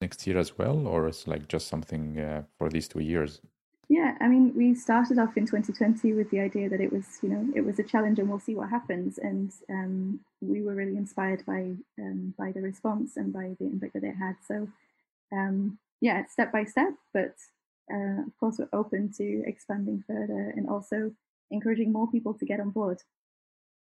next 0.02 0.26
year 0.28 0.38
as 0.38 0.58
well, 0.58 0.88
or 0.88 1.08
it's 1.08 1.28
like 1.28 1.48
just 1.48 1.68
something 1.68 2.20
uh, 2.20 2.44
for 2.58 2.70
these 2.70 2.88
two 2.88 3.00
years? 3.00 3.42
Yeah, 3.90 4.16
I 4.22 4.28
mean, 4.28 4.54
we 4.56 4.74
started 4.74 5.20
off 5.20 5.36
in 5.36 5.46
2020 5.46 6.14
with 6.14 6.30
the 6.32 6.40
idea 6.40 6.70
that 6.70 6.80
it 6.80 6.94
was, 6.94 7.06
you 7.22 7.28
know, 7.28 7.46
it 7.54 7.66
was 7.66 7.78
a 7.78 7.84
challenge, 7.84 8.20
and 8.20 8.30
we'll 8.30 8.40
see 8.40 8.56
what 8.56 8.70
happens. 8.70 9.18
And 9.18 9.52
um, 9.70 10.20
we 10.40 10.62
were 10.62 10.76
really 10.76 10.96
inspired 10.96 11.46
by 11.46 11.74
um, 12.00 12.34
by 12.38 12.52
the 12.52 12.62
response 12.62 13.18
and 13.18 13.34
by 13.34 13.56
the 13.60 13.66
impact 13.66 13.94
that 13.94 14.04
it 14.04 14.16
had. 14.16 14.36
So, 14.48 14.70
um, 15.34 15.78
yeah, 16.00 16.26
step 16.28 16.52
by 16.52 16.64
step, 16.64 16.94
but 17.14 17.36
uh, 17.94 18.22
of 18.28 18.38
course, 18.40 18.58
we're 18.60 18.80
open 18.80 19.12
to 19.18 19.44
expanding 19.46 20.04
further 20.08 20.54
and 20.56 20.70
also 20.70 21.12
encouraging 21.50 21.92
more 21.92 22.10
people 22.10 22.34
to 22.36 22.46
get 22.46 22.60
on 22.60 22.70
board. 22.70 23.02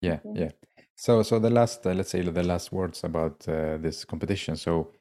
Yeah, 0.01 0.19
yeah. 0.33 0.51
So, 0.95 1.23
so 1.23 1.39
the 1.39 1.49
last, 1.49 1.85
uh, 1.85 1.93
let's 1.93 2.09
say, 2.09 2.21
the 2.21 2.43
last 2.43 2.71
words 2.71 3.03
about 3.03 3.47
uh, 3.47 3.77
this 3.77 4.05
competition. 4.05 4.55
So, 4.55 4.91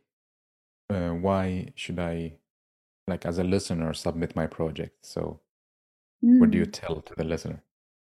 uh, 0.90 1.10
why 1.10 1.72
should 1.74 1.98
I, 1.98 2.34
like 3.06 3.26
as 3.26 3.38
a 3.38 3.44
listener, 3.44 3.92
submit 3.94 4.36
my 4.36 4.46
project? 4.46 5.04
So, 5.04 5.40
mm. 6.24 6.38
what 6.40 6.50
do 6.50 6.58
you 6.58 6.64
hmm. 6.64 6.70
tell 6.70 7.00
to 7.00 7.14
the 7.14 7.24
listener? 7.24 7.62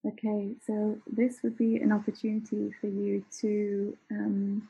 Okay, 0.06 0.54
so 0.66 0.98
this 1.08 1.40
would 1.44 1.58
be 1.58 1.78
an 1.78 1.92
opportunity 1.92 2.72
for 2.80 2.88
you 2.88 3.26
to 3.42 3.98
um, 4.12 4.70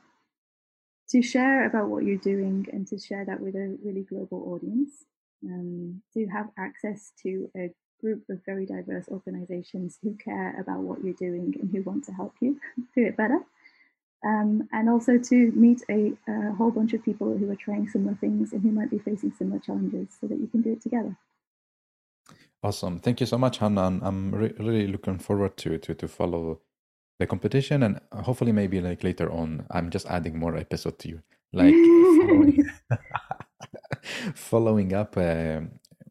to 1.09 1.21
share 1.21 1.65
about 1.65 1.87
what 1.87 2.03
you're 2.03 2.17
doing 2.17 2.65
and 2.73 2.87
to 2.87 2.97
share 2.97 3.23
that 3.25 3.39
with 3.39 3.55
a 3.55 3.77
really 3.83 4.01
global 4.01 4.53
audience. 4.53 5.05
Um, 5.45 6.01
to 6.15 6.25
have 6.27 6.49
access 6.57 7.11
to 7.21 7.49
a 7.55 7.69
group 8.01 8.23
of 8.29 8.43
very 8.45 8.65
diverse 8.65 9.07
organizations 9.09 9.99
who 10.01 10.15
care 10.15 10.59
about 10.59 10.79
what 10.79 11.03
you're 11.03 11.13
doing 11.13 11.53
and 11.59 11.69
who 11.71 11.83
want 11.83 12.03
to 12.05 12.11
help 12.11 12.33
you 12.41 12.59
do 12.95 13.05
it 13.05 13.15
better 13.15 13.39
um, 14.25 14.67
and 14.71 14.89
also 14.89 15.17
to 15.17 15.51
meet 15.51 15.83
a, 15.89 16.13
a, 16.27 16.51
whole 16.53 16.71
bunch 16.71 16.93
of 16.93 17.03
people 17.03 17.37
who 17.37 17.49
are 17.51 17.55
trying 17.55 17.87
similar 17.87 18.15
things 18.15 18.51
and 18.51 18.61
who 18.61 18.71
might 18.71 18.89
be 18.89 18.97
facing 18.97 19.31
similar 19.37 19.59
challenges 19.59 20.07
so 20.19 20.27
that 20.27 20.39
you 20.39 20.47
can 20.47 20.61
do 20.61 20.73
it 20.73 20.81
together. 20.81 21.15
Awesome. 22.63 22.99
Thank 22.99 23.19
you 23.19 23.27
so 23.27 23.37
much, 23.37 23.59
Hannah. 23.59 23.99
I'm 24.01 24.33
re- 24.33 24.53
really 24.57 24.87
looking 24.87 25.19
forward 25.19 25.55
to, 25.57 25.77
to, 25.77 25.93
to 25.93 26.07
follow 26.07 26.61
the 27.19 27.27
competition 27.27 27.83
and 27.83 27.99
hopefully 28.11 28.51
maybe 28.51 28.81
like 28.81 29.03
later 29.03 29.31
on, 29.31 29.65
I'm 29.71 29.89
just 29.91 30.07
adding 30.07 30.37
more 30.39 30.57
episode 30.57 30.97
to 30.99 31.09
you, 31.09 31.21
like 31.53 31.73
following, 31.73 32.69
following 34.35 34.93
up 34.93 35.15
uh, 35.17 35.61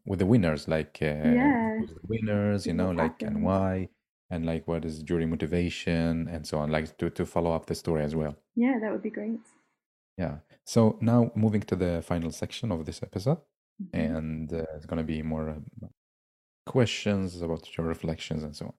with 0.05 0.19
the 0.19 0.25
winners, 0.25 0.67
like 0.67 0.99
uh, 1.01 1.05
yeah. 1.05 1.79
winners, 2.07 2.65
you 2.65 2.73
know, 2.73 2.91
like 2.91 3.21
and 3.21 3.43
why 3.43 3.89
and 4.29 4.45
like 4.45 4.67
what 4.67 4.85
is 4.85 5.03
jury 5.03 5.25
motivation 5.25 6.27
and 6.29 6.45
so 6.45 6.59
on 6.59 6.69
like 6.69 6.97
to, 6.97 7.09
to 7.09 7.25
follow 7.25 7.51
up 7.53 7.65
the 7.65 7.75
story 7.75 8.03
as 8.03 8.15
well. 8.15 8.35
Yeah 8.55 8.75
that 8.81 8.91
would 8.91 9.03
be 9.03 9.09
great. 9.09 9.39
Yeah. 10.17 10.37
So 10.65 10.97
now 11.01 11.31
moving 11.35 11.61
to 11.61 11.75
the 11.75 12.01
final 12.01 12.31
section 12.31 12.71
of 12.71 12.85
this 12.85 13.01
episode 13.03 13.39
mm-hmm. 13.81 13.97
and 13.97 14.53
uh, 14.53 14.65
it's 14.75 14.85
going 14.85 14.97
to 14.97 15.03
be 15.03 15.21
more 15.21 15.49
uh, 15.49 15.87
questions 16.65 17.41
about 17.41 17.77
your 17.77 17.85
reflections 17.87 18.43
and 18.43 18.55
so 18.55 18.65
on. 18.67 18.73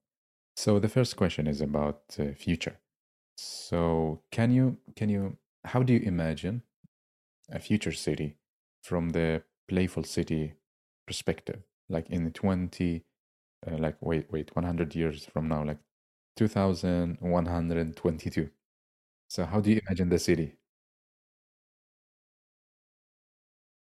So 0.57 0.79
the 0.79 0.89
first 0.89 1.17
question 1.17 1.47
is 1.47 1.61
about 1.61 2.03
uh, 2.19 2.33
future. 2.37 2.79
So 3.37 4.23
can 4.33 4.51
you 4.51 4.79
can 4.97 5.09
you 5.09 5.39
how 5.65 5.83
do 5.83 5.93
you 5.93 6.01
imagine 6.01 6.63
a 7.51 7.61
future 7.61 7.93
city 7.93 8.37
from 8.83 9.11
the 9.11 9.43
playful 9.69 10.03
city 10.03 10.55
perspective? 11.07 11.61
Like 11.89 12.11
in 12.11 12.25
the 12.25 12.31
20 12.31 13.05
uh, 13.67 13.77
like 13.79 13.97
wait 14.01 14.31
wait 14.31 14.55
100 14.55 14.95
years 14.95 15.25
from 15.27 15.49
now 15.49 15.65
like 15.65 15.79
2,122. 16.37 18.51
So, 19.29 19.45
how 19.45 19.61
do 19.61 19.71
you 19.71 19.81
imagine 19.87 20.09
the 20.09 20.19
city? 20.19 20.55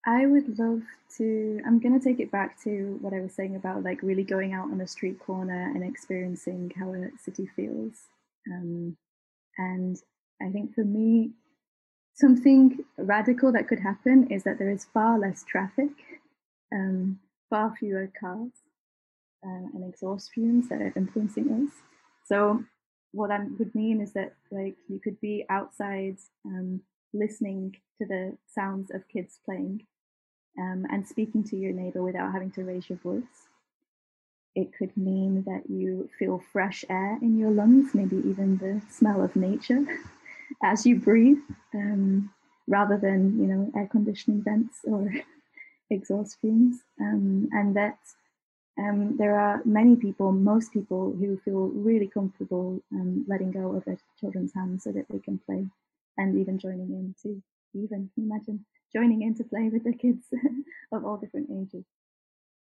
I 0.05 0.25
would 0.25 0.57
love 0.57 0.81
to. 1.17 1.61
I'm 1.67 1.79
going 1.79 1.99
to 1.99 2.03
take 2.03 2.19
it 2.19 2.31
back 2.31 2.59
to 2.63 2.97
what 3.01 3.13
I 3.13 3.19
was 3.19 3.33
saying 3.33 3.55
about 3.57 3.83
like 3.83 4.01
really 4.01 4.23
going 4.23 4.53
out 4.53 4.71
on 4.71 4.81
a 4.81 4.87
street 4.87 5.19
corner 5.19 5.71
and 5.75 5.83
experiencing 5.83 6.71
how 6.79 6.93
a 6.93 7.09
city 7.21 7.47
feels. 7.55 8.07
Um, 8.51 8.97
and 9.57 10.01
I 10.41 10.49
think 10.49 10.73
for 10.73 10.85
me, 10.85 11.31
something 12.15 12.79
radical 12.97 13.51
that 13.51 13.67
could 13.67 13.81
happen 13.81 14.27
is 14.31 14.43
that 14.43 14.57
there 14.57 14.71
is 14.71 14.85
far 14.93 15.19
less 15.19 15.43
traffic, 15.43 15.91
um, 16.73 17.19
far 17.49 17.75
fewer 17.77 18.09
cars, 18.19 18.51
uh, 19.45 19.67
and 19.73 19.83
exhaust 19.87 20.31
fumes 20.31 20.69
that 20.69 20.81
are 20.81 20.93
influencing 20.95 21.67
us. 21.67 21.73
So, 22.25 22.63
what 23.11 23.29
that 23.29 23.47
would 23.57 23.73
mean 23.73 24.01
is 24.01 24.13
that 24.13 24.33
like 24.51 24.75
you 24.87 24.99
could 24.99 25.19
be 25.19 25.45
outside 25.49 26.17
um, 26.45 26.81
listening 27.13 27.75
to 27.97 28.05
the 28.05 28.37
sounds 28.47 28.91
of 28.91 29.07
kids 29.07 29.39
playing 29.45 29.85
um, 30.59 30.85
and 30.91 31.07
speaking 31.07 31.43
to 31.45 31.57
your 31.57 31.73
neighbor 31.73 32.03
without 32.03 32.31
having 32.31 32.51
to 32.51 32.63
raise 32.63 32.89
your 32.89 32.99
voice. 32.99 33.47
It 34.55 34.73
could 34.77 34.95
mean 34.97 35.43
that 35.43 35.69
you 35.69 36.09
feel 36.19 36.43
fresh 36.51 36.83
air 36.89 37.17
in 37.21 37.37
your 37.37 37.51
lungs, 37.51 37.93
maybe 37.93 38.17
even 38.17 38.57
the 38.57 38.81
smell 38.91 39.23
of 39.23 39.35
nature 39.35 39.85
as 40.63 40.85
you 40.85 40.99
breathe, 40.99 41.39
um, 41.73 42.31
rather 42.67 42.97
than 42.97 43.39
you 43.39 43.47
know 43.47 43.71
air 43.75 43.87
conditioning 43.87 44.43
vents 44.43 44.79
or 44.83 45.11
exhaust 45.89 46.37
fumes, 46.41 46.81
um, 46.99 47.47
and 47.53 47.75
that 47.75 47.97
um, 48.79 49.17
there 49.17 49.37
are 49.37 49.61
many 49.65 49.95
people, 49.95 50.31
most 50.31 50.71
people, 50.71 51.11
who 51.11 51.37
feel 51.43 51.67
really 51.67 52.07
comfortable 52.07 52.81
um, 52.93 53.25
letting 53.27 53.51
go 53.51 53.75
of 53.75 53.83
their 53.83 53.97
children's 54.19 54.53
hands 54.53 54.83
so 54.83 54.91
that 54.91 55.05
they 55.09 55.19
can 55.19 55.37
play, 55.45 55.65
and 56.17 56.39
even 56.39 56.57
joining 56.57 56.89
in 56.89 57.15
to 57.23 57.41
even 57.73 58.09
imagine 58.17 58.65
joining 58.93 59.21
in 59.21 59.35
to 59.35 59.43
play 59.43 59.69
with 59.69 59.83
the 59.83 59.93
kids 59.93 60.25
of 60.93 61.05
all 61.05 61.17
different 61.17 61.49
ages. 61.51 61.85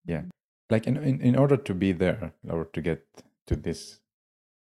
Yeah, 0.06 0.22
like 0.70 0.86
in, 0.86 0.96
in 0.96 1.20
in 1.20 1.36
order 1.36 1.56
to 1.56 1.74
be 1.74 1.92
there 1.92 2.32
or 2.48 2.64
to 2.64 2.80
get 2.80 3.06
to 3.46 3.56
this 3.56 4.00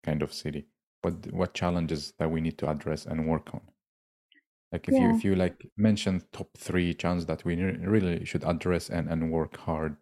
kind 0.04 0.22
of 0.22 0.34
city, 0.34 0.66
what 1.02 1.32
what 1.32 1.54
challenges 1.54 2.14
that 2.20 2.30
we 2.30 2.42
need 2.42 2.58
to 2.58 2.70
address 2.70 3.06
and 3.06 3.28
work 3.28 3.54
on? 3.54 3.62
Like 4.72 4.88
if 4.90 4.96
yeah. 4.96 5.10
you 5.10 5.16
if 5.16 5.24
you 5.24 5.36
like 5.36 5.66
mention 5.78 6.24
top 6.34 6.50
three 6.58 6.94
challenges 6.94 7.28
that 7.28 7.46
we 7.46 7.56
really 7.56 8.26
should 8.26 8.44
address 8.44 8.90
and 8.90 9.08
and 9.10 9.32
work 9.32 9.56
hard 9.58 9.96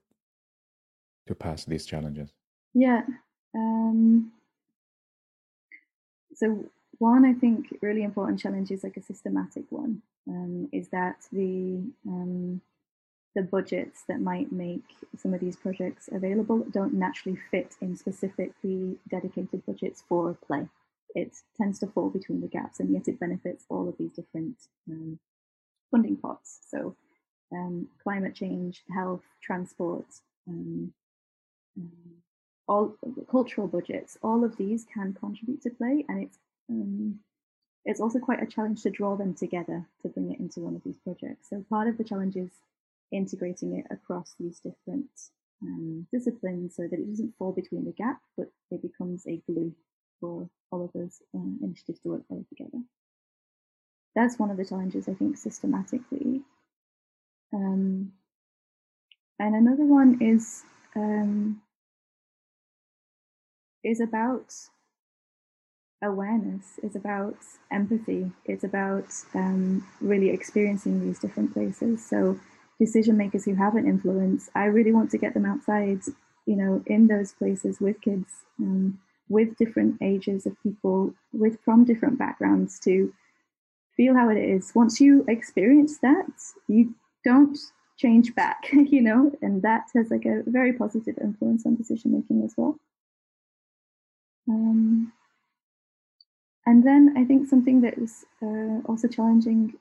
to 1.29 1.35
pass 1.35 1.63
these 1.63 1.85
challenges. 1.85 2.33
Yeah. 2.73 3.03
Um, 3.55 4.31
so 6.33 6.65
one, 6.97 7.23
I 7.23 7.33
think, 7.33 7.77
really 7.81 8.03
important 8.03 8.39
challenge 8.39 8.71
is 8.71 8.83
like 8.83 8.97
a 8.97 9.01
systematic 9.01 9.63
one. 9.69 10.01
Um, 10.27 10.69
is 10.71 10.89
that 10.89 11.17
the 11.31 11.81
um, 12.05 12.61
the 13.35 13.41
budgets 13.43 14.03
that 14.07 14.19
might 14.19 14.51
make 14.51 14.83
some 15.17 15.33
of 15.33 15.39
these 15.39 15.55
projects 15.55 16.09
available 16.11 16.65
don't 16.71 16.93
naturally 16.93 17.37
fit 17.51 17.75
in 17.79 17.95
specifically 17.95 18.97
dedicated 19.09 19.65
budgets 19.65 20.03
for 20.09 20.35
play. 20.45 20.67
It 21.15 21.37
tends 21.55 21.79
to 21.79 21.87
fall 21.87 22.09
between 22.09 22.41
the 22.41 22.47
gaps, 22.47 22.79
and 22.79 22.91
yet 22.91 23.07
it 23.07 23.19
benefits 23.19 23.65
all 23.69 23.87
of 23.87 23.97
these 23.97 24.11
different 24.11 24.57
um, 24.89 25.19
funding 25.91 26.17
pots. 26.17 26.59
So, 26.69 26.95
um, 27.51 27.87
climate 28.03 28.35
change, 28.35 28.83
health, 28.93 29.23
transport, 29.41 30.05
um, 30.47 30.93
all 32.67 32.95
cultural 33.29 33.67
budgets, 33.67 34.17
all 34.21 34.43
of 34.43 34.55
these 34.57 34.85
can 34.93 35.13
contribute 35.13 35.61
to 35.63 35.71
play, 35.71 36.05
and 36.07 36.23
it's 36.23 36.37
um, 36.69 37.19
it's 37.85 38.01
also 38.01 38.19
quite 38.19 38.43
a 38.43 38.45
challenge 38.45 38.83
to 38.83 38.89
draw 38.89 39.15
them 39.15 39.33
together 39.33 39.87
to 40.01 40.09
bring 40.09 40.31
it 40.31 40.39
into 40.39 40.59
one 40.59 40.75
of 40.75 40.83
these 40.83 40.99
projects. 41.03 41.49
So 41.49 41.63
part 41.69 41.87
of 41.87 41.97
the 41.97 42.03
challenge 42.03 42.35
is 42.35 42.51
integrating 43.11 43.77
it 43.77 43.85
across 43.89 44.35
these 44.39 44.59
different 44.59 45.09
um, 45.63 46.05
disciplines 46.13 46.75
so 46.75 46.83
that 46.83 46.99
it 46.99 47.09
doesn't 47.09 47.35
fall 47.37 47.51
between 47.51 47.85
the 47.85 47.91
gap, 47.93 48.19
but 48.37 48.47
it 48.71 48.81
becomes 48.81 49.25
a 49.27 49.41
glue 49.47 49.73
for 50.19 50.49
all 50.71 50.83
of 50.83 50.91
those 50.93 51.21
um, 51.33 51.59
initiatives 51.63 51.99
to 52.01 52.09
work 52.09 52.21
better 52.29 52.43
together. 52.49 52.83
That's 54.15 54.37
one 54.37 54.51
of 54.51 54.57
the 54.57 54.65
challenges, 54.65 55.07
I 55.07 55.13
think, 55.13 55.37
systematically. 55.37 56.41
Um, 57.53 58.11
and 59.39 59.55
another 59.55 59.85
one 59.85 60.21
is 60.21 60.63
um, 60.95 61.61
is 63.83 63.99
about 64.01 64.53
awareness, 66.01 66.79
it's 66.81 66.95
about 66.95 67.35
empathy, 67.71 68.31
it's 68.45 68.63
about 68.63 69.05
um, 69.33 69.85
really 70.01 70.29
experiencing 70.29 71.05
these 71.05 71.19
different 71.19 71.53
places. 71.53 72.05
So, 72.05 72.39
decision 72.79 73.17
makers 73.17 73.45
who 73.45 73.55
have 73.55 73.75
an 73.75 73.85
influence, 73.85 74.49
I 74.55 74.65
really 74.65 74.93
want 74.93 75.11
to 75.11 75.17
get 75.17 75.33
them 75.33 75.45
outside, 75.45 75.99
you 76.45 76.55
know, 76.55 76.81
in 76.87 77.07
those 77.07 77.33
places 77.33 77.79
with 77.81 77.99
kids, 78.01 78.45
um, 78.59 78.99
with 79.27 79.57
different 79.57 79.97
ages 80.01 80.45
of 80.45 80.61
people, 80.63 81.13
with 81.33 81.59
from 81.65 81.83
different 81.83 82.17
backgrounds 82.17 82.79
to 82.81 83.13
feel 83.95 84.15
how 84.15 84.29
it 84.29 84.37
is. 84.37 84.71
Once 84.73 85.01
you 85.01 85.25
experience 85.27 85.99
that, 85.99 86.31
you 86.69 86.95
don't 87.25 87.57
change 87.97 88.33
back, 88.33 88.69
you 88.71 89.01
know, 89.01 89.31
and 89.41 89.61
that 89.61 89.83
has 89.93 90.09
like 90.09 90.25
a 90.25 90.43
very 90.47 90.71
positive 90.71 91.17
influence 91.21 91.65
on 91.65 91.75
decision 91.75 92.13
making 92.13 92.43
as 92.45 92.53
well. 92.55 92.79
Um, 94.49 95.13
and 96.65 96.83
then 96.83 97.13
I 97.17 97.23
think 97.23 97.47
something 97.47 97.81
that 97.81 97.97
is 97.97 98.25
uh, 98.41 98.81
also 98.85 99.07
challenging 99.07 99.73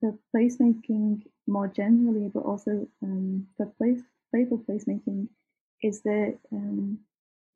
for 0.00 0.14
placemaking 0.34 1.22
more 1.46 1.68
generally, 1.68 2.30
but 2.32 2.40
also 2.40 2.88
um, 3.02 3.46
for 3.56 3.66
place, 3.66 4.00
playful 4.32 4.58
placemaking, 4.58 5.28
is 5.82 6.00
the 6.02 6.38
um, 6.52 6.98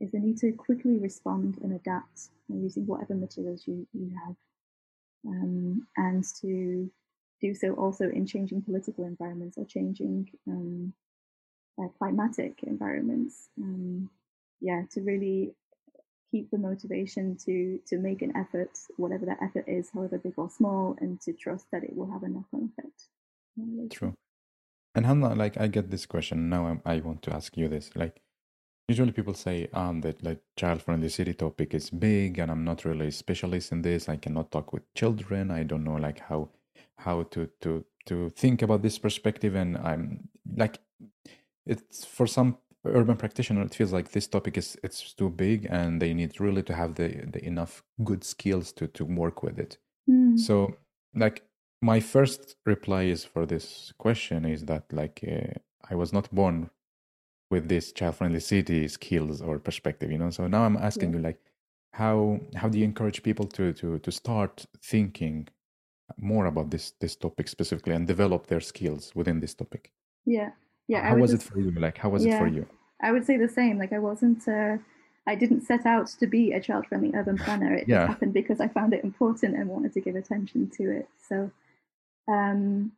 is 0.00 0.12
the 0.12 0.18
need 0.18 0.38
to 0.38 0.52
quickly 0.52 0.98
respond 0.98 1.58
and 1.62 1.72
adapt 1.72 2.28
using 2.48 2.86
whatever 2.86 3.14
materials 3.14 3.64
you, 3.66 3.86
you 3.92 4.10
have, 4.24 4.36
um, 5.26 5.86
and 5.96 6.24
to 6.40 6.90
do 7.40 7.54
so 7.54 7.72
also 7.74 8.08
in 8.08 8.26
changing 8.26 8.62
political 8.62 9.04
environments 9.04 9.58
or 9.58 9.64
changing 9.64 10.30
um, 10.48 10.92
uh, 11.80 11.88
climatic 11.98 12.60
environments. 12.62 13.48
Um, 13.60 14.10
yeah, 14.60 14.82
to 14.92 15.00
really 15.00 15.54
keep 16.30 16.50
the 16.50 16.58
motivation 16.58 17.36
to 17.44 17.78
to 17.86 17.98
make 17.98 18.22
an 18.22 18.36
effort, 18.36 18.70
whatever 18.96 19.26
that 19.26 19.42
effort 19.42 19.64
is, 19.68 19.90
however 19.92 20.18
big 20.18 20.34
or 20.36 20.50
small, 20.50 20.96
and 21.00 21.20
to 21.22 21.32
trust 21.32 21.66
that 21.72 21.84
it 21.84 21.96
will 21.96 22.10
have 22.10 22.22
a 22.22 22.28
knock-on 22.28 22.70
effect. 22.72 23.08
True. 23.92 24.14
And 24.94 25.06
Hannah, 25.06 25.34
like 25.34 25.58
I 25.58 25.66
get 25.68 25.90
this 25.90 26.06
question 26.06 26.48
now. 26.48 26.66
I'm, 26.66 26.82
i 26.84 27.00
want 27.00 27.22
to 27.22 27.34
ask 27.34 27.56
you 27.56 27.68
this. 27.68 27.90
Like, 27.94 28.20
usually 28.88 29.12
people 29.12 29.34
say 29.34 29.68
um 29.72 30.00
that 30.00 30.22
like 30.22 30.40
child-friendly 30.56 31.08
city 31.08 31.34
topic 31.34 31.74
is 31.74 31.90
big, 31.90 32.38
and 32.38 32.50
I'm 32.50 32.64
not 32.64 32.84
really 32.84 33.08
a 33.08 33.12
specialist 33.12 33.72
in 33.72 33.82
this. 33.82 34.08
I 34.08 34.16
cannot 34.16 34.50
talk 34.50 34.72
with 34.72 34.92
children. 34.94 35.50
I 35.50 35.62
don't 35.64 35.84
know 35.84 35.96
like 35.96 36.20
how 36.20 36.50
how 36.98 37.24
to 37.24 37.48
to 37.60 37.84
to 38.06 38.30
think 38.30 38.62
about 38.62 38.82
this 38.82 38.98
perspective, 38.98 39.54
and 39.54 39.76
I'm 39.76 40.28
like, 40.56 40.78
it's 41.66 42.04
for 42.04 42.26
some 42.26 42.58
urban 42.84 43.16
practitioner 43.16 43.62
it 43.62 43.74
feels 43.74 43.92
like 43.92 44.12
this 44.12 44.26
topic 44.26 44.56
is 44.56 44.76
it's 44.82 45.12
too 45.12 45.28
big 45.28 45.66
and 45.70 46.00
they 46.00 46.14
need 46.14 46.40
really 46.40 46.62
to 46.62 46.74
have 46.74 46.94
the, 46.94 47.08
the 47.32 47.44
enough 47.44 47.82
good 48.04 48.24
skills 48.24 48.72
to 48.72 48.86
to 48.88 49.04
work 49.04 49.42
with 49.42 49.58
it 49.58 49.78
mm. 50.08 50.38
so 50.38 50.74
like 51.14 51.42
my 51.82 52.00
first 52.00 52.56
reply 52.64 53.02
is 53.02 53.24
for 53.24 53.44
this 53.44 53.92
question 53.98 54.44
is 54.44 54.64
that 54.64 54.84
like 54.92 55.22
uh, 55.28 55.58
i 55.90 55.94
was 55.94 56.12
not 56.12 56.32
born 56.34 56.70
with 57.50 57.68
this 57.68 57.92
child 57.92 58.14
friendly 58.14 58.40
city 58.40 58.88
skills 58.88 59.42
or 59.42 59.58
perspective 59.58 60.10
you 60.10 60.18
know 60.18 60.30
so 60.30 60.46
now 60.46 60.62
i'm 60.62 60.76
asking 60.76 61.10
yeah. 61.10 61.16
you 61.16 61.22
like 61.22 61.40
how 61.92 62.40
how 62.54 62.68
do 62.68 62.78
you 62.78 62.84
encourage 62.84 63.22
people 63.22 63.46
to 63.46 63.72
to 63.72 63.98
to 63.98 64.10
start 64.10 64.64
thinking 64.82 65.46
more 66.16 66.46
about 66.46 66.70
this 66.70 66.92
this 67.00 67.16
topic 67.16 67.48
specifically 67.48 67.94
and 67.94 68.06
develop 68.06 68.46
their 68.46 68.60
skills 68.60 69.12
within 69.14 69.40
this 69.40 69.54
topic 69.54 69.92
yeah 70.24 70.50
yeah 70.90 71.08
how 71.08 71.16
was 71.16 71.30
just, 71.30 71.46
it 71.46 71.52
for 71.52 71.60
you 71.60 71.70
like 71.72 71.96
how 71.96 72.08
was 72.08 72.24
yeah, 72.24 72.34
it 72.34 72.38
for 72.38 72.48
you 72.48 72.66
i 73.00 73.12
would 73.12 73.24
say 73.24 73.36
the 73.36 73.48
same 73.48 73.78
like 73.78 73.92
i 73.92 73.98
wasn't 73.98 74.46
uh, 74.48 74.76
i 75.26 75.34
didn't 75.34 75.62
set 75.62 75.86
out 75.86 76.08
to 76.08 76.26
be 76.26 76.52
a 76.52 76.60
child 76.60 76.84
friendly 76.86 77.12
urban 77.14 77.38
planner 77.44 77.72
it 77.74 77.88
yeah. 77.88 78.06
happened 78.06 78.34
because 78.34 78.60
i 78.60 78.68
found 78.68 78.92
it 78.92 79.04
important 79.04 79.54
and 79.54 79.68
wanted 79.68 79.92
to 79.92 80.00
give 80.00 80.16
attention 80.16 80.68
to 80.68 80.90
it 80.90 81.08
so 81.28 81.50
um 82.28 82.90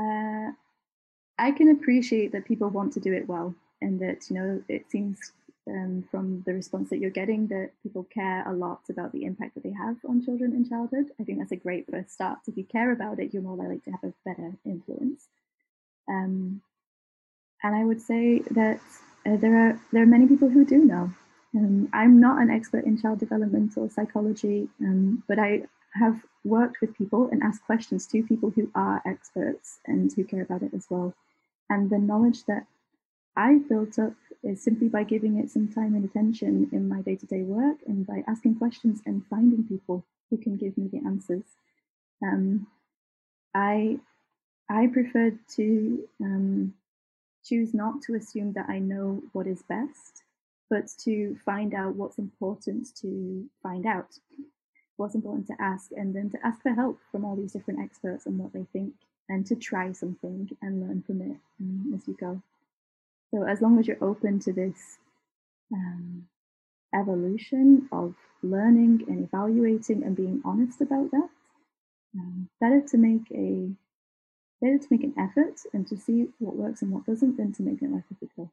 uh 0.00 0.48
i 1.38 1.50
can 1.50 1.70
appreciate 1.70 2.32
that 2.32 2.46
people 2.46 2.70
want 2.70 2.92
to 2.92 3.00
do 3.00 3.12
it 3.12 3.28
well 3.28 3.54
and 3.82 4.00
that 4.00 4.30
you 4.30 4.36
know 4.36 4.62
it 4.68 4.90
seems 4.90 5.32
um, 5.68 6.04
from 6.10 6.42
the 6.46 6.54
response 6.54 6.90
that 6.90 6.98
you're 6.98 7.10
getting 7.10 7.48
that 7.48 7.70
people 7.82 8.04
care 8.04 8.48
a 8.48 8.52
lot 8.52 8.82
about 8.88 9.12
the 9.12 9.24
impact 9.24 9.54
that 9.54 9.64
they 9.64 9.72
have 9.72 9.96
on 10.08 10.24
children 10.24 10.52
in 10.52 10.68
childhood. 10.68 11.06
I 11.20 11.24
think 11.24 11.38
that's 11.38 11.52
a 11.52 11.56
great 11.56 11.90
first 11.90 12.12
start. 12.12 12.38
If 12.46 12.56
you 12.56 12.64
care 12.64 12.92
about 12.92 13.18
it, 13.18 13.34
you're 13.34 13.42
more 13.42 13.56
likely 13.56 13.80
to 13.80 13.90
have 13.90 14.04
a 14.04 14.14
better 14.24 14.52
influence. 14.64 15.26
Um, 16.08 16.62
and 17.66 17.74
I 17.74 17.84
would 17.84 18.00
say 18.00 18.40
that 18.52 18.78
uh, 19.26 19.36
there 19.36 19.56
are 19.56 19.80
there 19.92 20.02
are 20.04 20.14
many 20.14 20.26
people 20.26 20.48
who 20.48 20.64
do 20.64 20.78
know, 20.84 21.10
Um, 21.56 21.88
I'm 21.92 22.20
not 22.20 22.40
an 22.42 22.50
expert 22.50 22.84
in 22.84 23.00
child 23.00 23.18
development 23.18 23.72
or 23.76 23.88
psychology, 23.88 24.68
um, 24.80 25.22
but 25.26 25.38
I 25.38 25.62
have 25.94 26.20
worked 26.44 26.80
with 26.80 26.96
people 26.96 27.28
and 27.30 27.42
asked 27.42 27.64
questions 27.64 28.06
to 28.08 28.22
people 28.22 28.50
who 28.50 28.70
are 28.74 29.02
experts 29.06 29.78
and 29.86 30.12
who 30.12 30.24
care 30.24 30.42
about 30.42 30.62
it 30.62 30.74
as 30.74 30.86
well. 30.90 31.14
And 31.70 31.88
the 31.88 31.98
knowledge 31.98 32.44
that 32.44 32.66
I've 33.36 33.68
built 33.68 33.98
up 33.98 34.14
is 34.42 34.62
simply 34.62 34.88
by 34.88 35.04
giving 35.04 35.38
it 35.38 35.50
some 35.50 35.68
time 35.68 35.94
and 35.94 36.04
attention 36.04 36.68
in 36.72 36.88
my 36.88 37.00
day 37.00 37.16
to 37.16 37.26
day 37.26 37.42
work 37.42 37.78
and 37.86 38.06
by 38.06 38.22
asking 38.28 38.56
questions 38.56 39.00
and 39.06 39.26
finding 39.26 39.64
people 39.64 40.04
who 40.28 40.36
can 40.36 40.56
give 40.56 40.76
me 40.76 40.88
the 40.88 41.02
answers. 41.06 41.44
Um, 42.22 42.66
I 43.54 43.98
I 44.68 44.88
prefer 44.88 45.32
to 45.56 46.08
um, 46.20 46.74
choose 47.46 47.74
not 47.74 48.02
to 48.02 48.14
assume 48.14 48.52
that 48.54 48.68
I 48.68 48.78
know 48.78 49.22
what 49.32 49.46
is 49.46 49.62
best, 49.62 50.22
but 50.68 50.88
to 51.04 51.36
find 51.44 51.74
out 51.74 51.94
what's 51.94 52.18
important 52.18 52.88
to 53.02 53.48
find 53.62 53.86
out, 53.86 54.18
what's 54.96 55.14
important 55.14 55.46
to 55.48 55.54
ask, 55.60 55.90
and 55.92 56.14
then 56.14 56.30
to 56.30 56.38
ask 56.44 56.62
for 56.62 56.72
help 56.72 56.98
from 57.12 57.24
all 57.24 57.36
these 57.36 57.52
different 57.52 57.80
experts 57.80 58.26
on 58.26 58.38
what 58.38 58.52
they 58.52 58.66
think, 58.72 58.94
and 59.28 59.46
to 59.46 59.54
try 59.54 59.92
something 59.92 60.50
and 60.62 60.80
learn 60.80 61.02
from 61.06 61.20
it 61.20 61.36
um, 61.60 61.92
as 61.94 62.06
you 62.08 62.16
go. 62.18 62.42
So 63.32 63.44
as 63.44 63.60
long 63.60 63.78
as 63.78 63.86
you're 63.86 64.02
open 64.02 64.38
to 64.40 64.52
this 64.52 64.98
um, 65.72 66.28
evolution 66.94 67.88
of 67.92 68.14
learning 68.42 69.04
and 69.08 69.24
evaluating 69.24 70.02
and 70.04 70.16
being 70.16 70.40
honest 70.44 70.80
about 70.80 71.10
that, 71.10 71.28
um, 72.16 72.48
better 72.60 72.80
to 72.80 72.98
make 72.98 73.30
a 73.32 73.70
better 74.60 74.78
to 74.78 74.86
make 74.90 75.04
an 75.04 75.14
effort 75.18 75.60
and 75.72 75.86
to 75.88 75.96
see 75.96 76.28
what 76.38 76.56
works 76.56 76.82
and 76.82 76.90
what 76.92 77.06
doesn't 77.06 77.36
than 77.36 77.52
to 77.52 77.62
make 77.62 77.82
it 77.82 77.90
life 77.90 78.04
difficult. 78.08 78.50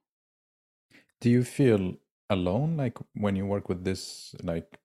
Do 1.19 1.29
you 1.29 1.43
feel 1.43 1.95
alone, 2.29 2.77
like 2.77 2.97
when 3.13 3.35
you 3.35 3.45
work 3.45 3.69
with 3.69 3.83
this 3.83 4.35
like 4.43 4.79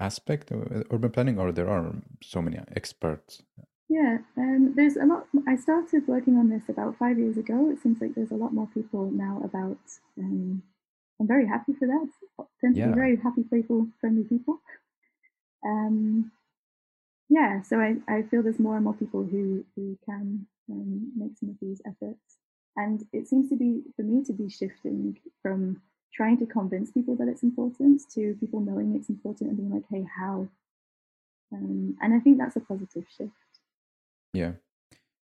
aspect 0.00 0.50
of 0.50 0.62
uh, 0.72 0.84
urban 0.90 1.10
planning, 1.10 1.38
or 1.38 1.52
there 1.52 1.70
are 1.70 1.94
so 2.22 2.42
many 2.42 2.58
experts? 2.76 3.42
Yeah, 3.88 4.18
um, 4.36 4.74
there's 4.76 4.96
a 4.96 5.06
lot. 5.06 5.26
I 5.46 5.56
started 5.56 6.06
working 6.06 6.36
on 6.36 6.50
this 6.50 6.68
about 6.68 6.96
five 6.98 7.18
years 7.18 7.38
ago. 7.38 7.70
It 7.70 7.80
seems 7.82 8.00
like 8.00 8.14
there's 8.14 8.30
a 8.30 8.36
lot 8.36 8.52
more 8.52 8.68
people 8.74 9.10
now 9.10 9.40
about. 9.42 9.78
Um, 10.18 10.62
I'm 11.20 11.26
very 11.26 11.46
happy 11.46 11.72
for 11.72 11.86
that. 11.86 12.08
Tend 12.60 12.76
to 12.76 12.80
Yeah. 12.80 12.88
be 12.88 12.92
very 12.92 13.16
happy, 13.16 13.42
playful, 13.44 13.88
friendly 14.00 14.24
people. 14.24 14.60
Um, 15.64 16.32
yeah, 17.28 17.62
so 17.62 17.78
I, 17.78 17.96
I 18.08 18.22
feel 18.22 18.42
there's 18.42 18.58
more 18.58 18.76
and 18.76 18.84
more 18.84 18.94
people 18.94 19.24
who 19.24 19.64
who 19.76 19.98
can 20.04 20.46
um, 20.70 21.12
make 21.16 21.36
some 21.38 21.50
of 21.50 21.56
these 21.60 21.80
efforts, 21.86 22.38
and 22.76 23.04
it 23.12 23.28
seems 23.28 23.48
to 23.50 23.56
be 23.56 23.82
for 23.96 24.02
me 24.02 24.24
to 24.24 24.32
be 24.32 24.48
shifting 24.48 25.18
from 25.42 25.82
trying 26.14 26.38
to 26.38 26.46
convince 26.46 26.90
people 26.90 27.14
that 27.16 27.28
it's 27.28 27.42
important 27.42 28.02
to 28.14 28.34
people 28.40 28.60
knowing 28.60 28.96
it's 28.96 29.10
important 29.10 29.50
and 29.50 29.58
being 29.58 29.70
like, 29.72 29.84
hey, 29.90 30.06
how? 30.18 30.48
Um, 31.52 31.96
and 32.00 32.14
I 32.14 32.20
think 32.20 32.38
that's 32.38 32.56
a 32.56 32.60
positive 32.60 33.04
shift. 33.16 33.32
Yeah, 34.32 34.52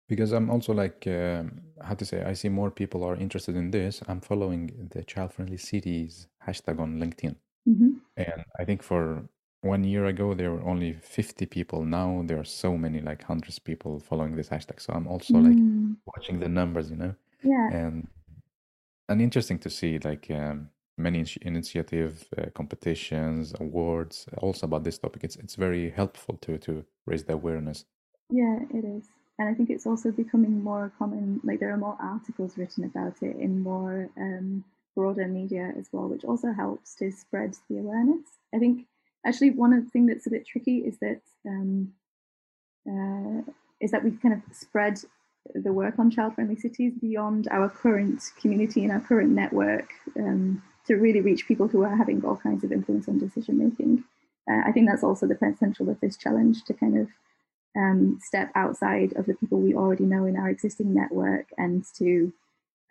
because 0.08 0.32
I'm 0.34 0.50
also 0.50 0.74
like 0.74 1.08
um, 1.08 1.62
how 1.84 1.96
to 1.96 2.06
say 2.06 2.24
I 2.24 2.34
see 2.34 2.50
more 2.50 2.72
people 2.72 3.04
are 3.04 3.16
interested 3.16 3.56
in 3.56 3.72
this. 3.72 4.02
I'm 4.08 4.22
following 4.22 4.90
the 4.94 5.04
child 5.04 5.34
friendly 5.34 5.58
cities 5.58 6.28
hashtag 6.48 6.80
on 6.80 7.00
LinkedIn, 7.00 7.36
hmm 7.66 8.00
and 8.18 8.44
I 8.60 8.66
think 8.66 8.84
for 8.84 9.24
one 9.62 9.84
year 9.84 10.06
ago 10.06 10.34
there 10.34 10.52
were 10.52 10.64
only 10.64 10.94
50 10.94 11.46
people. 11.46 11.84
Now 11.84 12.24
there 12.26 12.40
are 12.40 12.46
so 12.46 12.78
many 12.78 13.02
like 13.02 13.24
hundreds 13.24 13.58
of 13.58 13.64
people 13.64 14.00
following 14.00 14.36
this 14.36 14.50
hashtag. 14.50 14.82
So 14.82 14.94
I'm 14.94 15.08
also 15.08 15.40
like 15.40 15.60
Mm, 15.60 15.98
watching 16.06 16.40
the 16.40 16.50
numbers, 16.50 16.90
you 16.90 16.98
know, 16.98 17.16
yeah, 17.44 17.70
and 17.70 18.08
and 19.08 19.22
interesting 19.22 19.60
to 19.60 19.70
see 19.70 20.00
like 20.00 20.30
um, 20.32 20.70
many 20.98 21.22
initi- 21.22 21.42
initiative 21.42 22.28
uh, 22.38 22.46
competitions 22.56 23.54
awards 23.60 24.28
also 24.38 24.66
about 24.68 24.84
this 24.84 24.98
topic 24.98 25.24
it's 25.24 25.36
it's 25.38 25.56
very 25.56 25.90
helpful 25.90 26.38
to 26.38 26.58
to 26.58 26.86
raise 27.06 27.24
the 27.26 27.34
awareness 27.34 27.86
yeah, 28.30 28.60
it 28.74 28.86
is. 28.86 29.06
And 29.38 29.48
I 29.48 29.54
think 29.54 29.70
it's 29.70 29.88
also 29.88 30.12
becoming 30.12 30.64
more 30.64 30.92
common, 30.98 31.40
like 31.44 31.60
there 31.60 31.72
are 31.74 31.78
more 31.78 31.98
articles 32.00 32.58
written 32.58 32.84
about 32.84 33.22
it 33.22 33.38
in 33.38 33.62
more 33.62 34.10
um, 34.18 34.66
broader 34.96 35.28
media 35.28 35.74
as 35.78 35.90
well, 35.92 36.08
which 36.08 36.26
also 36.26 36.52
helps 36.52 36.96
to 36.96 37.12
spread 37.12 37.56
the 37.70 37.80
awareness. 37.80 38.26
I 38.54 38.60
think 38.60 38.86
actually 39.26 39.52
one 39.52 39.74
of 39.74 39.84
the 39.84 39.90
things 39.90 40.10
that's 40.10 40.28
a 40.28 40.32
bit 40.32 40.48
tricky 40.48 40.78
is 40.80 40.98
that 41.00 41.22
um, 41.46 41.94
uh, 42.88 43.42
is 43.82 43.92
that 43.92 44.04
we 44.04 44.12
kind 44.12 44.34
of 44.34 44.42
spread 44.56 45.00
the 45.56 45.74
work 45.74 45.98
on 45.98 46.12
child-friendly 46.12 46.56
cities 46.56 46.94
beyond 47.00 47.48
our 47.52 47.70
current 47.70 48.22
community 48.40 48.84
and 48.84 48.92
our 48.92 49.00
current 49.00 49.32
network 49.32 49.90
um, 50.18 50.62
to 50.86 50.96
really 50.96 51.22
reach 51.22 51.48
people 51.48 51.68
who 51.68 51.84
are 51.84 51.96
having 51.96 52.24
all 52.26 52.36
kinds 52.36 52.64
of 52.64 52.72
influence 52.72 53.08
on 53.08 53.18
decision 53.18 53.58
making. 53.58 54.04
Uh, 54.50 54.62
I 54.68 54.72
think 54.72 54.90
that's 54.90 55.04
also 55.04 55.28
the 55.28 55.36
potential 55.36 55.90
of 55.90 56.00
this 56.02 56.18
challenge 56.18 56.64
to 56.66 56.74
kind 56.74 56.98
of 56.98 57.08
um, 57.78 58.20
step 58.22 58.52
outside 58.56 59.14
of 59.16 59.26
the 59.26 59.36
people 59.36 59.60
we 59.60 59.76
already 59.76 60.06
know 60.06 60.26
in 60.26 60.36
our 60.36 60.50
existing 60.50 60.94
network 60.94 61.48
and 61.58 61.86
to, 61.98 62.34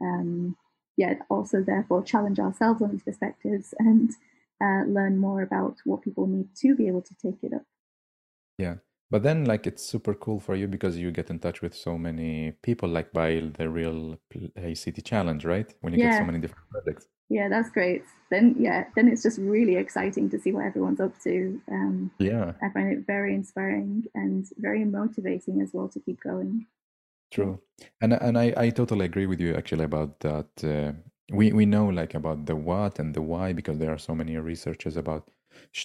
um, 0.00 0.56
yeah, 0.96 1.14
also 1.28 1.62
therefore 1.62 2.02
challenge 2.02 2.38
ourselves 2.38 2.80
on 2.80 2.92
these 2.92 3.02
perspectives 3.02 3.74
and 3.78 4.12
uh, 4.60 4.82
learn 4.86 5.16
more 5.16 5.42
about 5.42 5.76
what 5.84 6.02
people 6.02 6.26
need 6.26 6.48
to 6.56 6.74
be 6.74 6.88
able 6.88 7.02
to 7.02 7.14
take 7.22 7.38
it 7.42 7.52
up. 7.54 7.62
yeah 8.58 8.76
but 9.10 9.22
then 9.22 9.44
like 9.46 9.66
it's 9.66 9.82
super 9.82 10.14
cool 10.14 10.38
for 10.38 10.54
you 10.54 10.68
because 10.68 10.98
you 10.98 11.10
get 11.10 11.30
in 11.30 11.38
touch 11.38 11.62
with 11.62 11.74
so 11.74 11.96
many 11.96 12.52
people 12.62 12.88
like 12.88 13.10
by 13.12 13.42
the 13.58 13.68
real 13.68 14.18
city 14.74 15.02
challenge 15.02 15.44
right 15.44 15.74
when 15.80 15.92
you 15.92 15.98
get 15.98 16.18
so 16.18 16.24
many 16.24 16.38
different 16.38 16.68
projects 16.70 17.06
Yeah, 17.30 17.48
that's 17.50 17.70
great. 17.70 18.04
Then, 18.30 18.56
yeah, 18.58 18.84
then 18.96 19.06
it's 19.08 19.22
just 19.22 19.38
really 19.38 19.76
exciting 19.76 20.30
to 20.30 20.38
see 20.38 20.52
what 20.52 20.64
everyone's 20.64 21.00
up 21.00 21.14
to. 21.24 21.60
Um, 21.70 22.10
yeah 22.18 22.52
I 22.64 22.68
find 22.72 22.88
it 22.92 23.06
very 23.06 23.34
inspiring 23.34 24.04
and 24.14 24.46
very 24.56 24.84
motivating 24.84 25.60
as 25.60 25.70
well 25.74 25.88
to 25.88 26.00
keep 26.00 26.20
going. 26.22 26.66
True, 27.30 27.60
and 28.00 28.12
and 28.14 28.38
I, 28.38 28.54
I 28.56 28.70
totally 28.70 29.04
agree 29.04 29.26
with 29.26 29.40
you 29.40 29.54
actually 29.54 29.84
about 29.84 30.20
that. 30.20 30.48
Uh, 30.64 30.92
we 31.30 31.52
we 31.52 31.66
know 31.66 31.86
like 31.86 32.14
about 32.14 32.46
the 32.46 32.56
what 32.56 32.98
and 32.98 33.14
the 33.14 33.22
why 33.22 33.52
because 33.52 33.78
there 33.78 33.92
are 33.92 33.98
so 33.98 34.14
many 34.14 34.36
researchers 34.36 34.96
about 34.96 35.30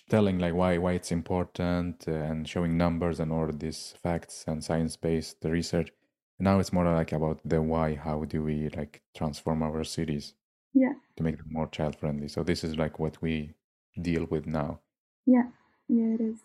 telling 0.10 0.40
like 0.40 0.54
why 0.54 0.78
why 0.78 0.94
it's 0.94 1.12
important 1.12 2.06
uh, 2.08 2.12
and 2.12 2.48
showing 2.48 2.78
numbers 2.78 3.20
and 3.20 3.32
all 3.32 3.48
these 3.52 3.96
facts 4.02 4.46
and 4.48 4.64
science 4.64 4.96
based 4.98 5.38
research. 5.44 5.92
Now 6.40 6.60
it's 6.60 6.74
more 6.74 6.86
like 6.86 7.12
about 7.12 7.42
the 7.46 7.62
why. 7.62 7.96
How 7.96 8.24
do 8.26 8.44
we 8.44 8.70
like 8.70 9.02
transform 9.16 9.64
our 9.64 9.84
cities 9.84 10.34
Yeah, 10.74 10.94
to 11.18 11.24
make 11.24 11.38
them 11.38 11.48
more 11.52 11.68
child 11.68 11.96
friendly? 11.98 12.28
So 12.28 12.44
this 12.44 12.64
is 12.64 12.78
like 12.78 13.00
what 13.00 13.22
we 13.22 13.54
deal 14.02 14.26
with 14.26 14.46
now. 14.48 14.82
yeah, 15.26 15.48
yeah, 15.88 16.16
it 16.16 16.22
is. 16.22 16.38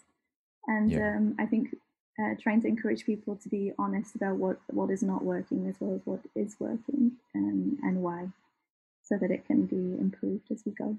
And 0.66 0.92
Yeah. 0.92 1.16
um, 1.16 1.36
I 1.38 1.46
think 1.46 1.74
uh, 2.18 2.34
trying 2.40 2.61
to 2.62 2.68
encourage 2.68 3.05
people 3.07 3.36
to 3.36 3.49
be 3.49 3.72
honest 3.78 4.14
about 4.14 4.36
what, 4.36 4.61
what 4.68 4.90
is 4.90 5.03
not 5.03 5.24
working 5.24 5.66
as 5.68 5.76
well 5.80 5.94
as 5.96 6.03
what 6.05 6.20
is 6.34 6.57
working 6.61 7.12
and, 7.34 7.78
and 7.82 8.03
why, 8.03 8.28
so 9.09 9.16
that 9.20 9.30
it 9.30 9.46
can 9.46 9.61
be 9.66 9.84
improved 9.98 10.46
as 10.52 10.62
we 10.66 10.72
go. 10.72 10.96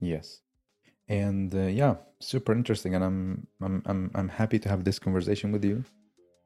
Yes. 0.00 0.40
And 1.08 1.54
uh, 1.54 1.66
yeah, 1.80 1.94
super 2.20 2.52
interesting, 2.52 2.94
and 2.96 3.04
I'm 3.04 3.46
I'm 3.60 3.82
I'm 3.86 4.10
I'm 4.14 4.28
happy 4.28 4.58
to 4.60 4.68
have 4.68 4.82
this 4.84 4.98
conversation 4.98 5.52
with 5.52 5.64
you. 5.64 5.84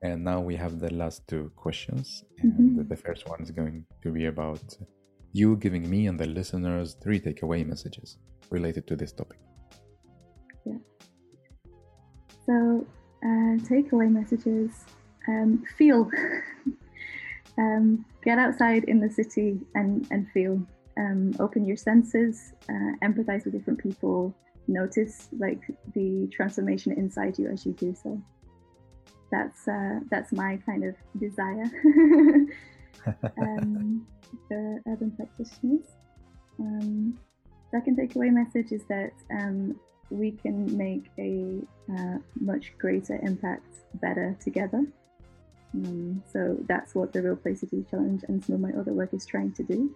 And 0.03 0.23
now 0.23 0.41
we 0.41 0.55
have 0.57 0.79
the 0.79 0.93
last 0.93 1.27
two 1.27 1.51
questions, 1.57 2.25
and 2.43 2.53
Mhm. 2.53 2.89
the 2.89 2.97
first 2.97 3.23
one 3.33 3.41
is 3.43 3.51
going 3.51 3.87
to 4.03 4.09
be 4.13 4.27
about 4.27 4.67
you 5.33 5.57
giving 5.57 5.85
me 5.89 6.07
and 6.09 6.19
the 6.23 6.27
listeners 6.27 6.89
three 7.03 7.21
takeaway 7.21 7.61
messages 7.73 8.19
related 8.51 8.87
to 8.89 8.95
this 8.97 9.13
topic. 9.13 9.41
Yeah. 10.69 10.81
So, 12.47 12.87
uh, 13.29 13.55
takeaway 13.71 14.11
messages 14.11 14.71
um, 15.29 15.65
feel. 15.77 16.11
um, 17.59 18.05
get 18.25 18.39
outside 18.39 18.85
in 18.85 19.01
the 19.01 19.11
city 19.11 19.59
and, 19.75 20.07
and 20.11 20.29
feel. 20.31 20.61
Um, 20.99 21.35
open 21.41 21.67
your 21.67 21.77
senses, 21.77 22.55
uh, 22.71 22.93
empathize 23.03 23.45
with 23.45 23.53
different 23.53 23.79
people, 23.79 24.35
notice 24.67 25.29
like 25.39 25.61
the 25.95 26.29
transformation 26.33 26.93
inside 26.93 27.39
you 27.39 27.49
as 27.49 27.67
you 27.67 27.73
do 27.73 27.95
so. 27.95 28.21
That's 29.31 29.69
uh, 29.69 30.01
that's 30.11 30.33
my 30.33 30.59
kind 30.65 30.85
of 30.85 30.95
desire 31.19 31.71
um, 33.43 34.07
urban 34.51 35.11
practitioners. 35.17 35.85
Um, 36.59 37.19
second 37.71 37.99
takeaway 37.99 38.33
message 38.33 38.73
is 38.73 38.85
that 38.89 39.13
um, 39.31 39.79
we 40.11 40.31
can 40.33 40.77
make 40.77 41.11
a 41.19 41.61
uh, 41.93 42.19
much 42.41 42.73
greater 42.79 43.19
impact 43.23 43.67
better 43.95 44.37
together. 44.41 44.87
Um, 45.75 46.23
so 46.31 46.57
that's 46.69 46.95
what 46.95 47.13
the 47.13 47.23
Real 47.23 47.37
Play 47.37 47.55
City 47.55 47.85
Challenge 47.91 48.23
and 48.29 48.45
some 48.45 48.57
of 48.57 48.61
my 48.61 48.71
other 48.79 48.93
work 48.93 49.13
is 49.13 49.27
trying 49.27 49.53
to 49.55 49.63
do, 49.63 49.95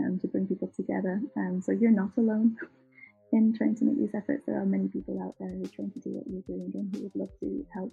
um, 0.00 0.18
to 0.20 0.28
bring 0.28 0.46
people 0.46 0.70
together. 0.74 1.20
Um, 1.36 1.62
so 1.62 1.72
you're 1.72 1.90
not 1.90 2.10
alone 2.16 2.56
in 3.32 3.54
trying 3.56 3.74
to 3.76 3.84
make 3.84 3.98
these 3.98 4.14
efforts. 4.14 4.44
There 4.46 4.60
are 4.60 4.66
many 4.66 4.88
people 4.88 5.20
out 5.22 5.34
there 5.38 5.48
who 5.48 5.64
are 5.64 5.68
trying 5.68 5.92
to 5.92 6.00
do 6.00 6.10
what 6.10 6.24
you're 6.28 6.42
doing 6.42 6.72
and 6.74 6.94
who 6.94 7.02
would 7.02 7.14
love 7.14 7.30
to 7.40 7.66
help. 7.72 7.92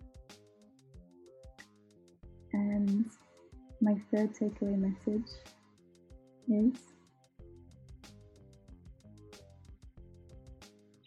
And 2.53 3.09
my 3.81 3.95
third 4.13 4.33
takeaway 4.33 4.77
message 4.77 5.31
is 6.49 6.73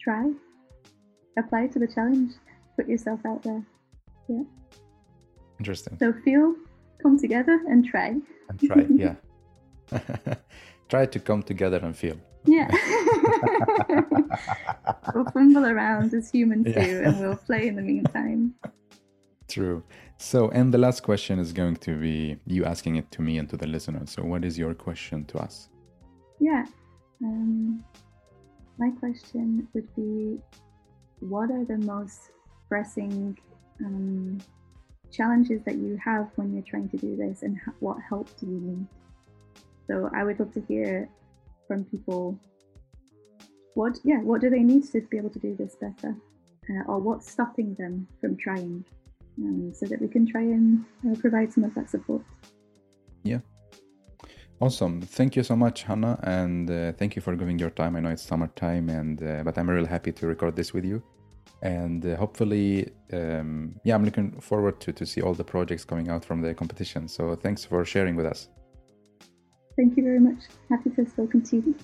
try, 0.01 0.31
apply 1.37 1.67
to 1.67 1.79
the 1.79 1.87
challenge, 1.87 2.33
put 2.75 2.87
yourself 2.87 3.19
out 3.25 3.43
there. 3.43 3.63
Yeah. 4.27 4.43
Interesting. 5.59 5.97
So 5.99 6.13
feel, 6.23 6.55
come 7.01 7.17
together, 7.19 7.59
and 7.67 7.85
try. 7.85 8.15
And 8.49 8.59
try, 8.59 8.85
yeah. 8.95 9.15
try 10.89 11.05
to 11.05 11.19
come 11.19 11.43
together 11.43 11.77
and 11.77 11.95
feel. 11.95 12.17
Yeah. 12.45 12.69
we'll 15.13 15.25
fumble 15.33 15.65
around 15.65 16.13
as 16.13 16.29
humans 16.29 16.67
Yeah. 16.67 16.85
do, 16.85 17.03
and 17.05 17.19
we'll 17.19 17.37
play 17.37 17.67
in 17.67 17.75
the 17.75 17.81
meantime. 17.81 18.53
True. 19.47 19.83
So, 20.17 20.49
and 20.49 20.73
the 20.73 20.77
last 20.77 21.01
question 21.03 21.39
is 21.39 21.51
going 21.53 21.75
to 21.77 21.97
be 21.99 22.37
you 22.45 22.65
asking 22.65 22.95
it 22.97 23.09
to 23.11 23.21
me 23.21 23.37
and 23.37 23.49
to 23.49 23.57
the 23.57 23.67
listener. 23.67 24.05
So, 24.05 24.23
what 24.23 24.43
is 24.45 24.57
your 24.57 24.73
question 24.73 25.25
to 25.25 25.39
us? 25.39 25.69
Yeah. 26.39 26.65
Um, 27.23 27.83
my 28.77 28.89
question 28.99 29.67
would 29.73 29.93
be 29.95 30.37
what 31.19 31.49
are 31.51 31.65
the 31.65 31.77
most 31.77 32.31
pressing 32.69 33.37
um, 33.83 34.39
challenges 35.15 35.61
that 35.65 35.75
you 35.75 35.97
have 36.03 36.29
when 36.35 36.53
you're 36.53 36.63
trying 36.63 36.89
to 36.89 36.97
do 36.97 37.15
this, 37.15 37.43
and 37.43 37.59
what 37.79 37.97
help 38.07 38.27
do 38.39 38.45
you 38.47 38.59
need? 38.59 38.87
So, 39.87 40.09
I 40.13 40.23
would 40.23 40.39
love 40.39 40.53
to 40.53 40.61
hear 40.61 41.09
from 41.67 41.85
people 41.85 42.39
what, 43.73 43.97
yeah, 44.03 44.19
what 44.19 44.41
do 44.41 44.49
they 44.49 44.63
need 44.63 44.83
to 44.91 45.01
be 45.01 45.17
able 45.17 45.29
to 45.31 45.39
do 45.39 45.55
this 45.55 45.75
better? 45.75 46.15
Uh, 46.69 46.83
or 46.87 46.99
what's 46.99 47.29
stopping 47.29 47.75
them 47.75 48.07
from 48.21 48.37
trying? 48.37 48.85
Um, 49.37 49.73
so 49.73 49.85
that 49.87 50.01
we 50.01 50.07
can 50.07 50.25
try 50.25 50.41
and 50.41 50.85
uh, 51.05 51.19
provide 51.19 51.51
some 51.51 51.65
of 51.65 51.75
that 51.75 51.89
support. 51.89 52.23
Yeah 53.23 53.39
awesome. 54.61 55.01
Thank 55.01 55.35
you 55.35 55.43
so 55.43 55.55
much, 55.55 55.83
Hannah, 55.83 56.19
and 56.23 56.69
uh, 56.69 56.91
thank 56.93 57.15
you 57.15 57.21
for 57.21 57.35
giving 57.35 57.59
your 57.59 57.69
time. 57.69 57.95
I 57.95 57.99
know 57.99 58.09
it's 58.09 58.23
summertime, 58.23 58.89
and 58.89 59.21
uh, 59.21 59.43
but 59.43 59.57
I'm 59.57 59.69
really 59.69 59.87
happy 59.87 60.11
to 60.11 60.27
record 60.27 60.55
this 60.55 60.73
with 60.73 60.85
you, 60.85 61.03
and 61.65 62.05
uh, 62.05 62.15
hopefully, 62.15 62.91
um, 63.11 63.79
yeah, 63.83 63.95
I'm 63.95 64.05
looking 64.05 64.39
forward 64.39 64.79
to 64.81 64.93
to 64.93 65.05
see 65.05 65.21
all 65.21 65.33
the 65.33 65.43
projects 65.43 65.83
coming 65.83 66.09
out 66.09 66.23
from 66.23 66.41
the 66.41 66.53
competition. 66.53 67.07
So 67.07 67.35
thanks 67.35 67.65
for 67.65 67.83
sharing 67.83 68.15
with 68.15 68.27
us. 68.27 68.49
Thank 69.75 69.97
you 69.97 70.03
very 70.03 70.19
much. 70.19 70.41
Happy 70.69 70.91
to 70.91 70.97
have 71.01 71.09
spoken 71.09 71.41
to 71.41 71.55
you. 71.57 71.75